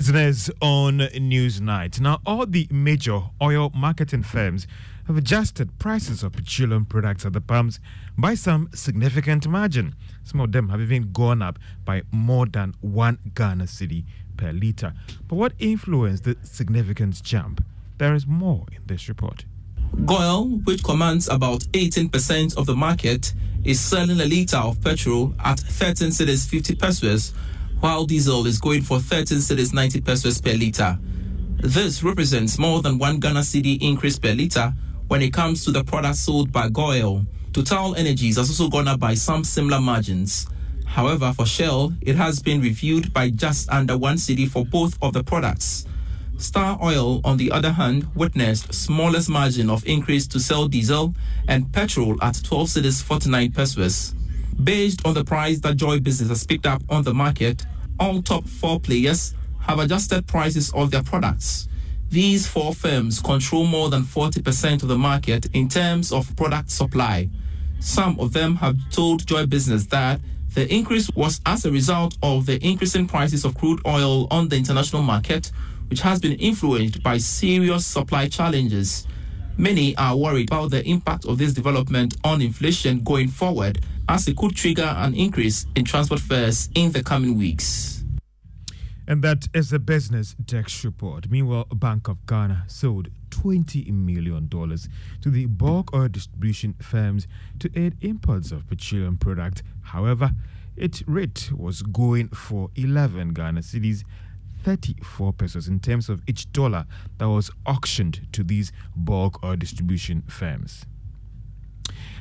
Listeners 0.00 0.50
on 0.62 0.98
Newsnight. 1.30 2.00
Now, 2.00 2.20
all 2.24 2.46
the 2.46 2.66
major 2.70 3.20
oil 3.42 3.70
marketing 3.74 4.22
firms 4.22 4.66
have 5.06 5.16
adjusted 5.18 5.78
prices 5.78 6.22
of 6.22 6.32
petroleum 6.32 6.86
products 6.86 7.26
at 7.26 7.32
the 7.34 7.42
pumps 7.42 7.78
by 8.16 8.34
some 8.34 8.70
significant 8.72 9.46
margin. 9.48 9.94
Some 10.24 10.40
of 10.40 10.52
them 10.52 10.68
have 10.70 10.80
even 10.80 11.12
gone 11.12 11.42
up 11.42 11.58
by 11.84 12.02
more 12.10 12.46
than 12.46 12.74
one 12.80 13.18
Ghana 13.34 13.64
cedi 13.64 14.04
per 14.38 14.52
litre. 14.52 14.94
But 15.26 15.36
what 15.36 15.52
influenced 15.58 16.24
the 16.24 16.36
significant 16.42 17.22
jump? 17.22 17.62
There 17.98 18.14
is 18.14 18.26
more 18.26 18.64
in 18.72 18.82
this 18.86 19.08
report. 19.08 19.44
Goil, 20.06 20.46
which 20.64 20.84
commands 20.84 21.28
about 21.28 21.60
18% 21.72 22.56
of 22.56 22.66
the 22.66 22.76
market, 22.76 23.34
is 23.64 23.80
selling 23.80 24.20
a 24.20 24.24
litre 24.24 24.56
of 24.56 24.80
petrol 24.80 25.34
at 25.44 25.58
13 25.58 26.08
cedis 26.10 26.48
50 26.48 26.76
pesos, 26.76 27.34
while 27.80 28.04
diesel 28.04 28.46
is 28.46 28.60
going 28.60 28.82
for 28.82 29.00
13 29.00 29.38
cedis 29.38 29.74
90 29.74 30.00
pesos 30.02 30.40
per 30.40 30.54
litre. 30.54 30.96
This 31.56 32.04
represents 32.04 32.56
more 32.56 32.82
than 32.82 32.98
one 32.98 33.18
Ghana 33.18 33.40
cedi 33.40 33.82
increase 33.82 34.18
per 34.18 34.32
litre 34.32 34.72
when 35.08 35.20
it 35.22 35.32
comes 35.32 35.64
to 35.64 35.72
the 35.72 35.82
products 35.82 36.20
sold 36.20 36.52
by 36.52 36.68
Goil. 36.68 37.26
Total 37.52 37.96
Energies 37.96 38.36
has 38.36 38.48
also 38.48 38.68
gone 38.68 38.86
up 38.86 39.00
by 39.00 39.14
some 39.14 39.42
similar 39.42 39.80
margins. 39.80 40.46
However, 40.86 41.32
for 41.32 41.46
Shell, 41.46 41.92
it 42.02 42.14
has 42.14 42.40
been 42.40 42.60
reviewed 42.60 43.12
by 43.12 43.30
just 43.30 43.68
under 43.70 43.98
one 43.98 44.16
cedi 44.16 44.48
for 44.48 44.64
both 44.64 44.96
of 45.02 45.14
the 45.14 45.24
products. 45.24 45.87
Star 46.38 46.78
Oil, 46.80 47.20
on 47.24 47.36
the 47.36 47.50
other 47.50 47.72
hand, 47.72 48.06
witnessed 48.14 48.72
smallest 48.72 49.28
margin 49.28 49.68
of 49.68 49.84
increase 49.86 50.26
to 50.28 50.38
sell 50.38 50.68
diesel 50.68 51.14
and 51.48 51.70
petrol 51.72 52.16
at 52.22 52.40
12 52.44 52.68
cedis 52.68 53.02
49 53.02 53.50
pesos. 53.52 54.14
Based 54.62 55.04
on 55.04 55.14
the 55.14 55.24
price 55.24 55.58
that 55.60 55.76
Joy 55.76 55.98
Business 55.98 56.28
has 56.28 56.46
picked 56.46 56.66
up 56.66 56.80
on 56.88 57.02
the 57.02 57.12
market, 57.12 57.66
all 57.98 58.22
top 58.22 58.46
four 58.46 58.78
players 58.78 59.34
have 59.60 59.80
adjusted 59.80 60.28
prices 60.28 60.72
of 60.74 60.92
their 60.92 61.02
products. 61.02 61.68
These 62.08 62.46
four 62.46 62.72
firms 62.72 63.20
control 63.20 63.66
more 63.66 63.90
than 63.90 64.02
40% 64.02 64.82
of 64.82 64.88
the 64.88 64.96
market 64.96 65.46
in 65.54 65.68
terms 65.68 66.12
of 66.12 66.34
product 66.36 66.70
supply. 66.70 67.28
Some 67.80 68.18
of 68.20 68.32
them 68.32 68.56
have 68.56 68.76
told 68.90 69.26
Joy 69.26 69.46
Business 69.46 69.86
that 69.86 70.20
the 70.54 70.72
increase 70.72 71.10
was 71.10 71.40
as 71.44 71.64
a 71.64 71.70
result 71.70 72.16
of 72.22 72.46
the 72.46 72.64
increasing 72.64 73.06
prices 73.06 73.44
of 73.44 73.56
crude 73.56 73.80
oil 73.86 74.26
on 74.30 74.48
the 74.48 74.56
international 74.56 75.02
market, 75.02 75.52
which 75.88 76.00
has 76.00 76.20
been 76.20 76.32
influenced 76.34 77.02
by 77.02 77.18
serious 77.18 77.86
supply 77.86 78.28
challenges. 78.28 79.06
Many 79.56 79.96
are 79.96 80.16
worried 80.16 80.50
about 80.50 80.70
the 80.70 80.84
impact 80.88 81.24
of 81.24 81.38
this 81.38 81.52
development 81.52 82.16
on 82.24 82.40
inflation 82.40 83.02
going 83.02 83.28
forward, 83.28 83.80
as 84.08 84.28
it 84.28 84.36
could 84.36 84.54
trigger 84.54 84.94
an 84.96 85.14
increase 85.14 85.66
in 85.74 85.84
transport 85.84 86.20
fares 86.20 86.68
in 86.74 86.92
the 86.92 87.02
coming 87.02 87.36
weeks. 87.36 88.04
And 89.08 89.22
that 89.22 89.48
is 89.54 89.70
the 89.70 89.78
business 89.78 90.34
desk 90.34 90.84
report. 90.84 91.30
Meanwhile, 91.30 91.64
Bank 91.74 92.08
of 92.08 92.26
Ghana 92.26 92.64
sold 92.66 93.08
$20 93.30 93.90
million 93.90 94.48
to 94.50 95.30
the 95.30 95.46
bulk 95.46 95.94
oil 95.94 96.08
distribution 96.08 96.74
firms 96.80 97.26
to 97.58 97.70
aid 97.74 97.96
imports 98.02 98.52
of 98.52 98.68
petroleum 98.68 99.16
product. 99.16 99.62
However, 99.82 100.32
its 100.76 101.02
rate 101.08 101.50
was 101.56 101.82
going 101.82 102.28
for 102.28 102.70
11 102.76 103.32
Ghana 103.32 103.62
cedis, 103.62 104.04
34 104.62 105.32
pesos 105.32 105.68
in 105.68 105.80
terms 105.80 106.08
of 106.08 106.22
each 106.26 106.50
dollar 106.52 106.86
that 107.18 107.28
was 107.28 107.50
auctioned 107.66 108.26
to 108.32 108.42
these 108.42 108.72
bulk 108.96 109.42
or 109.42 109.56
distribution 109.56 110.22
firms. 110.26 110.84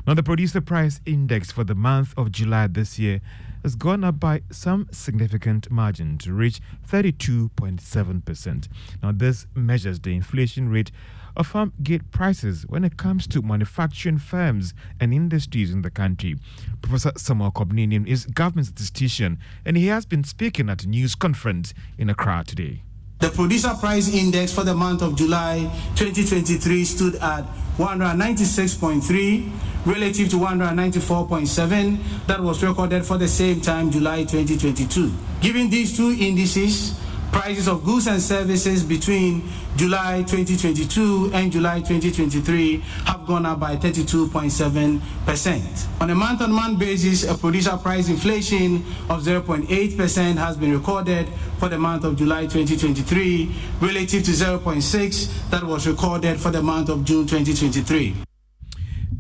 Now, 0.06 0.14
the 0.14 0.24
producer 0.24 0.62
price 0.62 1.02
index 1.06 1.52
for 1.52 1.66
the 1.66 1.76
month 1.76 2.14
of 2.16 2.32
July 2.32 2.68
this 2.68 2.98
year 2.98 3.20
has 3.64 3.76
gone 3.76 4.06
up 4.06 4.20
by 4.20 4.42
some 4.50 4.88
significant 4.92 5.70
margin 5.70 6.18
to 6.20 6.32
reach 6.32 6.62
32.7%. 6.90 8.68
Now, 9.04 9.12
this 9.12 9.48
measures 9.54 10.00
the 10.00 10.16
inflation 10.16 10.70
rate 10.70 10.92
of 11.38 11.48
farm 11.48 11.72
gate 11.82 12.12
prices 12.12 12.66
when 12.68 12.84
it 12.84 12.98
comes 12.98 13.28
to 13.28 13.42
manufacturing 13.42 14.18
firms 14.18 14.74
and 15.00 15.14
industries 15.14 15.72
in 15.72 15.84
the 15.84 15.90
country. 15.90 16.36
Professor 16.82 17.12
Samuel 17.16 17.52
Kobina 17.52 17.88
Annim 17.88 18.06
is 18.08 18.26
government 18.26 18.68
statistician 18.68 19.40
and 19.64 19.78
he 19.78 19.88
has 19.88 20.06
been 20.06 20.24
speaking 20.24 20.70
at 20.70 20.84
a 20.84 20.90
news 20.90 21.16
conference 21.16 21.74
in 21.98 22.10
Accra 22.10 22.44
today. 22.46 22.82
The 23.20 23.30
producer 23.30 23.74
price 23.80 24.14
index 24.14 24.52
for 24.52 24.64
the 24.64 24.76
month 24.76 25.02
of 25.02 25.16
July 25.16 25.60
2023 25.96 26.86
stood 26.86 27.16
at 27.16 27.46
196.3 27.78 29.52
relative 29.86 30.30
to 30.30 30.36
194.7 30.38 32.28
that 32.28 32.40
was 32.40 32.64
recorded 32.64 33.06
for 33.06 33.18
the 33.18 33.28
same 33.28 33.62
time 33.62 33.90
July 33.90 34.24
2022. 34.24 35.12
Given 35.42 35.70
these 35.70 35.96
two 35.96 36.16
indices, 36.20 37.00
prices 37.32 37.68
of 37.68 37.84
goods 37.84 38.08
and 38.08 38.22
services 38.22 38.84
between 38.84 39.50
July 39.76 40.24
2022 40.24 41.32
and 41.34 41.52
July 41.52 41.80
2023 41.80 42.78
have 43.06 43.26
gone 43.26 43.46
up 43.46 43.60
by 43.60 43.76
32.7%. 43.76 46.02
On 46.02 46.10
a 46.10 46.16
month-on-month 46.16 46.80
basis, 46.80 47.24
a 47.24 47.36
producer 47.36 47.78
price 47.78 48.10
inflation 48.10 48.78
of 49.10 49.24
0.8% 49.24 50.38
has 50.38 50.58
been 50.58 50.72
recorded 50.72 51.28
for 51.60 51.70
the 51.70 51.78
month 51.78 52.04
of 52.04 52.18
July 52.18 52.48
2023 52.48 53.56
relative 53.82 54.24
to 54.24 54.32
0.6 54.32 55.50
that 55.50 55.64
was 55.64 55.88
recorded 55.88 56.40
for 56.40 56.50
the 56.52 56.62
month 56.62 56.90
of 56.90 57.06
June 57.06 57.26
2023. 57.28 58.16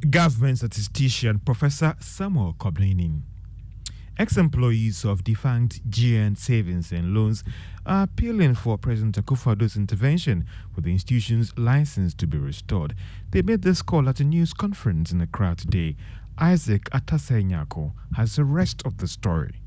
Government 0.09 0.57
statistician 0.57 1.39
Professor 1.39 1.95
Samuel 1.99 2.55
Kobina 2.57 2.95
Annim. 2.95 3.21
Ex-employees 4.19 5.05
of 5.05 5.23
defunct 5.23 5.87
GN 5.91 6.35
Savings 6.35 6.91
and 6.91 7.13
Loans 7.13 7.43
are 7.85 8.03
appealing 8.03 8.55
for 8.55 8.75
President 8.75 9.15
Akufo-Addo's 9.15 9.77
intervention 9.77 10.43
for 10.73 10.81
the 10.81 10.91
institution's 10.91 11.55
license 11.55 12.15
to 12.15 12.25
be 12.25 12.39
restored. 12.39 12.95
They 13.29 13.43
made 13.43 13.61
this 13.61 13.83
call 13.83 14.09
at 14.09 14.19
a 14.19 14.23
news 14.23 14.53
conference 14.53 15.11
in 15.11 15.21
Accra 15.21 15.53
today. 15.55 15.97
Isaac 16.39 16.85
Atasenyako 16.85 17.91
has 18.15 18.37
the 18.37 18.43
rest 18.43 18.81
of 18.85 18.97
the 18.97 19.07
story. 19.07 19.61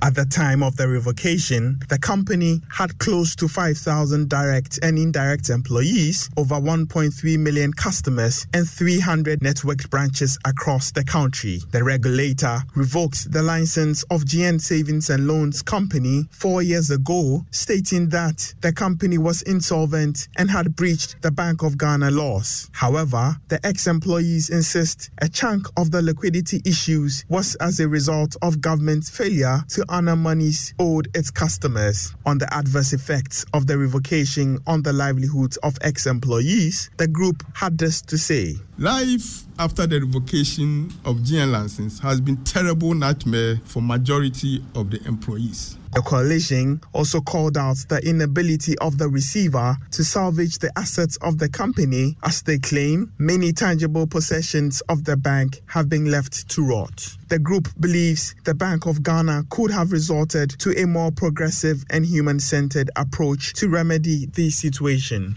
At 0.00 0.14
the 0.14 0.24
time 0.24 0.62
of 0.62 0.76
the 0.76 0.88
revocation, 0.88 1.80
the 1.88 1.98
company 1.98 2.62
had 2.72 2.98
close 2.98 3.34
to 3.36 3.48
5,000 3.48 4.28
direct 4.28 4.78
and 4.80 4.96
indirect 4.96 5.50
employees, 5.50 6.30
over 6.36 6.54
1.3 6.54 7.38
million 7.38 7.72
customers, 7.72 8.46
and 8.54 8.68
300 8.68 9.40
networked 9.40 9.90
branches 9.90 10.38
across 10.44 10.92
the 10.92 11.02
country. 11.02 11.60
The 11.72 11.82
regulator 11.82 12.62
revoked 12.76 13.32
the 13.32 13.42
license 13.42 14.04
of 14.04 14.24
GN 14.24 14.60
Savings 14.60 15.10
and 15.10 15.26
Loans 15.26 15.62
Company 15.62 16.26
four 16.30 16.62
years 16.62 16.90
ago, 16.90 17.44
stating 17.50 18.08
that 18.10 18.54
the 18.60 18.72
company 18.72 19.18
was 19.18 19.42
insolvent 19.42 20.28
and 20.36 20.48
had 20.48 20.76
breached 20.76 21.20
the 21.22 21.32
Bank 21.32 21.64
of 21.64 21.76
Ghana 21.76 22.12
laws. 22.12 22.70
However, 22.72 23.36
the 23.48 23.64
ex 23.66 23.88
employees 23.88 24.48
insist 24.50 25.10
a 25.18 25.28
chunk 25.28 25.66
of 25.76 25.90
the 25.90 26.02
liquidity 26.02 26.62
issues 26.64 27.24
was 27.28 27.56
as 27.56 27.80
a 27.80 27.88
result 27.88 28.36
of 28.42 28.60
government's 28.60 29.10
failure 29.10 29.60
to 29.70 29.77
honor 29.88 30.16
monies 30.16 30.74
owed 30.78 31.08
its 31.14 31.30
customers. 31.30 32.14
On 32.26 32.38
the 32.38 32.52
adverse 32.52 32.92
effects 32.92 33.44
of 33.54 33.66
the 33.66 33.78
revocation 33.78 34.58
on 34.66 34.82
the 34.82 34.92
livelihoods 34.92 35.56
of 35.58 35.76
ex 35.82 36.06
employees, 36.06 36.90
the 36.96 37.08
group 37.08 37.42
had 37.54 37.78
this 37.78 38.02
to 38.02 38.18
say. 38.18 38.56
Life 38.80 39.42
after 39.58 39.88
the 39.88 39.98
revocation 39.98 40.92
of 41.04 41.16
GN 41.16 41.50
license 41.50 41.98
has 41.98 42.20
been 42.20 42.36
terrible 42.44 42.94
nightmare 42.94 43.56
for 43.64 43.82
majority 43.82 44.62
of 44.76 44.92
the 44.92 45.04
employees. 45.04 45.76
The 45.94 46.02
coalition 46.02 46.80
also 46.92 47.20
called 47.20 47.58
out 47.58 47.78
the 47.88 47.98
inability 48.08 48.78
of 48.78 48.96
the 48.96 49.08
receiver 49.08 49.76
to 49.90 50.04
salvage 50.04 50.58
the 50.58 50.70
assets 50.78 51.16
of 51.22 51.38
the 51.38 51.48
company 51.48 52.16
as 52.22 52.42
they 52.42 52.58
claim 52.58 53.12
many 53.18 53.52
tangible 53.52 54.06
possessions 54.06 54.80
of 54.82 55.02
the 55.02 55.16
bank 55.16 55.60
have 55.66 55.88
been 55.88 56.08
left 56.08 56.48
to 56.50 56.64
rot. 56.64 57.16
The 57.30 57.40
group 57.40 57.66
believes 57.80 58.36
the 58.44 58.54
Bank 58.54 58.86
of 58.86 59.02
Ghana 59.02 59.46
could 59.50 59.72
have 59.72 59.90
resorted 59.90 60.50
to 60.60 60.70
a 60.80 60.86
more 60.86 61.10
progressive 61.10 61.84
and 61.90 62.06
human 62.06 62.38
centered 62.38 62.92
approach 62.94 63.54
to 63.54 63.68
remedy 63.68 64.26
the 64.26 64.50
situation. 64.50 65.36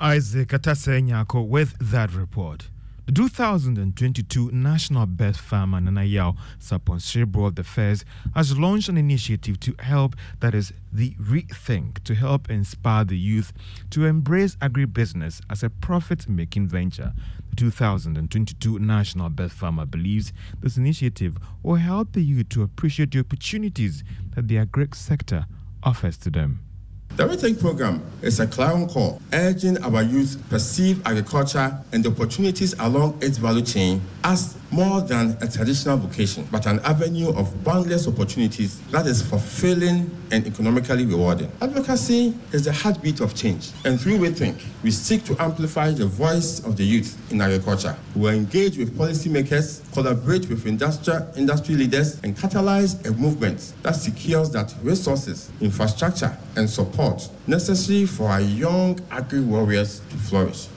Isaac 0.00 0.50
Atasenyako 0.50 1.48
with 1.48 1.76
that 1.80 2.14
report. 2.14 2.68
The 3.06 3.12
2022 3.12 4.52
National 4.52 5.06
Best 5.06 5.40
Farmer 5.40 5.80
Nana 5.80 6.04
Yao 6.04 6.36
Sapon 6.60 7.46
of 7.46 7.54
the 7.56 7.64
Fairs 7.64 8.04
has 8.36 8.56
launched 8.56 8.88
an 8.88 8.96
initiative 8.96 9.58
to 9.58 9.74
help, 9.80 10.14
that 10.38 10.54
is, 10.54 10.72
the 10.92 11.14
Rethink, 11.14 12.04
to 12.04 12.14
help 12.14 12.48
inspire 12.48 13.04
the 13.04 13.18
youth 13.18 13.52
to 13.90 14.04
embrace 14.04 14.54
agribusiness 14.56 15.40
as 15.50 15.64
a 15.64 15.70
profit 15.70 16.28
making 16.28 16.68
venture. 16.68 17.12
The 17.50 17.56
2022 17.56 18.78
National 18.78 19.30
Best 19.30 19.54
Farmer 19.54 19.86
believes 19.86 20.32
this 20.60 20.76
initiative 20.76 21.38
will 21.64 21.76
help 21.76 22.12
the 22.12 22.22
youth 22.22 22.50
to 22.50 22.62
appreciate 22.62 23.10
the 23.10 23.20
opportunities 23.20 24.04
that 24.36 24.46
the 24.46 24.58
agri 24.58 24.86
sector 24.92 25.46
offers 25.82 26.16
to 26.18 26.30
them. 26.30 26.67
The 27.18 27.24
Rethink 27.24 27.58
program 27.58 28.00
is 28.22 28.38
a 28.38 28.46
clarion 28.46 28.86
call 28.88 29.20
urging 29.32 29.76
our 29.82 30.04
youth 30.04 30.40
perceive 30.48 31.04
agriculture 31.04 31.76
and 31.90 32.04
the 32.04 32.10
opportunities 32.10 32.74
along 32.78 33.18
its 33.20 33.38
value 33.38 33.62
chain 33.64 34.00
as 34.22 34.54
more 34.70 35.00
than 35.00 35.36
a 35.40 35.48
traditional 35.48 35.96
vocation, 35.96 36.46
but 36.50 36.66
an 36.66 36.80
avenue 36.80 37.30
of 37.34 37.64
boundless 37.64 38.06
opportunities 38.06 38.80
that 38.90 39.06
is 39.06 39.22
fulfilling 39.22 40.10
and 40.30 40.46
economically 40.46 41.06
rewarding. 41.06 41.50
Advocacy 41.60 42.34
is 42.52 42.64
the 42.64 42.72
heartbeat 42.72 43.20
of 43.20 43.34
change, 43.34 43.70
and 43.84 44.00
through 44.00 44.18
Rethink, 44.18 44.62
we 44.82 44.90
seek 44.90 45.24
to 45.24 45.40
amplify 45.42 45.90
the 45.90 46.06
voice 46.06 46.60
of 46.64 46.76
the 46.76 46.84
youth 46.84 47.16
in 47.32 47.40
agriculture. 47.40 47.96
We 48.14 48.22
will 48.22 48.30
engage 48.30 48.76
with 48.76 48.96
policymakers, 48.96 49.90
collaborate 49.92 50.48
with 50.48 50.66
industrial 50.66 51.26
industry 51.36 51.76
leaders, 51.76 52.20
and 52.22 52.36
catalyze 52.36 53.06
a 53.06 53.12
movement 53.12 53.72
that 53.82 53.92
secures 53.92 54.50
that 54.50 54.74
resources, 54.82 55.50
infrastructure, 55.60 56.36
and 56.56 56.68
support 56.68 57.28
necessary 57.46 58.06
for 58.06 58.28
our 58.28 58.40
young 58.40 58.98
agri 59.10 59.40
warriors 59.40 60.00
to 60.10 60.16
flourish. 60.16 60.68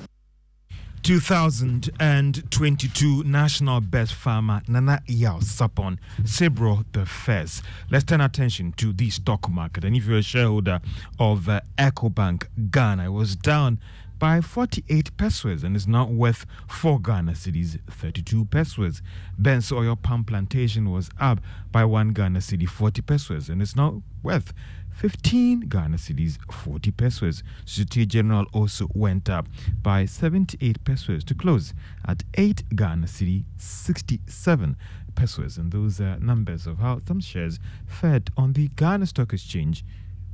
2022 1.04 3.24
National 3.24 3.82
Best 3.82 4.14
Farmer 4.14 4.62
Nana 4.68 5.02
Yao 5.08 5.40
Sapon 5.40 5.98
Sebro 6.22 6.86
the 6.92 7.08
first. 7.08 7.64
Let's 7.90 8.04
turn 8.04 8.22
attention 8.22 8.74
to 8.74 8.94
the 8.94 9.10
stock 9.10 9.50
market. 9.50 9.84
And 9.84 9.96
if 9.96 10.06
you're 10.06 10.20
a 10.20 10.22
shareholder 10.22 10.80
of 11.20 11.50
uh, 11.50 11.62
EcoBank 11.78 12.46
Ghana, 12.70 13.06
it 13.06 13.10
was 13.10 13.36
down 13.36 13.80
by 14.20 14.42
48 14.42 15.18
pesos 15.18 15.64
and 15.64 15.76
is 15.76 15.88
now 15.88 16.06
worth 16.06 16.46
4 16.68 17.00
Ghana 17.00 17.32
cedis, 17.32 17.80
32 17.90 18.46
pesos. 18.46 19.02
Benso 19.42 19.78
oil 19.78 19.96
palm 19.96 20.24
plantation 20.24 20.92
was 20.92 21.10
up 21.20 21.40
by 21.72 21.84
1 21.84 22.14
Ghana 22.14 22.38
cedi, 22.40 22.70
40 22.70 23.02
pesos 23.02 23.50
and 23.50 23.64
is 23.64 23.76
now 23.76 24.04
worth 24.22 24.54
15 24.92 25.62
Ghana 25.62 25.98
cedis, 25.98 26.38
40 26.52 26.92
pesos. 26.92 27.44
City 27.66 28.06
General 28.06 28.46
also 28.54 28.88
went 28.94 29.30
up 29.30 29.48
by 29.82 30.06
78 30.06 30.84
pesos 30.84 31.24
to 31.24 31.34
close 31.34 31.74
at 32.08 32.24
8 32.36 32.76
Ghana 32.76 33.08
cedi, 33.08 33.44
67 33.58 34.76
pesos. 35.16 35.58
And 35.58 35.72
those 35.72 36.00
are 36.00 36.18
numbers 36.20 36.68
of 36.68 36.80
how 36.80 37.00
some 37.00 37.20
shares 37.20 37.60
fared 37.86 38.30
on 38.38 38.54
the 38.54 38.70
Ghana 38.70 39.08
Stock 39.08 39.34
Exchange 39.34 39.84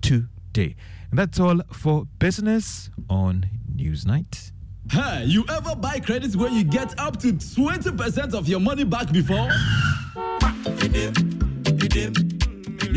today. 0.01 0.76
And 1.10 1.20
that's 1.20 1.39
all 1.39 1.62
for 1.72 2.05
business 2.20 2.89
on 3.10 3.47
Newsnight. 3.74 4.51
Hey, 4.91 5.26
you 5.26 5.43
ever 5.49 5.76
buy 5.76 5.99
credits 5.99 6.36
where 6.36 6.49
you 6.49 6.64
get 6.64 6.97
up 6.99 7.20
to 7.20 7.34
20% 7.34 8.34
of 8.34 8.47
your 8.47 8.60
money 8.60 8.86
back 8.86 9.12
before? 9.12 9.49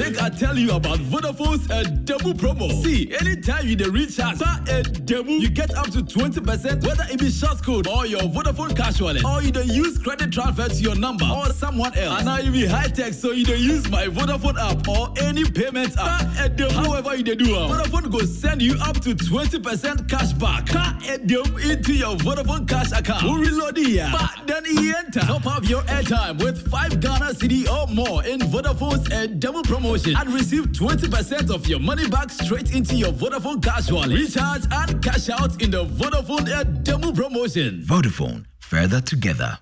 Make 0.01 0.23
I 0.23 0.31
tell 0.31 0.57
you 0.57 0.73
about 0.73 0.99
Vodafone's 0.99 1.69
a 1.71 1.85
demo 1.85 2.33
promo. 2.33 2.71
See, 2.83 3.15
anytime 3.21 3.69
you 3.69 3.77
recharge, 3.77 4.41
a 4.71 4.83
demo, 4.83 5.31
you 5.33 5.51
get 5.51 5.75
up 5.77 5.91
to 5.91 5.99
20%, 6.03 6.87
whether 6.87 7.05
it 7.13 7.21
be 7.21 7.31
short 7.31 7.63
code 7.63 7.87
or 7.87 8.07
your 8.07 8.23
Vodafone 8.23 8.75
cash 8.75 8.99
wallet, 8.99 9.23
or 9.23 9.43
you 9.43 9.53
dey 9.53 9.65
use 9.65 9.99
credit 9.99 10.33
transfer 10.33 10.69
to 10.69 10.75
your 10.75 10.95
number 10.95 11.27
or 11.27 11.53
someone 11.53 11.95
else. 11.99 12.17
And 12.17 12.25
now 12.25 12.39
you 12.39 12.51
be 12.51 12.65
high 12.65 12.89
tech, 12.89 13.13
so 13.13 13.33
you 13.33 13.45
don't 13.45 13.59
use 13.61 13.91
my 13.91 14.07
Vodafone 14.07 14.59
app 14.59 14.89
or 14.89 15.13
any 15.23 15.45
payment 15.45 15.95
app. 15.99 16.27
A 16.39 16.49
demo, 16.49 16.73
however 16.81 17.17
you 17.17 17.23
do 17.23 17.57
am. 17.57 17.71
Vodafone 17.71 18.11
go 18.11 18.21
send 18.21 18.63
you 18.63 18.77
up 18.81 19.01
to 19.01 19.15
20% 19.15 20.09
cash 20.09 20.33
back. 20.33 20.67
Star 20.69 20.97
a 21.11 21.19
demo 21.19 21.59
into 21.59 21.93
your 21.93 22.17
Vodafone 22.17 22.67
cash 22.67 22.91
account. 22.93 23.21
Who 23.21 23.39
reload 23.39 23.77
here? 23.77 24.09
But 24.11 24.47
then 24.47 24.65
he 24.65 24.95
enter. 24.95 25.21
Top 25.21 25.45
up 25.47 25.69
your 25.69 25.83
airtime 25.83 26.43
with 26.43 26.71
5 26.71 27.01
Ghana 27.01 27.35
cedi 27.35 27.69
or 27.69 27.87
more 27.93 28.25
in 28.25 28.41
Vodafone's 28.41 29.07
a 29.13 29.29
demo 29.29 29.61
promotion 29.91 30.17
and 30.17 30.35
receive 30.35 30.67
20% 30.67 31.55
of 31.55 31.67
your 31.67 31.81
money 31.81 32.09
back 32.09 32.31
straight 32.31 32.73
into 32.73 32.95
your 32.97 33.13
Vodafone 33.13 33.63
cash 33.63 33.91
wallet. 33.91 34.11
Recharge 34.11 34.63
and 34.71 35.03
cash 35.03 35.29
out 35.31 35.61
in 35.63 35.71
the 35.71 35.85
Vodafone 35.85 36.49
Air 36.49 36.65
Demo 36.65 37.13
promotion. 37.13 37.83
Vodafone, 37.85 38.47
further 38.61 39.01
together. 39.01 39.59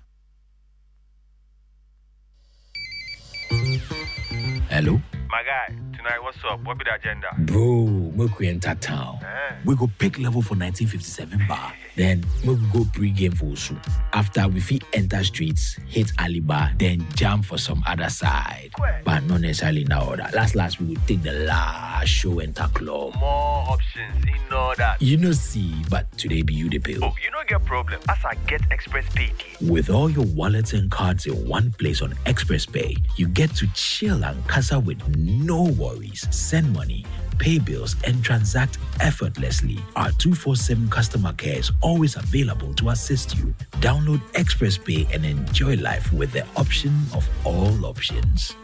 Hello? 4.69 5.01
My 5.29 5.43
guy, 5.43 5.73
tonight 5.97 6.21
what's 6.21 6.37
up? 6.49 6.63
What 6.63 6.77
be 6.77 6.85
the 6.85 6.93
agenda? 6.93 7.27
Bro, 7.39 7.98
we 8.27 8.47
enter 8.47 8.75
town. 8.75 9.19
We 9.65 9.75
go 9.75 9.89
pick 9.97 10.17
level 10.19 10.41
for 10.41 10.55
1957 10.55 11.47
bar. 11.47 11.73
then 11.95 12.23
we 12.45 12.55
go 12.71 12.85
pre-game 12.93 13.31
for 13.33 13.45
Osu. 13.45 13.77
After 14.13 14.47
we 14.47 14.59
fit 14.59 14.83
enter 14.93 15.23
streets, 15.23 15.77
hit 15.87 16.07
Aliba, 16.17 16.77
then 16.79 17.05
jam 17.15 17.41
for 17.41 17.57
some 17.57 17.83
other 17.87 18.09
side. 18.09 18.71
But 19.03 19.23
not 19.25 19.41
necessarily 19.41 19.81
in 19.81 19.91
order. 19.91 20.27
Last 20.33 20.55
last 20.55 20.79
we 20.79 20.87
will 20.95 21.01
take 21.07 21.23
the 21.23 21.33
last 21.33 22.07
show 22.07 22.39
enter 22.39 22.69
club. 22.73 23.15
More 23.19 23.65
options 23.69 24.25
in 24.25 24.53
order. 24.53 24.95
You 24.99 25.17
know 25.17 25.31
see, 25.31 25.73
but 25.89 26.09
today 26.17 26.41
be 26.41 26.53
you 26.53 26.69
the. 26.69 26.79
Oh, 27.01 27.13
you 27.23 27.31
don't 27.31 27.47
get 27.47 27.65
problem. 27.65 27.99
As 28.09 28.17
I 28.23 28.35
get 28.47 28.61
Express 28.71 29.05
Pay. 29.13 29.31
With 29.61 29.89
all 29.89 30.09
your 30.09 30.25
wallets 30.25 30.73
and 30.73 30.89
cards 30.89 31.25
in 31.25 31.47
one 31.47 31.71
place 31.73 32.01
on 32.01 32.13
Express 32.25 32.65
Pay, 32.65 32.95
you 33.17 33.27
get 33.27 33.53
to 33.55 33.67
chill 33.73 34.23
and 34.23 34.47
casa 34.47 34.79
with 34.79 35.05
no 35.17 35.63
worries. 35.63 36.27
Send 36.31 36.71
money, 36.73 37.05
pay 37.39 37.57
bills, 37.57 37.95
and 38.05 38.23
transact 38.23 38.77
effortlessly. 38.99 39.79
Our 39.95 40.11
247 40.11 40.89
customer 40.89 41.33
care 41.33 41.57
is 41.57 41.71
always 41.81 42.15
available 42.15 42.73
to 42.75 42.89
assist 42.89 43.37
you. 43.37 43.55
Download 43.81 44.21
Express 44.35 44.77
Pay 44.77 45.07
and 45.11 45.25
enjoy 45.25 45.75
life 45.77 46.11
with 46.13 46.31
the 46.33 46.45
option 46.55 46.91
of 47.13 47.27
all 47.45 47.85
options. 47.85 48.55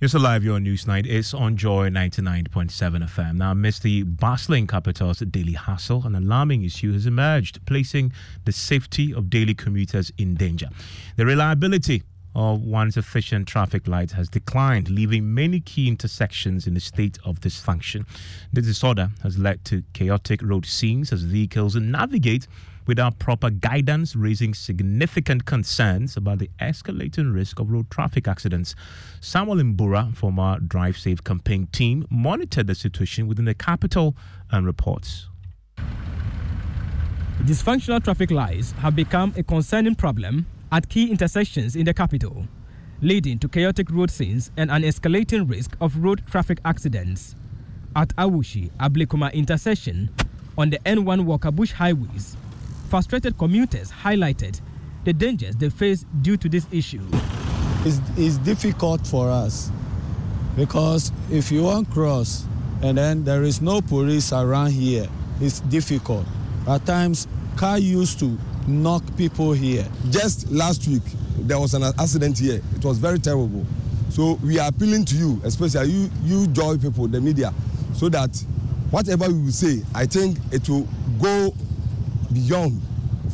Yes, 0.00 0.14
alive, 0.14 0.42
your 0.42 0.58
news 0.60 0.86
night 0.86 1.04
is 1.06 1.34
on 1.34 1.58
Joy 1.58 1.90
99.7 1.90 2.70
FM. 2.70 3.34
Now, 3.34 3.50
amidst 3.50 3.82
the 3.82 4.02
bustling 4.02 4.66
capital's 4.66 5.18
daily 5.18 5.52
hassle, 5.52 6.06
an 6.06 6.14
alarming 6.14 6.64
issue 6.64 6.94
has 6.94 7.04
emerged, 7.04 7.66
placing 7.66 8.10
the 8.46 8.52
safety 8.52 9.12
of 9.12 9.28
daily 9.28 9.52
commuters 9.52 10.10
in 10.16 10.36
danger. 10.36 10.70
The 11.16 11.26
reliability 11.26 12.02
of 12.34 12.62
one's 12.62 12.96
efficient 12.96 13.48
traffic 13.48 13.88
lights 13.88 14.12
has 14.12 14.28
declined, 14.28 14.88
leaving 14.88 15.34
many 15.34 15.60
key 15.60 15.88
intersections 15.88 16.66
in 16.66 16.76
a 16.76 16.80
state 16.80 17.18
of 17.24 17.40
dysfunction. 17.40 18.06
This 18.52 18.66
disorder 18.66 19.10
has 19.22 19.38
led 19.38 19.64
to 19.66 19.82
chaotic 19.92 20.42
road 20.42 20.66
scenes 20.66 21.12
as 21.12 21.22
vehicles 21.22 21.76
navigate 21.76 22.46
without 22.86 23.18
proper 23.18 23.50
guidance, 23.50 24.16
raising 24.16 24.54
significant 24.54 25.44
concerns 25.44 26.16
about 26.16 26.38
the 26.38 26.50
escalating 26.60 27.34
risk 27.34 27.60
of 27.60 27.70
road 27.70 27.90
traffic 27.90 28.26
accidents. 28.26 28.74
Samuel 29.20 29.58
Mbura 29.58 30.14
former 30.16 30.58
Drive 30.60 30.98
Safe 30.98 31.22
campaign 31.22 31.68
team 31.72 32.06
monitored 32.10 32.66
the 32.66 32.74
situation 32.74 33.28
within 33.28 33.44
the 33.44 33.54
capital 33.54 34.16
and 34.50 34.66
reports. 34.66 35.28
Dysfunctional 37.42 38.02
traffic 38.02 38.30
lights 38.30 38.72
have 38.72 38.94
become 38.94 39.32
a 39.36 39.42
concerning 39.42 39.94
problem 39.94 40.46
at 40.72 40.88
key 40.88 41.10
intersections 41.10 41.74
in 41.74 41.84
the 41.84 41.94
capital, 41.94 42.46
leading 43.00 43.38
to 43.38 43.48
chaotic 43.48 43.90
road 43.90 44.10
scenes 44.10 44.50
and 44.56 44.70
an 44.70 44.82
escalating 44.82 45.48
risk 45.48 45.76
of 45.80 45.96
road 45.96 46.22
traffic 46.30 46.58
accidents. 46.64 47.34
At 47.96 48.10
Awoshie 48.16 48.70
Ablekuma 48.78 49.32
intersection 49.32 50.10
on 50.56 50.70
the 50.70 50.78
N1 50.80 51.24
Walker-Bush 51.24 51.72
highways, 51.72 52.36
frustrated 52.88 53.36
commuters 53.36 53.90
highlighted 53.90 54.60
the 55.04 55.12
dangers 55.12 55.56
they 55.56 55.70
face 55.70 56.04
due 56.22 56.36
to 56.36 56.48
this 56.48 56.66
issue. 56.70 57.02
It's, 57.84 58.00
it's 58.16 58.36
difficult 58.38 59.06
for 59.06 59.28
us 59.28 59.70
because 60.56 61.10
if 61.30 61.50
you 61.50 61.64
want 61.64 61.90
cross 61.90 62.44
and 62.82 62.96
then 62.96 63.24
there 63.24 63.42
is 63.42 63.60
no 63.60 63.80
police 63.80 64.32
around 64.32 64.72
here, 64.72 65.08
it's 65.40 65.60
difficult. 65.60 66.26
At 66.68 66.86
times, 66.86 67.26
car 67.56 67.78
used 67.78 68.18
to 68.20 68.38
knock 68.66 69.02
people 69.16 69.52
here. 69.52 69.86
Just 70.10 70.50
last 70.50 70.86
week, 70.86 71.02
there 71.38 71.58
was 71.58 71.74
an 71.74 71.82
accident 71.82 72.38
here. 72.38 72.60
It 72.76 72.84
was 72.84 72.98
very 72.98 73.18
terrible. 73.18 73.66
So 74.10 74.34
we 74.42 74.58
are 74.58 74.68
appealing 74.68 75.04
to 75.06 75.16
you, 75.16 75.40
especially 75.44 75.90
you, 75.90 76.10
you 76.22 76.46
joy 76.48 76.76
people, 76.78 77.06
the 77.06 77.20
media, 77.20 77.54
so 77.94 78.08
that 78.08 78.36
whatever 78.90 79.26
we 79.28 79.44
will 79.44 79.52
say, 79.52 79.82
I 79.94 80.06
think 80.06 80.38
it 80.52 80.68
will 80.68 80.88
go 81.20 81.54
beyond 82.32 82.80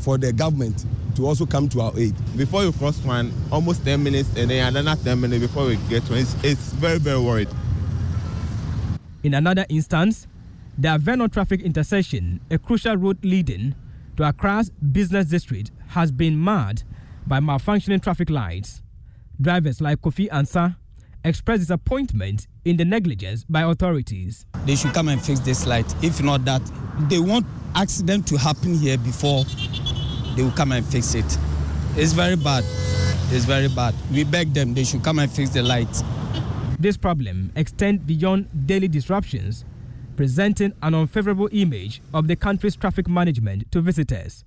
for 0.03 0.19
the 0.19 0.33
government 0.33 0.85
to 1.17 1.27
also 1.27 1.47
come 1.47 1.69
to 1.71 1.81
our 1.81 1.93
aid. 1.99 2.15
Before 2.37 2.63
you 2.63 2.73
cross 2.73 3.03
one, 3.03 3.33
almost 3.51 3.85
10 3.85 4.03
minutes, 4.03 4.29
and 4.37 4.51
then 4.51 4.77
another 4.77 5.03
10 5.03 5.21
minutes 5.21 5.41
before 5.43 5.67
we 5.67 5.77
get 5.89 6.03
one. 6.11 6.19
It's, 6.19 6.35
it's 6.45 6.73
very, 6.75 6.99
very 6.99 7.21
worried. 7.21 7.49
In 9.23 9.33
another 9.35 9.65
instance, 9.71 10.27
the 10.79 10.89
Avenor 10.89 11.33
traffic 11.33 11.63
intersection, 11.63 12.41
a 12.51 12.59
crucial 12.59 12.97
road 12.97 13.19
leading 13.25 13.75
to 14.17 14.23
Accra's 14.23 14.71
business 14.71 15.27
district, 15.27 15.71
has 15.89 16.11
been 16.11 16.37
marred 16.37 16.83
by 17.27 17.41
malfunctioning 17.41 18.03
traffic 18.03 18.31
lights. 18.31 18.83
Drivers 19.41 19.81
like 19.81 20.01
Kofi 20.01 20.29
Ansa 20.31 20.77
express 21.25 21.61
disappointment 21.61 22.47
in 22.65 22.77
the 22.77 22.85
negligence 22.85 23.45
by 23.45 23.63
authorities. 23.63 24.47
They 24.65 24.77
should 24.77 24.95
come 24.95 25.09
and 25.09 25.21
fix 25.21 25.41
this 25.41 25.67
light. 25.67 25.93
If 26.03 26.23
not 26.23 26.45
that, 26.45 26.63
they 27.09 27.19
want 27.19 27.47
accident 27.75 28.27
to 28.29 28.39
happen 28.39 28.75
here 28.75 28.97
before 28.97 29.45
they 30.35 30.43
will 30.43 30.53
come 30.53 30.73
and 30.73 30.85
fix 30.87 31.15
it. 31.15 31.39
It's 31.97 32.13
very 32.13 32.37
bad. 32.37 32.65
It's 33.33 33.45
very 33.45 33.69
bad. 33.69 33.95
We 34.13 34.25
beg 34.25 34.55
them 34.55 34.75
they 34.75 34.85
should 34.85 35.03
come 35.03 35.19
and 35.19 35.31
fix 35.31 35.51
the 35.51 35.63
light. 35.63 36.03
This 36.79 36.97
problem 36.97 37.53
extends 37.57 38.03
beyond 38.05 38.67
daily 38.67 38.89
disruptions, 38.89 39.65
presenting 40.17 40.73
an 40.83 40.95
unfavorable 40.95 41.49
image 41.53 42.01
of 42.15 42.27
the 42.27 42.37
country's 42.37 42.75
traffic 42.75 43.07
management 43.07 43.71
to 43.71 43.81
visitors. 43.81 44.45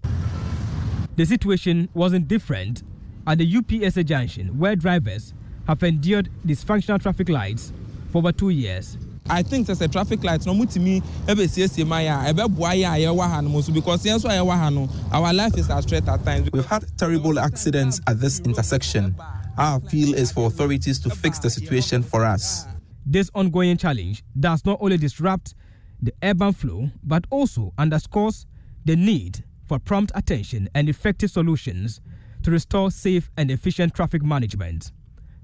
The 1.15 1.25
situation 1.25 1.89
wasn't 1.93 2.27
different 2.27 2.83
at 3.27 3.37
the 3.37 3.45
UPSA 3.53 4.05
junction, 4.05 4.57
where 4.57 4.75
drivers 4.75 5.33
have 5.67 5.83
endured 5.83 6.29
dysfunctional 6.45 7.01
traffic 7.01 7.29
lights 7.29 7.71
for 8.11 8.19
over 8.19 8.31
two 8.31 8.49
years. 8.49 8.97
I 9.29 9.43
think 9.43 9.67
there's 9.67 9.81
a 9.81 9.87
traffic 9.87 10.23
light. 10.23 10.43
No 10.47 10.55
mutimi 10.55 11.03
ebe 11.27 11.45
siesie 11.47 11.85
ma 11.85 11.99
ya. 11.99 12.25
Ebe 12.27 12.47
bua 12.49 12.73
ya 12.73 12.95
ye 12.95 13.07
wa 13.11 13.27
ha 13.27 13.41
no 13.41 13.61
so 13.61 13.71
because 13.71 14.03
yen 14.03 14.19
so 14.19 14.31
ye 14.31 14.41
wa 14.41 14.57
ha 14.57 14.69
no. 14.69 14.89
Our 15.11 15.31
life 15.31 15.55
is 15.55 15.69
at 15.69 15.85
threat 15.85 16.07
at 16.07 16.25
times. 16.25 16.49
We've 16.51 16.65
had 16.65 16.85
terrible 16.97 17.37
accidents 17.37 18.01
at 18.07 18.19
this 18.19 18.39
intersection. 18.39 19.15
Our 19.55 19.77
appeal 19.77 20.15
is 20.15 20.31
for 20.31 20.47
authorities 20.47 20.99
to 21.01 21.11
fix 21.11 21.37
the 21.37 21.51
situation 21.51 22.01
for 22.01 22.25
us. 22.25 22.65
This 23.05 23.29
ongoing 23.35 23.77
challenge 23.77 24.23
does 24.39 24.65
not 24.65 24.79
only 24.81 24.97
disrupt 24.97 25.53
the 26.01 26.13
urban 26.23 26.53
flow 26.53 26.89
but 27.03 27.25
also 27.29 27.73
underscores 27.77 28.45
the 28.85 28.95
need 28.95 29.43
for 29.65 29.79
prompt 29.79 30.11
attention 30.15 30.69
and 30.73 30.89
effective 30.89 31.29
solutions 31.29 32.01
to 32.43 32.51
restore 32.51 32.89
safe 32.89 33.29
and 33.37 33.51
efficient 33.51 33.93
traffic 33.93 34.23
management 34.23 34.91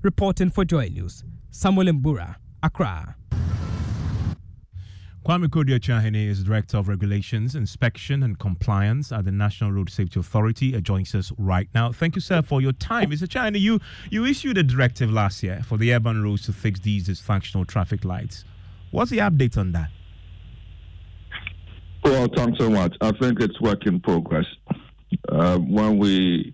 reporting 0.02 0.50
for 0.50 0.66
joy 0.66 0.88
news 0.88 1.24
samuel 1.52 1.94
mbura 1.94 2.36
accra 2.64 3.16
Kwame 5.26 5.48
Koduah 5.48 5.80
Atuahene 5.80 6.28
is 6.28 6.44
Director 6.44 6.78
of 6.78 6.88
Regulations, 6.88 7.56
Inspection 7.56 8.22
and 8.22 8.38
Compliance 8.38 9.12
at 9.12 9.26
the 9.26 9.32
National 9.32 9.72
Road 9.72 9.90
Safety 9.90 10.20
Authority. 10.20 10.76
Uh, 10.76 10.80
joins 10.80 11.16
us 11.16 11.32
right 11.40 11.68
now. 11.74 11.92
Thank 11.92 12.14
you, 12.14 12.22
sir, 12.22 12.44
for 12.44 12.62
your 12.62 12.74
time. 12.74 13.10
Mr. 13.10 13.28
Atuahene, 13.28 13.60
you, 13.60 13.80
you 14.12 14.24
issued 14.26 14.60
a 14.60 14.62
directive 14.62 15.12
last 15.12 15.42
year 15.42 15.64
for 15.66 15.80
the 15.80 15.92
urban 15.96 16.22
roads 16.22 16.44
to 16.44 16.54
fix 16.54 16.80
these 16.80 17.08
dysfunctional 17.10 17.66
traffic 17.66 18.06
lights. 18.06 18.46
What's 18.92 19.10
the 19.10 19.18
update 19.18 19.58
on 19.58 19.72
that? 19.72 19.90
Well, 22.06 22.28
thanks 22.36 22.60
so 22.60 22.70
much. 22.70 22.96
I 23.02 23.12
think 23.20 23.40
it's 23.42 23.60
work 23.60 23.88
in 23.88 24.00
progress. 24.00 24.46
Uh, 25.28 25.58
when 25.58 25.98
we 25.98 26.54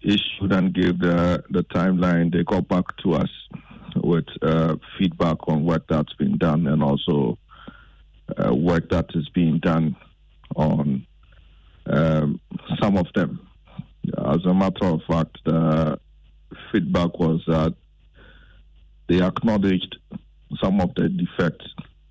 issued 0.00 0.50
and 0.50 0.72
gave 0.72 0.98
the, 0.98 1.44
the 1.50 1.62
timeline, 1.64 2.32
they 2.32 2.42
got 2.42 2.66
back 2.66 2.84
to 3.02 3.16
us 3.16 3.28
with 3.96 4.24
uh, 4.40 4.76
feedback 4.98 5.46
on 5.46 5.66
work 5.66 5.84
that's 5.90 6.14
been 6.14 6.38
done 6.38 6.66
and 6.68 6.82
also 6.82 7.36
uh, 8.42 8.54
work 8.54 8.88
that 8.88 9.04
is 9.14 9.28
being 9.34 9.58
done 9.58 9.94
on 10.56 11.06
um, 11.90 12.40
some 12.80 12.96
of 12.96 13.08
them. 13.14 13.46
As 14.16 14.42
a 14.46 14.54
matter 14.54 14.86
of 14.86 15.02
fact, 15.06 15.36
the 15.44 16.00
feedback 16.72 17.18
was 17.18 17.42
that 17.46 17.74
they 19.06 19.20
acknowledged 19.20 19.98
some 20.62 20.80
of 20.80 20.94
the 20.94 21.10
defects 21.10 21.66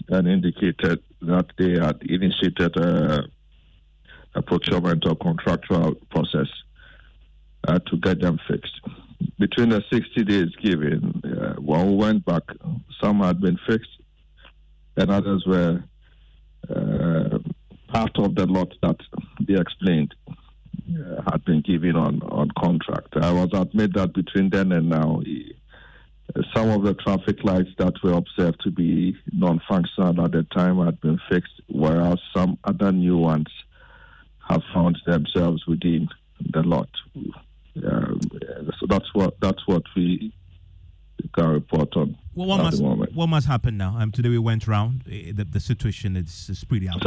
and 0.10 0.28
indicated 0.28 1.02
that 1.28 1.48
they 1.58 1.72
had 1.72 2.02
initiated 2.04 2.76
a, 2.78 3.24
a 4.36 4.42
procurement 4.42 5.06
or 5.08 5.16
contractual 5.16 5.96
process 6.12 6.48
uh, 7.68 7.80
to 7.80 7.98
get 7.98 8.22
them 8.22 8.40
fixed. 8.48 8.80
Between 9.40 9.70
the 9.70 9.84
60 9.92 10.24
days 10.24 10.50
given, 10.62 11.22
uh, 11.24 11.54
when 11.62 11.88
we 11.88 11.96
went 11.96 12.26
back, 12.26 12.44
some 13.02 13.20
had 13.20 13.42
been 13.42 13.58
fixed 13.68 13.90
and 14.98 15.12
others 15.12 15.44
were 15.46 15.84
uh, 16.70 17.38
part 17.88 18.18
of 18.18 18.36
the 18.36 18.46
lot 18.46 18.74
that 18.82 18.98
they 19.48 19.56
explained 19.56 20.14
uh, 20.90 21.22
had 21.32 21.44
been 21.46 21.62
given 21.62 21.96
on, 21.96 22.22
on 22.24 22.50
contract. 22.58 23.16
I 23.22 23.32
was 23.32 23.50
admit 23.54 23.94
that 23.96 24.14
between 24.14 24.50
then 24.50 24.72
and 24.72 24.90
now, 24.90 25.22
some 26.54 26.70
of 26.70 26.84
the 26.84 26.94
traffic 26.96 27.44
lights 27.44 27.70
that 27.78 27.94
were 28.04 28.14
observed 28.14 28.60
to 28.64 28.72
be 28.72 29.16
non-functional 29.32 30.24
at 30.26 30.32
the 30.32 30.44
time 30.56 30.84
had 30.84 31.00
been 31.02 31.20
fixed, 31.30 31.62
whereas 31.68 32.18
some 32.36 32.58
other 32.64 32.92
new 32.92 33.18
ones 33.18 33.48
have 34.50 34.62
found 34.74 34.98
themselves 35.06 35.66
within 35.68 36.08
the 36.52 36.62
lot. 36.64 36.90
Um, 37.16 38.20
so 38.80 38.86
that's 38.88 39.14
what 39.14 39.36
that's 39.42 39.66
what 39.68 39.84
we 39.96 40.34
can 41.34 41.48
report 41.50 41.96
on 41.96 42.18
Well, 42.34 42.48
what 42.48 42.60
at 42.60 42.64
must 42.80 42.82
what 43.16 43.28
must 43.28 43.48
happen 43.48 43.78
now? 43.78 43.96
Um, 43.98 44.12
today 44.12 44.30
we 44.30 44.38
went 44.40 44.68
round. 44.68 45.04
eh, 45.12 45.32
The, 45.34 45.46
the 45.46 45.60
situation 45.60 46.16
is, 46.16 46.50
is 46.50 46.64
pretty 46.64 46.88
out. 46.90 47.02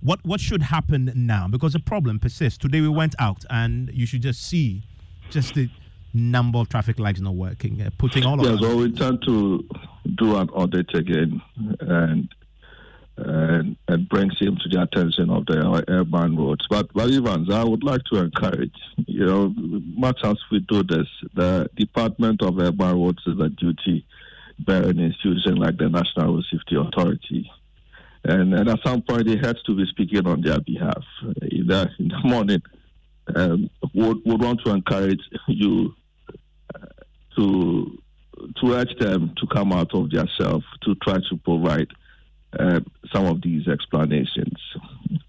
What 0.00 0.20
what 0.24 0.40
should 0.40 0.62
happen 0.62 1.12
now? 1.14 1.48
Because 1.48 1.72
the 1.72 1.80
problem 1.80 2.18
persists. 2.18 2.58
Today 2.58 2.80
we 2.80 2.88
went 2.88 3.14
out, 3.18 3.44
and 3.50 3.90
you 3.92 4.06
should 4.06 4.22
just 4.22 4.42
see 4.46 4.82
just 5.30 5.54
the 5.54 5.68
number 6.16 6.58
of 6.58 6.68
traffic 6.68 6.98
lights 6.98 7.20
not 7.20 7.34
working. 7.34 7.80
Uh, 7.80 7.90
putting 7.98 8.24
all 8.24 8.40
of 8.40 8.46
Yes, 8.46 8.60
them. 8.60 8.68
well, 8.68 8.78
we 8.78 8.92
tend 8.92 9.22
to 9.26 9.64
do 10.16 10.36
an 10.36 10.48
audit 10.50 10.94
again 10.94 11.40
and 11.80 12.28
and 13.18 13.76
and 13.88 14.08
brings 14.10 14.38
him 14.38 14.56
to 14.62 14.68
the 14.68 14.82
attention 14.82 15.30
of 15.30 15.46
the 15.46 15.84
urban 15.88 16.36
roads. 16.36 16.66
But 16.68 16.92
but 16.92 17.10
Evans, 17.10 17.50
I 17.50 17.64
would 17.64 17.82
like 17.82 18.02
to 18.12 18.18
encourage, 18.18 18.74
you 19.06 19.24
know, 19.26 19.54
much 19.56 20.20
as 20.22 20.36
we 20.50 20.60
do 20.60 20.82
this, 20.82 21.06
the 21.34 21.68
Department 21.76 22.42
of 22.42 22.58
Urban 22.58 22.94
Roads 23.00 23.22
is 23.26 23.38
a 23.40 23.48
duty 23.48 24.04
bearing 24.58 24.98
institution 24.98 25.56
like 25.56 25.76
the 25.78 25.88
National 25.88 26.34
Road 26.34 26.44
Safety 26.50 26.76
Authority. 26.76 27.50
And, 28.24 28.54
and 28.54 28.68
at 28.68 28.80
some 28.84 29.02
point, 29.02 29.26
they 29.26 29.36
had 29.36 29.56
to 29.66 29.76
be 29.76 29.86
speaking 29.86 30.26
on 30.26 30.40
their 30.40 30.58
behalf. 30.60 31.04
In 31.42 31.66
the, 31.68 31.88
in 31.98 32.08
the 32.08 32.18
morning, 32.24 32.60
um, 33.34 33.70
would, 33.94 34.18
would 34.24 34.42
want 34.42 34.60
to 34.64 34.72
encourage 34.72 35.20
you 35.46 35.94
to 37.36 38.02
to 38.60 38.72
urge 38.72 38.94
them 38.98 39.32
to 39.38 39.46
come 39.46 39.72
out 39.72 39.94
of 39.94 40.10
their 40.10 40.28
self 40.38 40.62
to 40.82 40.94
try 40.96 41.18
to 41.30 41.36
provide 41.42 41.88
uh, 42.58 42.80
some 43.12 43.26
of 43.26 43.42
these 43.42 43.66
explanations. 43.66 44.58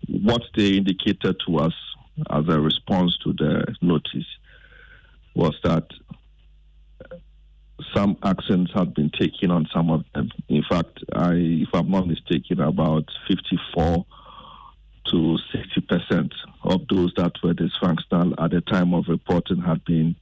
What 0.07 0.41
they 0.55 0.71
indicated 0.71 1.37
to 1.45 1.57
us 1.57 1.73
as 2.29 2.47
a 2.49 2.59
response 2.59 3.17
to 3.23 3.33
the 3.33 3.75
notice 3.81 4.27
was 5.35 5.55
that 5.63 5.85
some 7.95 8.17
actions 8.23 8.69
had 8.73 8.93
been 8.93 9.11
taken 9.11 9.51
on 9.51 9.67
some 9.73 9.89
of 9.89 10.03
them. 10.13 10.29
In 10.49 10.63
fact, 10.69 10.99
I, 11.13 11.33
if 11.33 11.69
I'm 11.73 11.89
not 11.91 12.07
mistaken, 12.07 12.59
about 12.59 13.05
54 13.27 14.05
to 15.11 15.37
60 15.53 15.81
percent 15.81 16.33
of 16.63 16.81
those 16.89 17.13
that 17.15 17.33
were 17.41 17.53
dysfunctional 17.53 18.33
at 18.43 18.51
the 18.51 18.61
time 18.61 18.93
of 18.93 19.05
reporting 19.07 19.61
had 19.61 19.83
been 19.85 20.15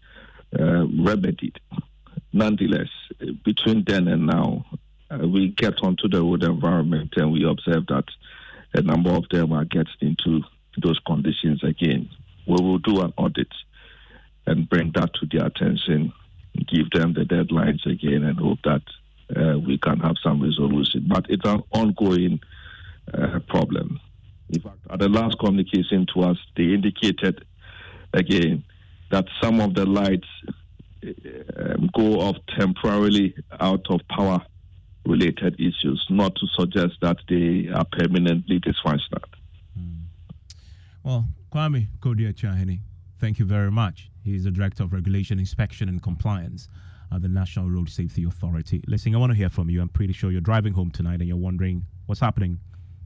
uh, 0.60 0.86
remedied. 1.04 1.60
Nonetheless, 2.34 2.90
between 3.44 3.84
then 3.88 4.08
and 4.08 4.26
now, 4.28 4.66
uh, 5.10 5.28
we 5.28 5.50
get 5.50 5.82
onto 5.84 6.08
the 6.10 6.22
road 6.22 6.44
environment 6.44 7.14
and 7.16 7.32
we 7.32 7.48
observe 7.48 7.86
that 7.88 8.06
a 8.74 8.82
number 8.82 9.12
of 9.12 9.24
them 9.30 9.54
are 9.54 9.66
getting 9.66 9.88
into 10.02 10.42
those 10.82 11.00
conditions 11.08 11.64
again. 11.64 12.10
We 12.48 12.56
will 12.56 12.80
do 12.80 13.02
an 13.02 13.14
audit 13.18 13.48
and 14.46 14.70
bring 14.70 14.92
that 14.96 15.14
to 15.16 15.26
their 15.32 15.48
attention, 15.48 16.14
give 16.68 16.90
them 16.92 17.14
the 17.14 17.22
deadlines 17.22 17.86
again, 17.86 18.24
and 18.24 18.38
hope 18.38 18.60
that 18.64 18.82
uh, 19.36 19.58
we 19.60 19.78
can 19.78 20.00
have 20.00 20.16
some 20.24 20.42
resolution. 20.42 21.06
But 21.08 21.26
it's 21.30 21.48
an 21.48 21.64
ongoing 21.72 22.40
uh, 23.14 23.40
problem. 23.48 24.00
In 24.50 24.62
fact, 24.62 24.78
at 24.90 25.00
the 25.00 25.10
last 25.10 25.40
communication 25.40 26.06
to 26.14 26.22
us, 26.22 26.38
they 26.56 26.66
indicated 26.66 27.46
again 28.14 28.64
that 29.12 29.26
some 29.42 29.60
of 29.60 29.74
the 29.76 29.86
lights 29.86 30.28
um, 31.58 31.90
go 31.94 32.20
off 32.20 32.38
temporarily 32.58 33.36
out 33.60 33.86
of 33.90 34.02
power 34.10 34.44
related 35.06 35.56
issues, 35.60 36.06
not 36.10 36.36
to 36.36 36.48
suggest 36.58 36.94
that 37.02 37.18
they 37.30 37.70
are 37.74 37.86
permanently 37.92 38.60
dysfunctional. 38.60 39.24
Well, 41.04 41.28
Kwame 41.54 41.88
Koduah 42.00 42.34
Atuahene, 42.34 42.80
thank 43.20 43.38
you 43.38 43.46
very 43.46 43.70
much. 43.70 44.10
He's 44.24 44.46
the 44.46 44.52
Director 44.52 44.84
of 44.84 44.92
Regulation, 44.92 45.38
Inspection 45.38 45.88
and 45.88 46.02
Compliance 46.02 46.68
at 47.14 47.22
the 47.22 47.28
National 47.28 47.70
Road 47.70 47.90
Safety 47.90 48.24
Authority. 48.24 48.84
Listen, 48.88 49.14
I 49.14 49.20
want 49.20 49.32
to 49.32 49.38
hear 49.38 49.50
from 49.50 49.70
you. 49.70 49.82
I'm 49.82 49.90
pretty 49.90 50.14
sure 50.14 50.32
you're 50.32 50.42
driving 50.42 50.74
home 50.74 50.90
tonight 50.90 51.20
and 51.20 51.28
you're 51.28 51.38
wondering 51.38 51.86
what's 52.08 52.22
happening 52.22 52.60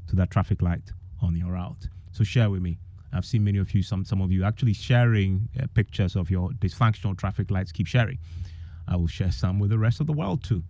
to 0.07 0.15
that 0.15 0.31
traffic 0.31 0.61
light 0.61 0.93
on 1.21 1.35
your 1.35 1.51
route. 1.51 1.89
So 2.13 2.23
share 2.23 2.49
with 2.49 2.61
me. 2.61 2.79
I've 3.13 3.25
seen 3.25 3.43
many 3.43 3.57
of 3.57 3.73
you, 3.73 3.81
some 3.81 4.05
some 4.05 4.21
of 4.21 4.31
you 4.31 4.43
actually 4.43 4.73
sharing 4.73 5.49
uh, 5.59 5.65
pictures 5.73 6.15
of 6.15 6.29
your 6.29 6.51
dysfunctional 6.51 7.17
traffic 7.17 7.49
lights. 7.51 7.71
Keep 7.71 7.87
sharing. 7.87 8.17
I 8.87 8.95
will 8.95 9.07
share 9.07 9.31
some 9.31 9.59
with 9.59 9.69
the 9.69 9.77
rest 9.77 9.99
of 9.99 10.07
the 10.07 10.13
world 10.13 10.43
too. 10.43 10.63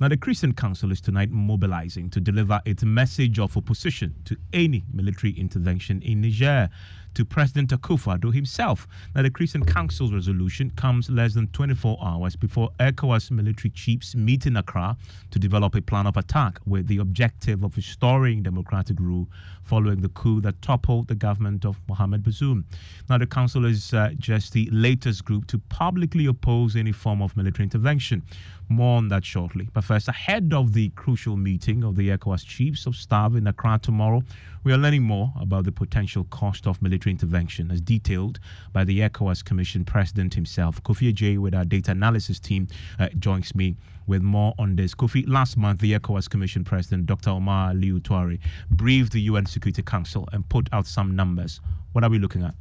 Now, 0.00 0.06
the 0.06 0.16
Christian 0.16 0.52
Council 0.54 0.92
is 0.92 1.00
tonight 1.00 1.30
mobilizing 1.30 2.08
to 2.10 2.20
deliver 2.20 2.60
its 2.64 2.84
message 2.84 3.40
of 3.40 3.56
opposition 3.56 4.14
to 4.26 4.36
any 4.52 4.84
military 4.92 5.32
intervention 5.32 6.00
in 6.02 6.20
Niger 6.20 6.70
to 7.14 7.24
President 7.24 7.70
Akufo-Addo 7.70 8.32
himself. 8.32 8.86
Now, 9.14 9.22
the 9.22 9.30
Christian 9.30 9.64
Council's 9.64 10.12
resolution 10.12 10.70
comes 10.76 11.10
less 11.10 11.34
than 11.34 11.48
24 11.48 11.98
hours 12.02 12.36
before 12.36 12.70
ECOWAS 12.80 13.30
military 13.30 13.70
chiefs 13.70 14.14
meet 14.14 14.46
in 14.46 14.56
Accra 14.56 14.96
to 15.30 15.38
develop 15.38 15.74
a 15.74 15.82
plan 15.82 16.06
of 16.06 16.16
attack 16.16 16.58
with 16.66 16.86
the 16.86 16.98
objective 16.98 17.62
of 17.62 17.76
restoring 17.76 18.42
democratic 18.42 18.98
rule 19.00 19.28
following 19.64 20.00
the 20.00 20.08
coup 20.10 20.40
that 20.40 20.60
toppled 20.62 21.08
the 21.08 21.14
government 21.14 21.64
of 21.64 21.78
Mohamed 21.88 22.22
Bazoum. 22.22 22.64
Now, 23.08 23.18
the 23.18 23.26
council 23.26 23.64
is 23.64 23.92
uh, 23.92 24.10
just 24.18 24.52
the 24.52 24.68
latest 24.72 25.24
group 25.24 25.46
to 25.48 25.58
publicly 25.68 26.26
oppose 26.26 26.74
any 26.74 26.92
form 26.92 27.20
of 27.20 27.36
military 27.36 27.64
intervention. 27.64 28.22
More 28.70 28.98
on 28.98 29.08
that 29.08 29.24
shortly. 29.24 29.68
But 29.72 29.84
first, 29.84 30.08
ahead 30.08 30.52
of 30.52 30.72
the 30.72 30.90
crucial 30.90 31.36
meeting 31.36 31.84
of 31.84 31.96
the 31.96 32.10
ECOWAS 32.10 32.44
chiefs 32.44 32.86
of 32.86 32.96
staff 32.96 33.34
in 33.34 33.46
Accra 33.46 33.78
tomorrow, 33.82 34.22
we 34.64 34.72
are 34.72 34.78
learning 34.78 35.02
more 35.02 35.32
about 35.40 35.64
the 35.64 35.72
potential 35.72 36.24
cost 36.24 36.66
of 36.66 36.82
military 36.82 36.97
intervention 37.06 37.70
as 37.70 37.80
detailed 37.80 38.40
by 38.72 38.84
the 38.84 39.00
ECOWAS 39.00 39.44
Commission 39.44 39.84
President 39.84 40.34
himself. 40.34 40.82
Kofi 40.82 41.12
Ajay, 41.12 41.38
with 41.38 41.54
our 41.54 41.64
data 41.64 41.92
analysis 41.92 42.40
team, 42.40 42.66
uh, 42.98 43.08
joins 43.18 43.54
me 43.54 43.76
with 44.06 44.22
more 44.22 44.54
on 44.58 44.76
this. 44.76 44.94
Kofi, 44.94 45.28
last 45.28 45.56
month, 45.56 45.80
the 45.80 45.92
ECOWAS 45.92 46.28
Commission 46.28 46.64
President, 46.64 47.06
Dr. 47.06 47.30
Omar 47.30 47.70
Alieu 47.70 48.00
Touray, 48.00 48.38
briefed 48.70 49.12
the 49.12 49.20
UN 49.22 49.46
Security 49.46 49.82
Council 49.82 50.28
and 50.32 50.48
put 50.48 50.68
out 50.72 50.86
some 50.86 51.14
numbers. 51.14 51.60
What 51.92 52.04
are 52.04 52.10
we 52.10 52.18
looking 52.18 52.42
at? 52.42 52.54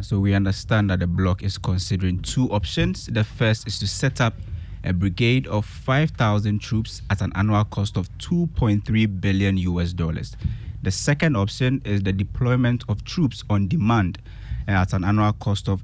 So 0.00 0.18
we 0.18 0.34
understand 0.34 0.90
that 0.90 1.00
the 1.00 1.06
bloc 1.06 1.42
is 1.42 1.58
considering 1.58 2.20
two 2.20 2.50
options. 2.50 3.06
The 3.06 3.24
first 3.24 3.66
is 3.66 3.78
to 3.80 3.86
set 3.86 4.20
up 4.20 4.34
a 4.84 4.92
brigade 4.92 5.46
of 5.46 5.64
5,000 5.64 6.58
troops 6.60 7.02
at 7.10 7.20
an 7.20 7.32
annual 7.34 7.64
cost 7.64 7.96
of 7.96 8.08
2.3 8.18 9.20
billion 9.20 9.56
US 9.56 9.92
dollars. 9.92 10.36
The 10.84 10.90
second 10.90 11.34
option 11.34 11.80
is 11.84 12.02
the 12.02 12.12
deployment 12.12 12.84
of 12.90 13.04
troops 13.04 13.42
on 13.48 13.68
demand 13.68 14.18
uh, 14.68 14.72
at 14.72 14.92
an 14.92 15.02
annual 15.02 15.32
cost 15.32 15.66
of 15.68 15.82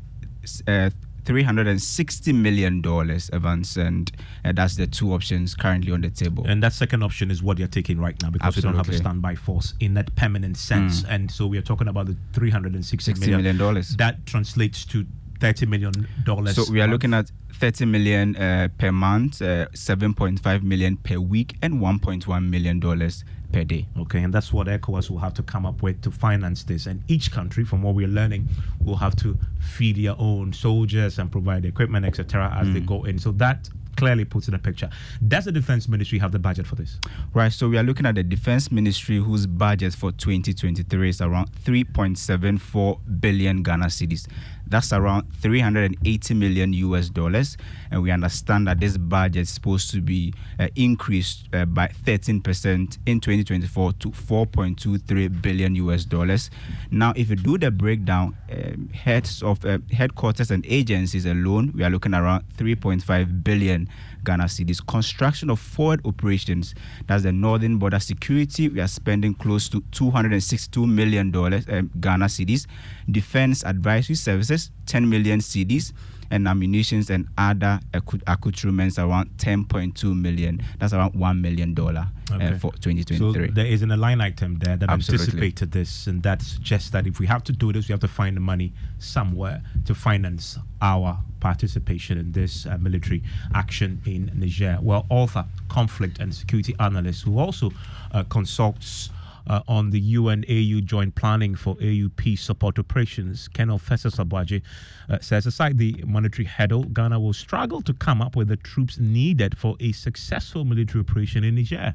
uh, 0.69 0.91
360 1.25 2.33
million 2.35 2.83
dollars, 2.83 3.31
Evans, 3.33 3.79
and 3.79 4.13
uh, 4.45 4.53
that's 4.53 4.77
the 4.77 4.87
two 4.87 5.13
options 5.13 5.55
currently 5.55 5.91
on 5.91 6.03
the 6.03 6.11
table. 6.11 6.45
And 6.47 6.63
that 6.63 6.75
second 6.75 7.03
option 7.03 7.31
is 7.31 7.43
what 7.43 7.59
you're 7.59 7.69
taking 7.69 7.99
right 7.99 8.21
now 8.23 8.31
because 8.31 8.57
we 8.57 8.63
don't 8.63 8.77
have 8.77 8.89
a 8.91 8.97
standby 8.97 9.37
force 9.37 9.73
in 9.81 9.95
that 9.95 10.15
permanent 10.17 10.59
sense. 10.59 11.03
Mm. 11.03 11.15
And 11.15 11.31
so 11.31 11.47
we 11.47 11.57
are 11.57 11.63
talking 11.63 11.89
about 11.89 12.07
the 12.07 12.17
360 12.35 13.15
$60 13.15 13.29
million. 13.31 13.57
That 13.97 14.27
translates 14.27 14.85
to 14.87 15.07
30 15.41 15.67
million 15.67 16.07
dollars. 16.25 16.57
So 16.57 16.71
we 16.71 16.83
are 16.83 16.89
looking 16.89 17.15
at 17.15 17.31
30 17.55 17.87
million 17.87 18.37
uh, 18.37 18.69
per 18.77 18.93
month, 18.93 19.41
uh, 19.41 19.67
7.5 19.69 20.63
million 20.63 20.99
per 20.99 21.19
week, 21.19 21.57
and 21.63 21.81
1.1 21.81 22.49
million 22.49 22.81
dollars 22.81 23.25
per 23.53 23.65
day. 23.65 23.87
Okay, 23.99 24.23
and 24.23 24.33
that's 24.33 24.53
what 24.53 24.67
ECOWAS 24.67 25.11
will 25.11 25.19
have 25.19 25.35
to 25.35 25.43
come 25.43 25.67
up 25.67 25.83
with 25.83 26.01
to 26.03 26.11
finance 26.11 26.63
this. 26.65 26.87
And 26.87 27.03
each 27.09 27.31
country, 27.33 27.65
from 27.65 27.83
what 27.83 27.95
we're 27.95 28.09
learning, 28.09 28.49
will 28.85 28.97
have 28.97 29.17
to 29.17 29.37
feed 29.59 29.97
their 29.97 30.15
own 30.19 30.53
soldiers 30.53 31.19
and 31.19 31.31
provide 31.31 31.65
equipment, 31.65 32.07
etc., 32.07 32.53
as 32.61 32.73
they 32.73 32.81
Mm. 32.81 32.87
go 32.87 33.05
in. 33.05 33.19
So 33.19 33.33
that 33.33 33.69
clearly 33.97 34.25
puts 34.25 34.49
in 34.49 34.55
a 34.55 34.59
picture. 34.59 34.89
Does 35.27 35.45
the 35.45 35.53
Defense 35.53 35.87
Ministry 35.89 36.19
have 36.21 36.33
the 36.33 36.39
budget 36.39 36.67
for 36.67 36.75
this? 36.77 36.99
Right, 37.35 37.53
so 37.53 37.69
we 37.69 37.77
are 37.77 37.83
looking 37.83 38.07
at 38.07 38.15
the 38.15 38.23
Defense 38.23 38.71
Ministry, 38.73 39.19
whose 39.19 39.47
budget 39.47 39.95
for 39.95 40.11
2023 40.13 41.09
is 41.11 41.21
around 41.21 41.51
3.74 41.65 42.99
billion 43.21 43.63
Ghana 43.63 43.87
cedis. 43.87 44.27
That's 44.71 44.93
around 44.93 45.33
380 45.41 46.35
million 46.35 46.73
US 46.73 47.09
dollars. 47.09 47.57
And 47.91 48.03
we 48.03 48.11
understand 48.11 48.67
that 48.69 48.81
this 48.81 48.97
budget 48.97 49.43
is 49.43 49.51
supposed 49.51 49.91
to 49.91 50.01
be 50.01 50.33
uh, 50.59 50.69
increased 50.77 51.49
uh, 51.53 51.65
by 51.65 51.89
13% 51.89 52.99
in 53.07 53.21
2024 53.21 53.93
to 53.95 54.11
4.23 54.11 55.43
billion 55.43 55.75
US 55.75 56.05
dollars. 56.05 56.51
Now, 56.91 57.13
if 57.17 57.31
you 57.31 57.37
do 57.37 57.59
the 57.59 57.71
breakdown, 57.71 58.37
um, 58.51 58.89
heads 58.91 59.43
of 59.43 59.65
uh, 59.65 59.79
headquarters 59.93 60.51
and 60.51 60.65
agencies 60.67 61.27
alone, 61.27 61.73
we 61.75 61.83
are 61.83 61.91
looking 61.91 62.15
around 62.15 62.45
3.5 62.57 63.45
billion 63.45 63.89
Ghana 64.25 64.45
cedis. 64.45 64.85
Construction 64.87 65.51
of 65.51 65.59
forward 65.59 66.01
operations, 66.05 66.75
that's 67.07 67.23
the 67.23 67.33
Northern 67.33 67.79
Border 67.79 68.01
Security, 68.01 68.69
we 68.69 68.81
are 68.81 68.89
spending 68.89 69.35
close 69.35 69.69
to 69.69 69.83
262 69.93 70.87
million 70.87 71.31
dollars 71.31 71.65
um, 71.69 71.91
Ghana 72.01 72.27
cedis. 72.27 72.67
Defense 73.11 73.65
Advisory 73.65 74.15
Services, 74.17 74.71
10 74.87 75.09
million 75.09 75.41
cedis 75.41 75.93
and 76.31 76.47
ammunitions 76.47 77.11
and 77.11 77.27
other 77.37 77.81
accoutrements 78.27 78.99
around 78.99 79.31
10.2 79.37 80.19
million. 80.21 80.63
That's 80.79 80.93
around 80.93 81.15
$1 81.15 81.41
million 81.41 81.77
uh, 81.79 82.59
for 82.59 82.73
2023. 82.73 83.19
So 83.19 83.33
there 83.53 83.67
isn't 83.67 83.91
a 83.91 83.97
line 83.97 84.21
item 84.21 84.59
there 84.59 84.77
that 84.77 84.89
Absolutely. 84.89 85.25
anticipated 85.27 85.73
this, 85.73 86.07
and 86.07 86.23
that 86.23 86.43
suggests 86.43 86.91
that 86.91 87.07
if 87.07 87.19
we 87.19 87.27
have 87.27 87.43
to 87.45 87.53
do 87.53 87.73
this, 87.73 87.89
we 87.89 87.93
have 87.93 88.01
to 88.01 88.09
find 88.09 88.37
the 88.37 88.41
money 88.41 88.73
somewhere 88.99 89.63
to 89.87 89.95
finance 89.95 90.59
our 90.81 91.19
participation 91.41 92.19
in 92.19 92.33
this 92.33 92.67
uh, 92.67 92.77
military 92.79 93.23
action 93.55 94.01
in 94.07 94.31
Niger. 94.35 94.79
Well, 94.81 95.07
author, 95.11 95.45
conflict 95.69 96.19
and 96.21 96.35
security 96.35 96.75
analyst, 96.79 97.25
who 97.25 97.39
also 97.39 97.71
uh, 98.13 98.25
consults. 98.25 99.11
Uh, 99.47 99.61
on 99.67 99.91
the 99.91 99.99
UN 100.01 100.45
AU 100.49 100.81
joint 100.81 101.15
planning 101.15 101.55
for 101.55 101.77
AU 101.83 102.09
peace 102.17 102.43
support 102.43 102.79
operations, 102.79 103.49
Colonel 103.49 103.79
Festus 103.79 104.17
Aboagye 104.17 104.63
uh, 105.09 105.19
says 105.21 105.47
aside 105.47 105.79
the 105.79 106.03
monetary 106.07 106.45
hurdle, 106.47 106.85
Ghana 106.85 107.19
will 107.19 107.33
struggle 107.33 107.81
to 107.83 107.95
come 107.95 108.21
up 108.21 108.37
with 108.37 108.49
the 108.49 108.57
troops 108.57 108.99
needed 108.99 109.57
for 109.57 109.77
a 109.81 109.93
successful 109.93 110.65
military 110.65 111.01
operation 111.03 111.43
in 111.43 111.55
Niger. 111.55 111.95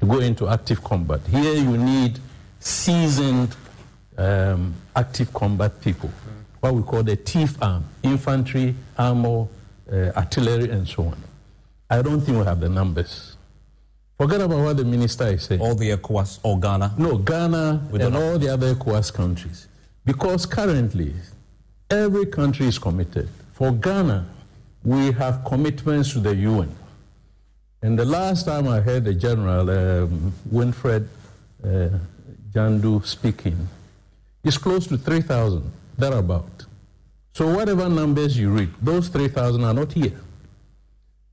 to 0.00 0.06
go 0.06 0.18
into 0.18 0.48
active 0.48 0.82
combat. 0.82 1.20
Here 1.30 1.54
you 1.54 1.76
need 1.76 2.18
seasoned 2.58 3.54
um, 4.18 4.74
active 4.96 5.32
combat 5.32 5.80
people, 5.80 6.10
what 6.60 6.74
we 6.74 6.82
call 6.82 7.02
the 7.02 7.16
teeth 7.16 7.56
arm, 7.62 7.84
infantry, 8.02 8.74
armor, 8.98 9.46
uh, 9.90 9.96
artillery, 10.16 10.70
and 10.70 10.86
so 10.88 11.04
on. 11.04 11.16
I 11.88 12.02
don't 12.02 12.20
think 12.20 12.38
we 12.38 12.44
have 12.44 12.60
the 12.60 12.68
numbers. 12.68 13.29
Forget 14.20 14.42
about 14.42 14.58
what 14.58 14.76
the 14.76 14.84
minister 14.84 15.28
is 15.28 15.44
saying. 15.44 15.62
All 15.62 15.74
the 15.74 15.92
ECOWAS 15.92 16.40
or 16.42 16.60
Ghana? 16.60 16.94
No, 16.98 17.16
Ghana 17.16 17.88
We 17.90 18.02
and 18.02 18.14
all 18.14 18.38
the 18.38 18.52
other 18.52 18.74
ECOWAS 18.74 19.14
countries. 19.14 19.66
Because 20.04 20.44
currently, 20.44 21.14
every 21.88 22.26
country 22.26 22.66
is 22.66 22.78
committed. 22.78 23.30
For 23.54 23.72
Ghana, 23.72 24.26
we 24.84 25.12
have 25.12 25.42
commitments 25.46 26.12
to 26.12 26.20
the 26.20 26.34
UN. 26.36 26.70
And 27.80 27.98
the 27.98 28.04
last 28.04 28.44
time 28.44 28.68
I 28.68 28.80
heard 28.80 29.06
the 29.06 29.14
General 29.14 29.70
um, 29.70 30.34
Winfred 30.52 31.08
uh, 31.64 31.88
Jandu 32.52 33.06
speaking, 33.06 33.70
it's 34.44 34.58
close 34.58 34.86
to 34.88 34.98
3,000, 34.98 35.64
thereabout. 35.96 36.66
So 37.32 37.54
whatever 37.54 37.88
numbers 37.88 38.36
you 38.36 38.50
read, 38.50 38.68
those 38.82 39.08
3,000 39.08 39.64
are 39.64 39.72
not 39.72 39.94
here. 39.94 40.20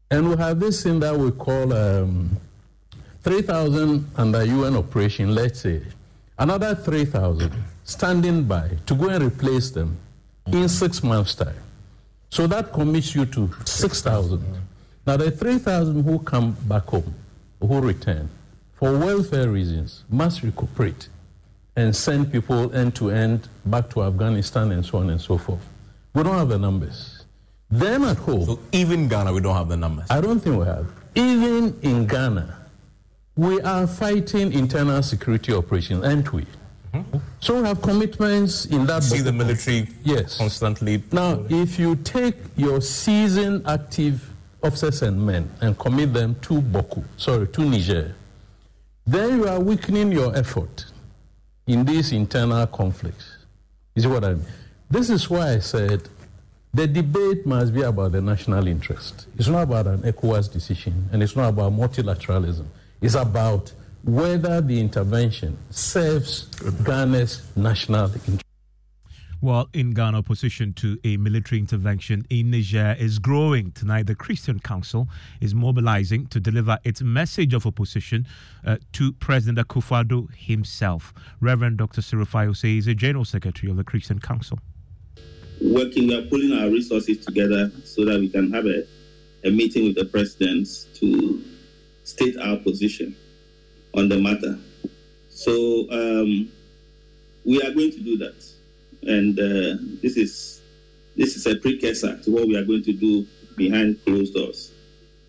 And 0.09 0.29
we 0.29 0.37
have 0.37 0.61
this 0.61 0.83
thing 0.83 1.01
that 1.01 1.17
we 1.17 1.31
call 1.31 1.73
um, 1.73 2.37
3,000 3.27 4.09
under 4.15 4.45
UN 4.45 4.77
operation, 4.77 5.35
let's 5.35 5.59
say, 5.59 5.81
another 6.39 6.73
3,000 6.73 7.51
standing 7.83 8.45
by 8.45 8.69
to 8.85 8.95
go 8.95 9.09
and 9.09 9.21
replace 9.21 9.69
them 9.69 9.97
in 10.45 10.69
six 10.69 11.03
months' 11.03 11.35
time. 11.35 11.61
So 12.29 12.47
that 12.47 12.71
commits 12.71 13.13
you 13.15 13.25
to 13.25 13.49
6,000. 13.65 14.41
Now, 15.05 15.17
the 15.17 15.29
3,000 15.29 16.05
who 16.05 16.19
come 16.19 16.55
back 16.69 16.83
home, 16.83 17.13
who 17.59 17.81
return, 17.81 18.29
for 18.75 18.97
welfare 18.97 19.49
reasons, 19.49 20.05
must 20.09 20.41
recuperate 20.41 21.09
and 21.75 21.93
send 21.93 22.31
people 22.31 22.73
end 22.73 22.95
to 22.95 23.11
end 23.11 23.49
back 23.65 23.89
to 23.89 24.03
Afghanistan 24.03 24.71
and 24.71 24.85
so 24.85 24.99
on 24.99 25.09
and 25.09 25.19
so 25.19 25.37
forth. 25.37 25.67
We 26.13 26.23
don't 26.23 26.37
have 26.37 26.47
the 26.47 26.59
numbers. 26.59 27.25
Then 27.69 28.05
at 28.05 28.15
home. 28.19 28.45
So 28.45 28.59
even 28.71 29.09
Ghana, 29.09 29.33
we 29.33 29.41
don't 29.41 29.55
have 29.55 29.67
the 29.67 29.75
numbers. 29.75 30.07
I 30.09 30.21
don't 30.21 30.39
think 30.39 30.57
we 30.57 30.65
have. 30.65 30.87
Even 31.13 31.77
in 31.81 32.07
Ghana, 32.07 32.57
we 33.37 33.61
are 33.61 33.85
fighting 33.85 34.51
internal 34.51 35.01
security 35.03 35.53
operations, 35.53 36.03
aren't 36.03 36.33
we? 36.33 36.45
Mm-hmm. 36.93 37.17
So 37.39 37.61
we 37.61 37.67
have 37.67 37.81
commitments 37.81 38.65
in 38.65 38.85
that. 38.87 39.03
See 39.03 39.19
the 39.19 39.31
military 39.31 39.87
yes. 40.03 40.37
constantly. 40.37 41.03
Now, 41.11 41.45
if 41.47 41.77
you 41.77 41.95
take 41.97 42.35
your 42.55 42.81
seasoned 42.81 43.67
active 43.67 44.27
officers 44.63 45.03
and 45.03 45.23
men 45.23 45.49
and 45.61 45.77
commit 45.77 46.13
them 46.13 46.35
to 46.41 46.55
Bawku, 46.61 47.03
sorry, 47.17 47.47
to 47.47 47.61
Niger, 47.61 48.15
then 49.05 49.37
you 49.37 49.47
are 49.47 49.59
weakening 49.59 50.11
your 50.11 50.35
effort 50.35 50.85
in 51.67 51.85
these 51.85 52.11
internal 52.11 52.65
conflicts. 52.65 53.37
You 53.95 54.01
see 54.01 54.07
what 54.07 54.23
I 54.23 54.33
mean? 54.33 54.45
This 54.89 55.09
is 55.09 55.29
why 55.29 55.53
I 55.53 55.59
said 55.59 56.09
the 56.73 56.87
debate 56.87 57.45
must 57.45 57.73
be 57.73 57.81
about 57.81 58.13
the 58.13 58.21
national 58.21 58.67
interest. 58.67 59.27
It's 59.37 59.47
not 59.47 59.63
about 59.63 59.87
an 59.87 60.01
ECOWAS 60.01 60.51
decision, 60.51 61.09
and 61.11 61.21
it's 61.21 61.35
not 61.35 61.49
about 61.49 61.73
multilateralism. 61.73 62.65
It's 63.01 63.15
about 63.15 63.73
whether 64.03 64.61
the 64.61 64.79
intervention 64.79 65.57
serves 65.69 66.45
Ghana's 66.83 67.43
national 67.55 68.05
interest. 68.05 68.43
Well, 69.39 69.69
in 69.71 69.91
Ghana, 69.91 70.17
opposition 70.17 70.73
to 70.75 70.97
a 71.03 71.15
military 71.17 71.59
intervention 71.59 72.25
in 72.31 72.49
Niger 72.49 72.95
is 72.97 73.19
growing. 73.19 73.71
Tonight, 73.73 74.07
the 74.07 74.15
Christian 74.15 74.59
Council 74.59 75.07
is 75.41 75.53
mobilizing 75.53 76.25
to 76.27 76.39
deliver 76.39 76.79
its 76.83 77.03
message 77.03 77.53
of 77.53 77.67
opposition 77.67 78.25
uh, 78.65 78.77
to 78.93 79.13
President 79.13 79.59
Akufo-Addo 79.59 80.33
himself. 80.35 81.13
Reverend 81.39 81.77
Dr. 81.77 82.01
Cyril 82.01 82.25
Fayose 82.25 82.79
is 82.79 82.87
a 82.87 82.95
General 82.95 83.25
Secretary 83.25 83.69
of 83.69 83.77
the 83.77 83.83
Christian 83.83 84.19
Council. 84.19 84.57
working, 85.61 86.07
we 86.07 86.15
are 86.15 86.23
pulling 86.23 86.53
our 86.53 86.69
resources 86.69 87.23
together 87.23 87.71
so 87.83 88.05
that 88.05 88.19
we 88.19 88.29
can 88.29 88.51
have 88.51 88.65
a, 88.65 88.83
a 89.43 89.51
meeting 89.51 89.85
with 89.85 89.95
the 89.95 90.05
president 90.05 90.67
to 90.95 91.43
state 92.07 92.37
our 92.37 92.55
position 92.57 93.13
on 93.93 94.07
the 94.07 94.17
matter. 94.17 94.57
So 95.29 95.51
um, 95.91 96.49
we 97.43 97.61
are 97.61 97.71
going 97.71 97.91
to 97.91 97.99
do 97.99 98.17
that, 98.17 98.37
and 99.03 99.37
uh, 99.37 99.83
this 100.01 100.15
is 100.15 100.61
this 101.17 101.35
is 101.35 101.45
a 101.45 101.55
precursor 101.57 102.17
to 102.23 102.31
what 102.31 102.47
we 102.47 102.55
are 102.55 102.63
going 102.63 102.83
to 102.83 102.93
do 102.93 103.27
behind 103.57 104.03
closed 104.05 104.33
doors 104.33 104.71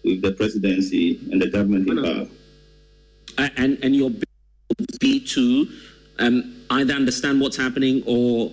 with 0.05 0.23
the 0.23 0.33
presidency 0.33 1.19
and 1.33 1.43
the 1.43 1.51
government 1.51 1.89
in 1.89 2.03
power. 2.03 2.27
And 3.57 3.79
and 3.83 3.97
your 3.97 4.11
be 5.01 5.19
to 5.21 5.69
um, 6.21 6.63
either 6.71 6.95
understand 6.95 7.41
what's 7.41 7.57
happening 7.57 8.05
or 8.07 8.53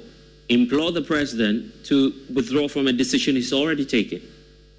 implore 0.49 0.91
the 0.91 1.01
president 1.01 1.85
to 1.85 2.13
withdraw 2.33 2.67
from 2.67 2.87
a 2.87 2.93
decision 2.93 3.35
he's 3.35 3.53
already 3.53 3.85
taken. 3.85 4.21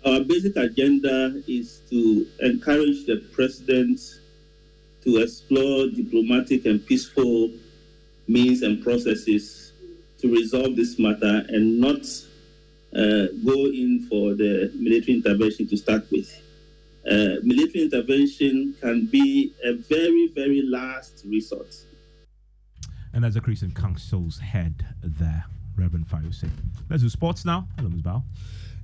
Our 0.06 0.20
basic 0.20 0.54
agenda 0.54 1.42
is 1.48 1.80
to 1.90 2.28
encourage 2.38 3.06
the 3.06 3.24
president 3.32 3.98
to 5.02 5.16
explore 5.16 5.88
diplomatic 5.88 6.64
and 6.64 6.84
peaceful 6.86 7.50
means 8.28 8.62
and 8.62 8.84
processes 8.84 9.72
to 10.18 10.32
resolve 10.32 10.76
this 10.76 11.00
matter 11.00 11.44
and 11.48 11.80
not 11.80 12.06
uh, 12.94 13.26
go 13.44 13.66
in 13.66 14.06
for 14.08 14.34
the 14.34 14.70
military 14.76 15.16
intervention 15.16 15.66
to 15.66 15.76
start 15.76 16.08
with. 16.12 16.40
Uh, 17.04 17.42
military 17.42 17.86
intervention 17.86 18.76
can 18.80 19.06
be 19.06 19.54
a 19.64 19.72
very, 19.72 20.28
very 20.36 20.62
last 20.62 21.24
resort. 21.26 21.74
And 23.12 23.24
as 23.24 23.34
the 23.34 23.40
Christian 23.40 23.72
Council's 23.72 24.38
head 24.38 24.86
there, 25.02 25.46
Reverend 25.76 26.06
Fayose. 26.08 26.48
Let's 26.88 27.02
do 27.02 27.08
sports 27.08 27.44
now. 27.44 27.66
Hello, 27.76 27.88
Ms. 27.88 28.02
Bao. 28.02 28.22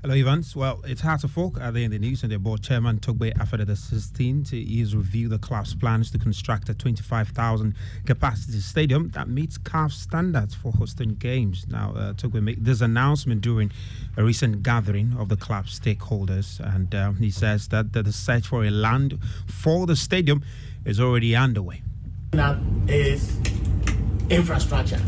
Hello, 0.03 0.17
Evans. 0.17 0.57
Well, 0.57 0.83
Hearts 1.01 1.23
of 1.23 1.39
Oak 1.39 1.61
are 1.61 1.71
they 1.71 1.85
in 1.85 1.93
the 1.93 1.99
news, 2.01 2.25
and 2.25 2.33
their 2.33 2.41
board 2.41 2.61
chairman 2.61 2.99
Togbe 2.99 3.33
Afede 3.35 3.65
the 3.65 3.75
16th 3.75 4.51
he 4.51 4.81
has 4.81 4.97
reviewed 4.97 5.31
the 5.31 5.39
club's 5.39 5.77
plans 5.77 6.11
to 6.11 6.19
construct 6.19 6.69
a 6.69 6.75
25,000 6.75 7.73
capacity 8.05 8.59
stadium 8.59 9.11
that 9.11 9.29
meets 9.29 9.59
CAF 9.59 9.93
standards 9.93 10.57
for 10.57 10.73
hosting 10.73 11.15
games. 11.15 11.67
Now, 11.69 11.93
uh, 11.95 12.15
Togbe 12.15 12.43
made 12.43 12.65
this 12.65 12.81
announcement 12.81 13.43
during 13.43 13.71
a 14.17 14.25
recent 14.25 14.65
gathering 14.65 15.15
of 15.17 15.29
the 15.29 15.37
club's 15.37 15.79
stakeholders, 15.79 16.59
and 16.59 16.93
uh, 16.93 17.13
he 17.13 17.31
says 17.31 17.69
that, 17.69 17.93
that 17.93 18.05
the 18.05 18.13
search 18.13 18.49
for 18.49 18.65
a 18.65 18.71
land 18.71 19.21
for 19.47 19.87
the 19.87 19.95
stadium 19.95 20.43
is 20.85 20.99
already 20.99 21.37
underway. 21.37 21.81
That 22.33 22.59
is 22.89 23.39
infrastructure, 24.31 25.01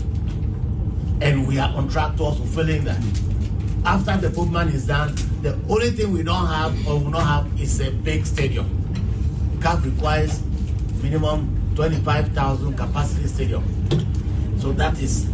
and 1.20 1.48
we 1.48 1.58
are 1.58 1.74
on 1.74 1.88
track 1.88 2.14
towards 2.14 2.36
fulfilling 2.36 2.84
that. 2.84 3.02
After 3.84 4.16
the 4.16 4.30
movement 4.30 4.74
is 4.74 4.86
done, 4.86 5.14
The 5.44 5.52
only 5.68 5.90
thing 5.90 6.10
we 6.10 6.22
don't 6.22 6.46
have 6.46 6.72
or 6.88 6.98
will 6.98 7.10
not 7.10 7.26
have 7.26 7.60
is 7.60 7.78
a 7.80 7.90
big 7.90 8.24
stadium. 8.24 8.64
CAF 9.60 9.84
requires 9.84 10.40
minimum 11.02 11.52
25,000 11.76 12.74
capacity 12.74 13.26
stadium. 13.26 13.62
So 14.58 14.72
that 14.72 14.98
is, 14.98 15.28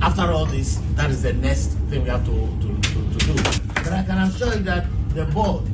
after 0.00 0.22
all 0.30 0.46
this, 0.46 0.78
that 0.94 1.10
is 1.10 1.24
the 1.24 1.32
next 1.32 1.70
thing 1.90 2.04
we 2.04 2.08
have 2.08 2.24
to, 2.24 2.30
to, 2.30 2.80
to, 2.80 3.18
to 3.18 3.26
do. 3.26 3.34
But 3.74 3.88
I 3.88 4.04
can 4.04 4.18
assure 4.18 4.54
you 4.54 4.62
that 4.62 4.86
the 5.08 5.24
board, 5.24 5.64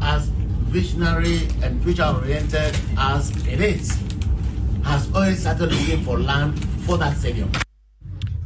as 0.00 0.28
visionary 0.70 1.48
and 1.60 1.82
future 1.82 2.04
oriented 2.06 2.78
as 2.96 3.30
it 3.48 3.60
is, 3.60 3.98
has 4.84 5.12
already 5.12 5.34
started 5.34 5.72
looking 5.72 6.04
for 6.04 6.20
land 6.20 6.64
for 6.86 6.96
that 6.98 7.16
stadium. 7.16 7.50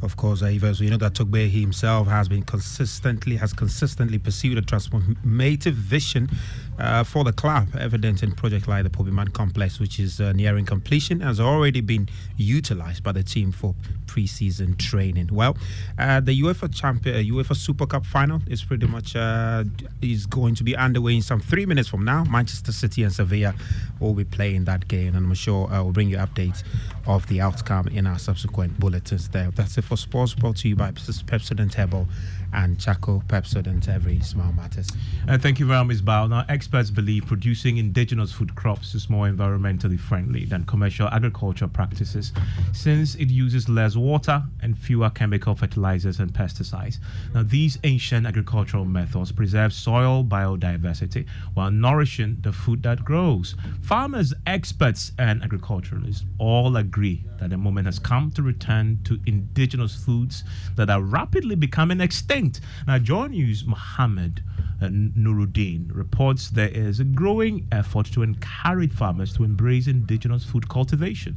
Of 0.03 0.17
course, 0.17 0.41
so 0.41 0.47
you 0.47 0.91
know 0.91 0.97
that 0.97 1.13
Togbe 1.15 1.51
himself 1.51 2.09
has 2.09 2.27
been 2.27 2.43
consistently 2.43 3.37
has 3.37 3.53
consistently 3.53 4.19
pursued 4.19 4.57
a 4.57 4.63
transformative 4.63 5.73
vision 5.73 6.31
uh, 6.79 7.05
for 7.05 7.25
the 7.25 7.33
club, 7.33 7.69
evident 7.79 8.23
in 8.23 8.33
project 8.33 8.67
like 8.67 8.85
the 8.85 8.91
Pobiman 8.91 9.33
Complex, 9.33 9.79
which 9.79 10.01
is 10.01 10.21
uh, 10.21 10.33
nearing 10.33 10.65
completion, 10.65 11.21
has 11.21 11.39
already 11.39 11.83
been 11.83 12.09
utilized 12.37 13.03
by 13.03 13.13
the 13.13 13.23
team 13.23 13.53
for 13.53 13.75
pre-season 14.07 14.77
training. 14.77 15.29
Well, 15.31 15.57
uh, 15.99 16.21
the 16.21 16.41
UEFA 16.41 16.75
Champion, 16.75 17.17
uh, 17.17 17.19
UEFA 17.19 17.55
Super 17.55 17.87
Cup 17.87 18.07
final 18.07 18.41
is 18.49 18.65
pretty 18.65 18.87
much 18.87 19.15
uh, 19.15 19.65
is 20.01 20.27
going 20.27 20.55
to 20.57 20.65
be 20.65 20.75
underway 20.75 21.15
in 21.15 21.23
some 21.23 21.41
three 21.41 21.67
minutes 21.67 21.89
from 21.89 22.05
now. 22.05 22.25
Manchester 22.25 22.73
City 22.73 23.03
and 23.03 23.13
Sevilla 23.13 23.55
will 24.01 24.15
be 24.15 24.25
playing 24.25 24.65
that 24.65 24.89
game, 24.89 25.15
and 25.15 25.27
I'm 25.27 25.35
sure 25.35 25.71
uh, 25.71 25.83
we'll 25.83 25.93
bring 25.93 26.09
you 26.09 26.17
updates 26.17 26.65
of 27.07 27.27
the 27.29 27.41
outcome 27.41 27.89
in 27.89 28.07
our 28.07 28.19
subsequent 28.19 28.81
bulletins. 28.81 29.29
There, 29.29 29.51
that's 29.51 29.77
it 29.79 29.85
for 29.91 29.97
sports. 29.97 30.34
Brought 30.34 30.57
to 30.59 30.68
you 30.68 30.76
by 30.76 30.93
Pepsodent 30.93 31.74
Herbal 31.74 32.07
and 32.53 32.79
Charcoal 32.79 33.23
Pepsodent 33.29 33.89
Every 33.89 34.21
Small 34.21 34.53
Matters. 34.53 34.89
Uh, 35.29 35.39
thank 35.39 35.61
you 35.61 35.67
very 35.67 35.85
much, 35.85 35.99
Bao. 35.99 36.29
Now, 36.29 36.45
experts 36.49 36.91
believe 36.91 37.27
producing 37.27 37.77
indigenous 37.77 38.33
food 38.33 38.55
crops 38.55 38.95
is 38.95 39.09
more 39.09 39.29
environmentally 39.29 39.99
friendly 39.99 40.45
than 40.45 40.65
commercial 40.65 41.09
agriculture 41.09 41.69
practices 41.69 42.33
since 42.73 43.15
it 43.17 43.29
uses 43.29 43.69
less 43.69 43.97
water 43.97 44.43
and 44.63 44.77
fewer 44.77 45.11
chemical 45.11 45.55
fertilizers 45.55 46.21
and 46.21 46.33
pesticides. 46.33 46.99
Now, 47.35 47.43
these 47.43 47.79
ancient 47.85 48.27
agricultural 48.27 48.85
methods 48.85 49.33
preserve 49.33 49.73
soil 49.73 50.25
biodiversity 50.25 51.27
while 51.55 51.71
nourishing 51.71 52.39
the 52.41 52.53
food 52.53 52.83
that 52.83 53.05
grows. 53.05 53.55
Farmers, 53.83 54.35
experts, 54.47 55.13
and 55.19 55.43
agriculturalists 55.43 56.25
all 56.39 56.77
agree 56.77 57.25
that 57.39 57.51
the 57.51 57.57
moment 57.57 57.87
has 57.87 57.99
come 57.99 58.31
to 58.33 58.43
return 58.43 58.99
to 59.05 59.19
indigenous 59.27 59.95
foods 60.05 60.45
that 60.77 60.91
are 60.91 61.03
rapidly 61.03 61.55
becoming 61.55 62.01
extinct. 62.01 62.39
Now, 62.86 62.99
Joy 62.99 63.26
News 63.26 63.66
Mohammed 63.66 64.43
uh, 64.80 64.86
Nuruddin 64.86 65.91
reports 65.95 66.49
there 66.49 66.68
is 66.68 66.99
a 66.99 67.05
growing 67.05 67.66
effort 67.70 68.07
to 68.12 68.22
encourage 68.22 68.93
farmers 68.93 69.34
to 69.34 69.45
embrace 69.45 69.86
indigenous 69.86 70.45
food 70.45 70.68
cultivation. 70.68 71.36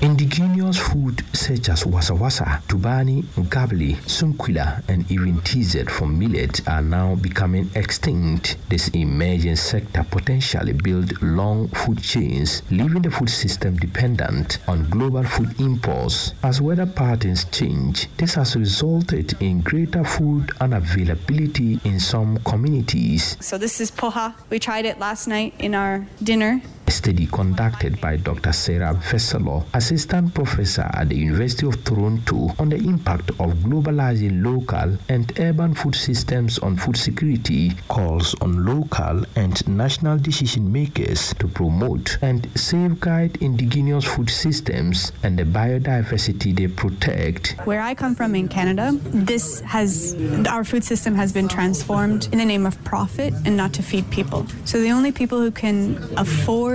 Indigenous 0.00 0.78
food 0.78 1.22
such 1.34 1.68
as 1.68 1.84
wasawasa, 1.84 2.62
tubani, 2.68 3.22
ngabli, 3.36 3.94
sunkwila, 4.06 4.82
and 4.88 5.10
even 5.10 5.38
TZ 5.42 5.90
from 5.90 6.18
millet 6.18 6.66
are 6.66 6.80
now 6.80 7.14
becoming 7.16 7.70
extinct. 7.74 8.56
This 8.70 8.88
emerging 8.88 9.56
sector 9.56 10.02
potentially 10.10 10.72
build 10.72 11.20
long 11.22 11.68
food 11.68 12.02
chains, 12.02 12.62
leaving 12.70 13.02
the 13.02 13.10
food 13.10 13.28
system 13.28 13.76
dependent 13.76 14.58
on 14.68 14.88
global 14.88 15.22
food 15.22 15.60
imports. 15.60 16.32
As 16.42 16.62
weather 16.62 16.86
patterns 16.86 17.44
change, 17.44 18.08
this 18.16 18.34
has 18.34 18.56
resulted 18.56 19.34
in 19.42 19.60
greater 19.60 20.04
food 20.04 20.46
unavailability 20.62 21.84
in 21.84 22.00
some 22.00 22.38
communities. 22.38 23.36
So 23.40 23.58
this 23.58 23.82
is 23.82 23.90
poha. 23.90 24.34
We 24.48 24.58
tried 24.58 24.86
it 24.86 24.98
last 24.98 25.26
night 25.28 25.54
in 25.58 25.74
our 25.74 26.06
dinner. 26.22 26.62
A 26.86 26.90
study 26.90 27.26
conducted 27.26 27.98
by 27.98 28.16
Dr. 28.18 28.52
Sarah 28.52 28.94
Veselo, 28.94 29.64
assistant 29.72 30.34
professor 30.34 30.90
at 30.92 31.08
the 31.08 31.16
University 31.16 31.66
of 31.66 31.82
Toronto, 31.82 32.54
on 32.58 32.68
the 32.68 32.76
impact 32.76 33.30
of 33.30 33.54
globalizing 33.64 34.44
local 34.44 34.98
and 35.08 35.32
urban 35.40 35.74
food 35.74 35.94
systems 35.94 36.58
on 36.58 36.76
food 36.76 36.96
security, 36.96 37.72
calls 37.88 38.34
on 38.42 38.66
local 38.66 39.24
and 39.36 39.66
national 39.66 40.18
decision 40.18 40.70
makers 40.70 41.32
to 41.38 41.48
promote 41.48 42.18
and 42.20 42.48
safeguard 42.54 43.36
indigenous 43.42 44.04
food 44.04 44.28
systems 44.28 45.10
and 45.22 45.38
the 45.38 45.44
biodiversity 45.44 46.54
they 46.54 46.68
protect. 46.68 47.56
Where 47.64 47.80
I 47.80 47.94
come 47.94 48.14
from 48.14 48.34
in 48.34 48.46
Canada, 48.48 48.90
this 49.04 49.60
has 49.60 50.14
our 50.50 50.64
food 50.64 50.84
system 50.84 51.14
has 51.14 51.32
been 51.32 51.48
transformed 51.48 52.28
in 52.30 52.38
the 52.38 52.44
name 52.44 52.66
of 52.66 52.82
profit 52.84 53.32
and 53.46 53.56
not 53.56 53.72
to 53.74 53.82
feed 53.82 54.10
people. 54.10 54.46
So 54.66 54.80
the 54.80 54.90
only 54.90 55.12
people 55.12 55.40
who 55.40 55.50
can 55.50 55.96
afford 56.18 56.73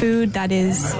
food 0.00 0.32
that 0.32 0.50
is 0.50 0.94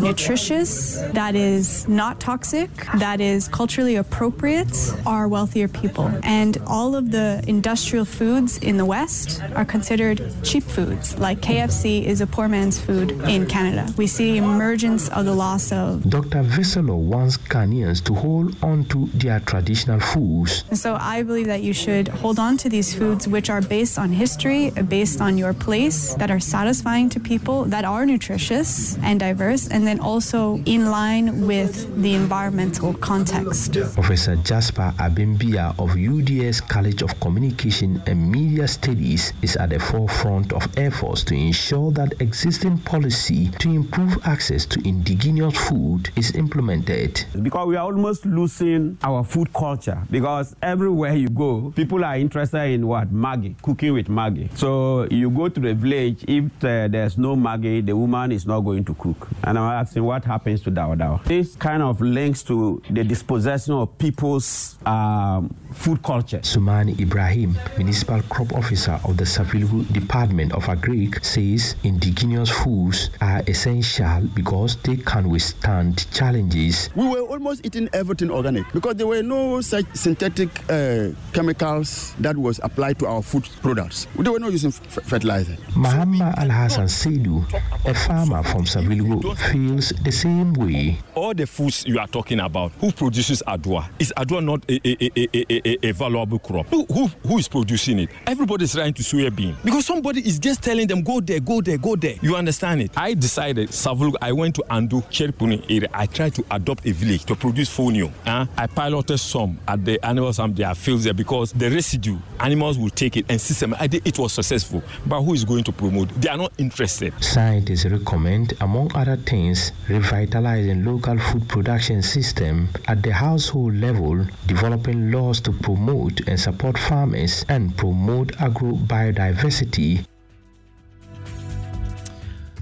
nutritious, 0.00 1.00
that 1.12 1.34
is 1.34 1.88
not 1.88 2.20
toxic, 2.20 2.70
that 2.98 3.20
is 3.20 3.48
culturally 3.48 3.96
appropriate 3.96 4.76
are 5.06 5.28
wealthier 5.28 5.68
people. 5.68 6.10
And 6.22 6.58
all 6.66 6.94
of 6.94 7.10
the 7.10 7.42
industrial 7.46 8.04
foods 8.04 8.58
in 8.58 8.76
the 8.76 8.84
West 8.84 9.42
are 9.54 9.64
considered 9.64 10.18
cheap 10.42 10.62
foods. 10.62 11.18
Like 11.18 11.40
KFC 11.40 12.04
is 12.04 12.20
a 12.20 12.26
poor 12.26 12.48
man's 12.48 12.78
food 12.78 13.12
in 13.28 13.46
Canada. 13.46 13.92
We 13.96 14.06
see 14.06 14.36
emergence 14.36 15.08
of 15.08 15.24
the 15.24 15.34
loss 15.34 15.72
of. 15.72 16.08
Dr. 16.08 16.42
Veselo 16.42 16.96
wants 16.96 17.36
Ghanaians 17.38 18.04
to 18.04 18.14
hold 18.14 18.56
on 18.62 18.84
to 18.86 19.06
their 19.14 19.40
traditional 19.40 20.00
foods. 20.00 20.64
And 20.68 20.78
so 20.78 20.96
I 21.00 21.22
believe 21.22 21.46
that 21.46 21.62
you 21.62 21.72
should 21.72 22.08
hold 22.08 22.38
on 22.38 22.56
to 22.58 22.68
these 22.68 22.94
foods 22.94 23.26
which 23.26 23.48
are 23.48 23.62
based 23.62 23.98
on 23.98 24.10
history, 24.10 24.70
based 24.70 25.20
on 25.20 25.38
your 25.38 25.54
place, 25.54 26.14
that 26.14 26.30
are 26.30 26.40
satisfying 26.40 27.08
to 27.10 27.20
people, 27.20 27.64
that 27.64 27.84
are 27.86 28.04
nutritious 28.04 28.98
and 28.98 29.20
diverse, 29.20 29.68
and 29.68 29.86
then 29.86 30.00
also 30.00 30.56
in 30.66 30.90
line 30.90 31.46
with 31.46 32.02
the 32.02 32.14
environmental 32.14 32.92
context. 32.94 33.72
Professor 33.94 34.36
Jasper 34.36 34.92
Abimbia 34.98 35.74
of 35.78 35.96
UDS 35.96 36.60
College 36.60 37.02
of 37.02 37.18
Communication 37.20 38.02
and 38.06 38.30
Media 38.30 38.68
Studies 38.68 39.32
is 39.42 39.56
at 39.56 39.70
the 39.70 39.78
forefront 39.78 40.52
of 40.52 40.66
efforts 40.76 41.22
to 41.24 41.34
ensure 41.34 41.90
that 41.92 42.12
existing 42.20 42.78
policy 42.78 43.48
to 43.58 43.70
improve 43.70 44.18
access 44.24 44.66
to 44.66 44.86
indigenous 44.86 45.56
food 45.68 46.10
is 46.16 46.34
implemented. 46.34 47.24
Because 47.42 47.66
we 47.68 47.76
are 47.76 47.84
almost 47.84 48.26
losing 48.26 48.98
our 49.02 49.24
food 49.24 49.52
culture 49.52 50.02
because 50.10 50.56
everywhere 50.62 51.14
you 51.14 51.28
go, 51.28 51.72
people 51.76 52.04
are 52.04 52.16
interested 52.16 52.70
in 52.70 52.86
what? 52.86 53.12
Maggi, 53.12 53.60
cooking 53.62 53.92
with 53.92 54.08
Maggi. 54.08 54.56
So 54.56 55.06
you 55.10 55.30
go 55.30 55.48
to 55.48 55.60
the 55.60 55.74
village, 55.74 56.24
if 56.26 56.44
uh, 56.64 56.88
there's 56.88 57.18
no 57.18 57.36
Maggi, 57.36 57.75
the 57.80 57.96
woman 57.96 58.32
is 58.32 58.46
not 58.46 58.60
going 58.60 58.84
to 58.84 58.94
cook. 58.94 59.28
And 59.44 59.58
I'm 59.58 59.82
asking 59.84 60.04
what 60.04 60.24
happens 60.24 60.60
to 60.62 60.70
Dao 60.70 60.96
Dao. 60.96 61.22
This 61.24 61.56
kind 61.56 61.82
of 61.82 62.00
links 62.00 62.42
to 62.44 62.82
the 62.90 63.04
dispossession 63.04 63.74
of 63.74 63.96
people's 63.98 64.76
um, 64.86 65.54
food 65.72 66.02
culture. 66.02 66.38
Sumani 66.38 66.98
Ibrahim, 67.00 67.56
Municipal 67.76 68.22
Crop 68.22 68.52
Officer 68.54 68.98
of 69.04 69.16
the 69.16 69.24
Savelugu 69.24 69.90
Department 69.92 70.52
of 70.52 70.64
Agric, 70.64 71.24
says 71.24 71.76
indigenous 71.84 72.50
foods 72.50 73.10
are 73.20 73.42
essential 73.46 74.22
because 74.34 74.76
they 74.82 74.96
can 74.96 75.28
withstand 75.28 76.06
challenges. 76.12 76.90
We 76.94 77.06
were 77.08 77.22
almost 77.22 77.64
eating 77.66 77.88
everything 77.92 78.30
organic 78.30 78.70
because 78.72 78.94
there 78.96 79.06
were 79.06 79.22
no 79.22 79.60
such 79.60 79.84
synthetic 79.94 80.48
uh, 80.70 81.08
chemicals 81.32 82.14
that 82.20 82.36
was 82.36 82.60
applied 82.62 82.98
to 83.00 83.06
our 83.06 83.22
food 83.22 83.48
products. 83.62 84.06
They 84.18 84.28
were 84.30 84.38
not 84.40 84.52
using 84.52 84.70
f- 84.70 85.04
fertilizer. 85.04 85.56
Muhammad 85.76 86.34
Al 86.38 86.50
Hassan 86.50 86.86
Seidu, 86.86 87.44
a 87.84 87.94
farmer 87.94 88.42
from 88.42 88.64
Savelugu, 88.64 89.36
feels 89.52 89.90
the 90.02 90.10
same 90.12 90.52
way. 90.54 90.98
All 91.14 91.34
the 91.34 91.46
foods 91.46 91.84
you 91.86 91.98
are 91.98 92.06
talking 92.08 92.40
about, 92.40 92.72
who 92.80 92.90
produces 92.92 93.42
adwa? 93.46 93.88
Is 93.98 94.12
adwa 94.16 94.44
not 94.44 94.64
a, 94.68 94.80
a, 94.84 95.10
a, 95.16 95.46
a, 95.50 95.88
a 95.88 95.92
valuable 95.92 96.38
crop? 96.38 96.66
Who, 96.68 96.84
who, 96.86 97.06
who 97.26 97.38
is 97.38 97.48
producing 97.48 98.00
it? 98.00 98.10
Everybody 98.26 98.64
is 98.64 98.72
trying 98.72 98.94
to 98.94 99.02
soybean 99.02 99.54
because 99.64 99.86
somebody 99.86 100.20
is 100.26 100.38
just 100.38 100.62
telling 100.62 100.86
them 100.86 101.02
go 101.02 101.20
there, 101.20 101.40
go 101.40 101.60
there, 101.60 101.78
go 101.78 101.96
there. 101.96 102.16
You 102.22 102.36
understand 102.36 102.82
it? 102.82 102.90
I 102.96 103.14
decided 103.14 103.68
Savelugu. 103.70 104.16
I 104.20 104.32
went 104.32 104.54
to 104.56 104.64
Andu 104.70 105.02
Cherpuni 105.10 105.64
area. 105.70 105.88
I 105.92 106.06
tried 106.06 106.34
to 106.34 106.44
adopt 106.50 106.86
a 106.86 106.92
village 106.92 107.24
to 107.26 107.36
produce 107.36 107.70
fonio. 107.76 108.12
Uh, 108.24 108.46
I 108.56 108.66
piloted 108.66 109.20
some 109.20 109.58
at 109.68 109.84
the 109.84 110.04
animals 110.04 110.38
and 110.38 110.56
their 110.56 110.74
fields 110.74 111.04
there 111.04 111.14
because 111.14 111.52
the 111.52 111.70
residue 111.70 112.18
animals 112.40 112.78
will 112.78 112.90
take 112.90 113.16
it 113.16 113.26
and 113.28 113.40
system. 113.40 113.74
I 113.78 113.86
did, 113.86 114.06
it 114.06 114.18
was 114.18 114.32
successful. 114.32 114.82
But 115.06 115.22
who 115.22 115.34
is 115.34 115.44
going 115.44 115.64
to 115.64 115.72
promote? 115.72 116.08
They 116.20 116.28
are 116.28 116.36
not 116.36 116.52
interested. 116.58 117.12
Scientists 117.56 117.86
recommend, 117.86 118.52
among 118.60 118.94
other 118.94 119.16
things, 119.16 119.72
revitalizing 119.88 120.84
local 120.84 121.18
food 121.18 121.48
production 121.48 122.02
system 122.02 122.68
at 122.86 123.02
the 123.02 123.10
household 123.10 123.74
level, 123.76 124.26
developing 124.46 125.10
laws 125.10 125.40
to 125.40 125.52
promote 125.52 126.20
and 126.28 126.38
support 126.38 126.76
farmers, 126.76 127.46
and 127.48 127.74
promote 127.78 128.38
agro 128.42 128.72
biodiversity. 128.72 130.04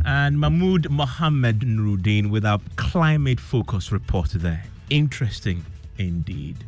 And 0.04 0.38
Mahmoud 0.38 0.88
Mohammed 0.90 1.62
Nuruddin 1.62 2.30
with 2.30 2.44
our 2.44 2.60
climate 2.76 3.40
focus 3.40 3.90
report 3.90 4.30
there. 4.30 4.62
Interesting 4.90 5.64
indeed. 5.98 6.58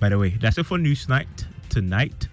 By 0.00 0.08
the 0.08 0.18
way, 0.18 0.30
that's 0.30 0.58
it 0.58 0.66
for 0.66 0.76
News 0.76 1.08
Night 1.08 1.46
tonight. 1.68 2.26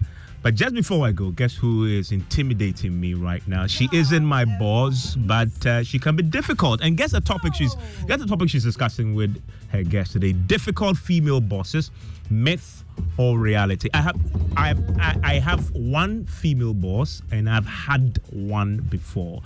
But 0.46 0.54
just 0.54 0.76
before 0.76 1.04
I 1.04 1.10
go, 1.10 1.32
guess 1.32 1.56
who 1.56 1.86
is 1.86 2.12
intimidating 2.12 3.00
me 3.00 3.14
right 3.14 3.42
now? 3.48 3.66
She 3.66 3.88
isn't 3.92 4.24
my 4.24 4.44
boss, 4.44 5.16
but 5.16 5.66
uh, 5.66 5.82
she 5.82 5.98
can 5.98 6.14
be 6.14 6.22
difficult. 6.22 6.82
And 6.82 6.96
guess 6.96 7.10
the 7.10 7.20
topic 7.20 7.52
she's 7.52 7.74
guess 8.06 8.20
the 8.20 8.28
topic 8.28 8.48
she's 8.50 8.62
discussing 8.62 9.16
with 9.16 9.42
her 9.72 9.82
guest 9.82 10.12
today: 10.12 10.34
difficult 10.34 10.98
female 10.98 11.40
bosses, 11.40 11.90
myth 12.30 12.84
or 13.18 13.40
reality. 13.40 13.88
I 13.92 14.02
have 14.02 14.16
I 14.56 14.68
have 14.68 14.98
I, 15.00 15.20
I 15.24 15.34
have 15.40 15.68
one 15.72 16.26
female 16.26 16.74
boss, 16.74 17.22
and 17.32 17.50
I've 17.50 17.66
had 17.66 18.20
one 18.30 18.76
before. 18.88 19.42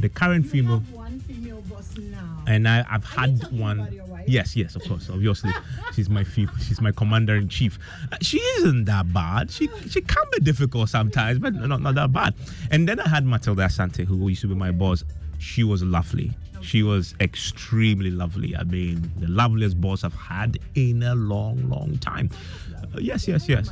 The 0.00 0.10
current 0.10 0.44
female 0.44 0.80
One 0.92 1.18
female 1.20 1.62
boss 1.70 1.96
now. 1.96 2.42
and 2.46 2.68
I, 2.68 2.84
I've 2.90 3.04
had 3.04 3.50
one. 3.52 3.78
Yes, 4.26 4.56
yes, 4.56 4.76
of 4.76 4.82
course, 4.84 5.08
obviously, 5.10 5.50
she's 5.94 6.08
my 6.08 6.24
fe- 6.24 6.46
she's 6.60 6.80
my 6.80 6.92
commander 6.92 7.36
in 7.36 7.48
chief. 7.48 7.78
Uh, 8.10 8.16
she 8.20 8.38
isn't 8.38 8.84
that 8.86 9.12
bad. 9.12 9.50
She 9.50 9.68
she 9.88 10.00
can 10.00 10.24
be 10.32 10.38
difficult 10.40 10.88
sometimes, 10.88 11.38
but 11.38 11.54
not 11.54 11.80
not 11.82 11.94
that 11.94 12.12
bad. 12.12 12.34
And 12.70 12.88
then 12.88 13.00
I 13.00 13.08
had 13.08 13.24
Matilda 13.26 13.62
Asante, 13.66 14.04
who 14.04 14.28
used 14.28 14.40
to 14.42 14.48
be 14.48 14.54
my 14.54 14.70
boss. 14.70 15.04
She 15.38 15.64
was 15.64 15.82
lovely. 15.82 16.30
She 16.60 16.84
was 16.84 17.14
extremely 17.20 18.10
lovely. 18.12 18.54
I 18.56 18.62
mean, 18.62 19.10
the 19.18 19.26
loveliest 19.28 19.80
boss 19.80 20.04
I've 20.04 20.14
had 20.14 20.58
in 20.76 21.02
a 21.02 21.14
long, 21.16 21.68
long 21.68 21.98
time. 21.98 22.30
Uh, 22.94 22.98
yes, 23.00 23.26
yes, 23.26 23.48
yes. 23.48 23.68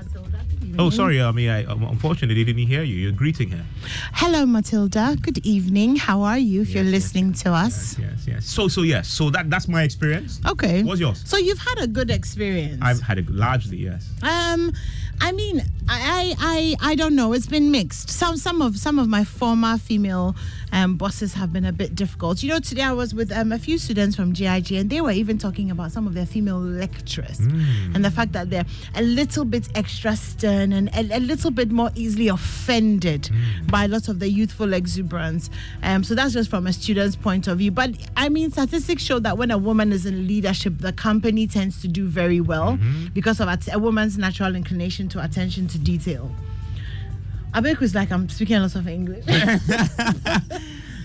Oh, 0.79 0.91
sorry. 0.91 1.21
I 1.21 1.31
mean, 1.33 1.49
I 1.51 1.61
unfortunately 1.71 2.45
didn't 2.45 2.67
hear 2.67 2.83
you. 2.83 2.97
You're 2.97 3.13
greeting 3.13 3.51
her. 3.51 3.65
Hello, 4.15 4.47
Matilda. 4.47 5.17
Good 5.21 5.45
evening. 5.45 5.97
How 5.97 6.23
are 6.23 6.39
you? 6.39 6.63
If 6.63 6.71
you're 6.75 6.85
listening 6.85 7.33
to 7.35 7.53
us. 7.53 7.99
Yes, 7.99 8.27
yes. 8.27 8.47
So, 8.47 8.69
so 8.69 8.83
yes. 8.83 9.09
So 9.09 9.31
that 9.31 9.51
that's 9.51 9.69
my 9.69 9.83
experience. 9.83 10.41
Okay. 10.47 10.83
What's 10.83 11.01
yours? 11.01 11.23
So 11.27 11.37
you've 11.37 11.59
had 11.59 11.79
a 11.79 11.87
good 11.87 12.11
experience. 12.11 12.81
I've 12.83 13.01
had 13.01 13.19
it 13.19 13.29
largely, 13.31 13.79
yes. 13.79 14.09
Um, 14.23 14.73
I 15.21 15.33
mean, 15.33 15.63
I, 15.89 16.35
I, 16.39 16.77
I 16.81 16.95
don't 16.95 17.15
know. 17.15 17.33
It's 17.33 17.47
been 17.47 17.71
mixed. 17.71 18.09
Some, 18.11 18.37
some 18.37 18.63
of, 18.63 18.79
some 18.79 18.99
of 18.99 19.09
my 19.09 19.25
former 19.25 19.77
female 19.77 20.35
um, 20.73 20.97
bosses 20.97 21.35
have 21.35 21.53
been 21.53 21.64
a 21.64 21.73
bit 21.73 21.95
difficult. 21.95 22.43
You 22.43 22.51
know, 22.51 22.61
today 22.61 22.83
I 22.83 22.93
was 22.93 23.14
with 23.14 23.33
um, 23.33 23.53
a 23.53 23.59
few 23.59 23.79
students 23.79 24.16
from 24.16 24.33
GIJ, 24.33 24.81
and 24.81 24.91
they 24.91 25.01
were 25.01 25.11
even 25.11 25.39
talking 25.39 25.71
about 25.71 25.93
some 25.93 26.07
of 26.07 26.14
their 26.14 26.27
female 26.27 26.61
lecturers 26.61 27.41
and 27.41 28.05
the 28.05 28.11
fact 28.11 28.33
that 28.33 28.51
they're 28.51 28.64
a 28.95 29.03
little 29.03 29.45
bit 29.45 29.68
extra 29.75 30.14
stern 30.16 30.73
and 30.73 30.89
a, 30.95 31.16
a 31.16 31.21
little 31.21 31.51
bit 31.51 31.71
more 31.71 31.91
easily 31.95 32.29
offended 32.29 33.31
by 33.68 33.87
lots 33.87 34.09
of 34.09 34.21
the 34.21 34.29
youthful 34.29 34.73
exuberance. 34.73 35.51
Um, 35.83 36.05
so 36.05 36.14
that's 36.14 36.33
just 36.33 36.51
from 36.51 36.66
a 36.66 36.73
student's 36.73 37.16
point 37.16 37.49
of 37.49 37.59
view. 37.59 37.71
But 37.71 37.91
I 38.16 38.29
mean, 38.29 38.51
statistics 38.51 39.03
show 39.03 39.18
that 39.21 39.37
when 39.39 39.51
a 39.51 39.59
woman 39.59 39.93
is 39.93 40.07
in 40.07 40.27
leadership, 40.27 40.79
the 40.79 40.93
company 40.93 41.47
tends 41.47 41.81
to 41.83 41.89
do 41.89 42.07
very 42.07 42.41
well 42.41 42.79
because 43.14 43.41
of 43.41 43.49
at- 43.49 43.73
a 43.75 43.79
woman's 43.79 44.16
natural 44.18 44.55
inclination 44.55 45.09
to 45.11 45.23
attention 45.25 45.66
to 45.68 45.79
detail. 45.79 46.31
Abeku 47.55 47.83
is 47.83 47.95
like 47.95 48.11
I'm 48.13 48.29
speaking 48.29 48.57
a 48.57 48.61
lot 48.61 48.75
of 48.75 48.87
English. 48.89 49.25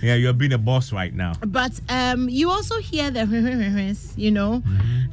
Yeah, 0.02 0.16
you're 0.16 0.34
being 0.34 0.54
a 0.54 0.58
boss 0.60 0.91
right 0.93 1.12
now. 1.14 1.34
but 1.48 1.80
um, 1.89 2.30
you 2.30 2.52
also 2.52 2.78
hear 2.80 3.10
the 3.10 3.26
you 4.16 4.30
know 4.30 4.62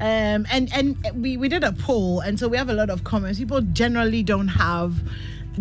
um, 0.01 0.47
and 0.51 0.71
and 0.75 0.97
we, 1.15 1.39
we 1.39 1.49
did 1.49 1.65
a 1.65 1.73
poll 1.73 2.21
and 2.21 2.39
so 2.39 2.47
we 2.47 2.59
have 2.59 2.69
a 2.69 2.75
lot 2.75 2.91
of 2.91 3.03
comments 3.03 3.39
people 3.39 3.63
generally 3.73 4.23
don't 4.23 4.49
have 4.49 5.01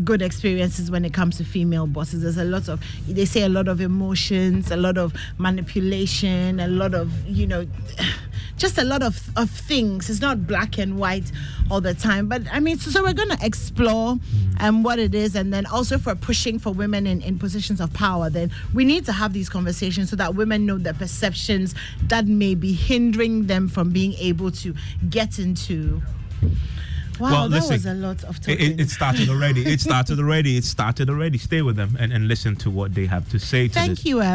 good 0.04 0.22
experiences 0.22 0.89
when 0.89 1.06
it 1.06 1.14
comes 1.14 1.38
to 1.38 1.44
female 1.44 1.88
bosses. 1.88 2.24
There's 2.24 2.38
a 2.38 2.46
lot 2.46 2.68
of 2.70 2.82
they 3.08 3.26
say 3.26 3.44
a 3.44 3.50
lot 3.50 3.68
of 3.68 3.82
emotions 3.82 4.72
a 4.72 4.78
lot 4.78 4.98
of 4.98 5.14
manipulation 5.38 6.60
a 6.60 6.68
lot 6.68 6.94
of 6.94 7.12
you 7.28 7.48
know 7.48 7.66
just 8.58 8.78
a 8.78 8.84
lot 8.84 9.02
of, 9.02 9.30
of 9.36 9.50
things. 9.50 10.10
It's 10.10 10.22
not 10.22 10.46
black 10.46 10.78
and 10.78 11.00
white 11.00 11.32
all 11.72 11.80
the 11.80 11.94
time 11.94 12.28
but 12.28 12.42
i 12.52 12.60
mean 12.60 12.78
so, 12.78 12.92
so 12.92 13.02
we're 13.02 13.14
going 13.14 13.30
to 13.30 13.46
explore 13.46 14.18
um, 14.60 14.84
what 14.84 15.00
it 15.00 15.16
is 15.16 15.36
and 15.36 15.54
then 15.54 15.66
also 15.68 15.98
for 15.98 16.14
pushing 16.16 16.60
for 16.60 16.74
women 16.74 17.08
in, 17.08 17.22
in 17.22 17.39
positions 17.39 17.80
of 17.80 17.94
power 17.94 18.30
then 18.30 18.52
we 18.74 18.84
need 18.84 19.06
to 19.06 19.14
have 19.14 19.32
these 19.32 19.48
conversations 19.48 20.10
so 20.10 20.16
that 20.18 20.36
women 20.36 20.66
know 20.66 20.78
the 20.78 20.94
perceptions 20.94 21.74
that 22.04 22.26
may 22.28 22.56
be 22.56 22.74
hindering 22.74 23.48
them 23.48 23.70
from 23.70 23.92
being 23.92 24.14
able 24.16 24.52
to 24.52 24.76
get 25.10 25.39
into 25.39 26.02
wow 27.22 27.32
well, 27.32 27.50
that 27.50 27.56
listen, 27.58 27.74
was 27.74 27.86
a 27.86 27.94
lot 27.94 28.24
of 28.24 28.38
It, 28.38 28.42
talking 28.42 28.72
it, 28.72 28.82
it 28.82 28.90
started 28.90 29.30
already. 29.30 29.62
It 29.66 29.80
started 29.80 30.20
already. 30.24 30.58
It 30.58 30.64
started 30.66 31.10
already. 31.10 31.38
Stay 31.38 31.62
with 31.62 31.76
them 31.76 31.96
and, 32.00 32.12
and 32.12 32.28
listen 32.28 32.56
to 32.58 32.70
what 32.70 32.94
they 32.96 33.06
have 33.06 33.30
to 33.30 33.40
say 33.40 33.68
to 33.68 33.74
thank 33.74 33.90
this. 33.92 34.06
you 34.06 34.20
Em. 34.20 34.28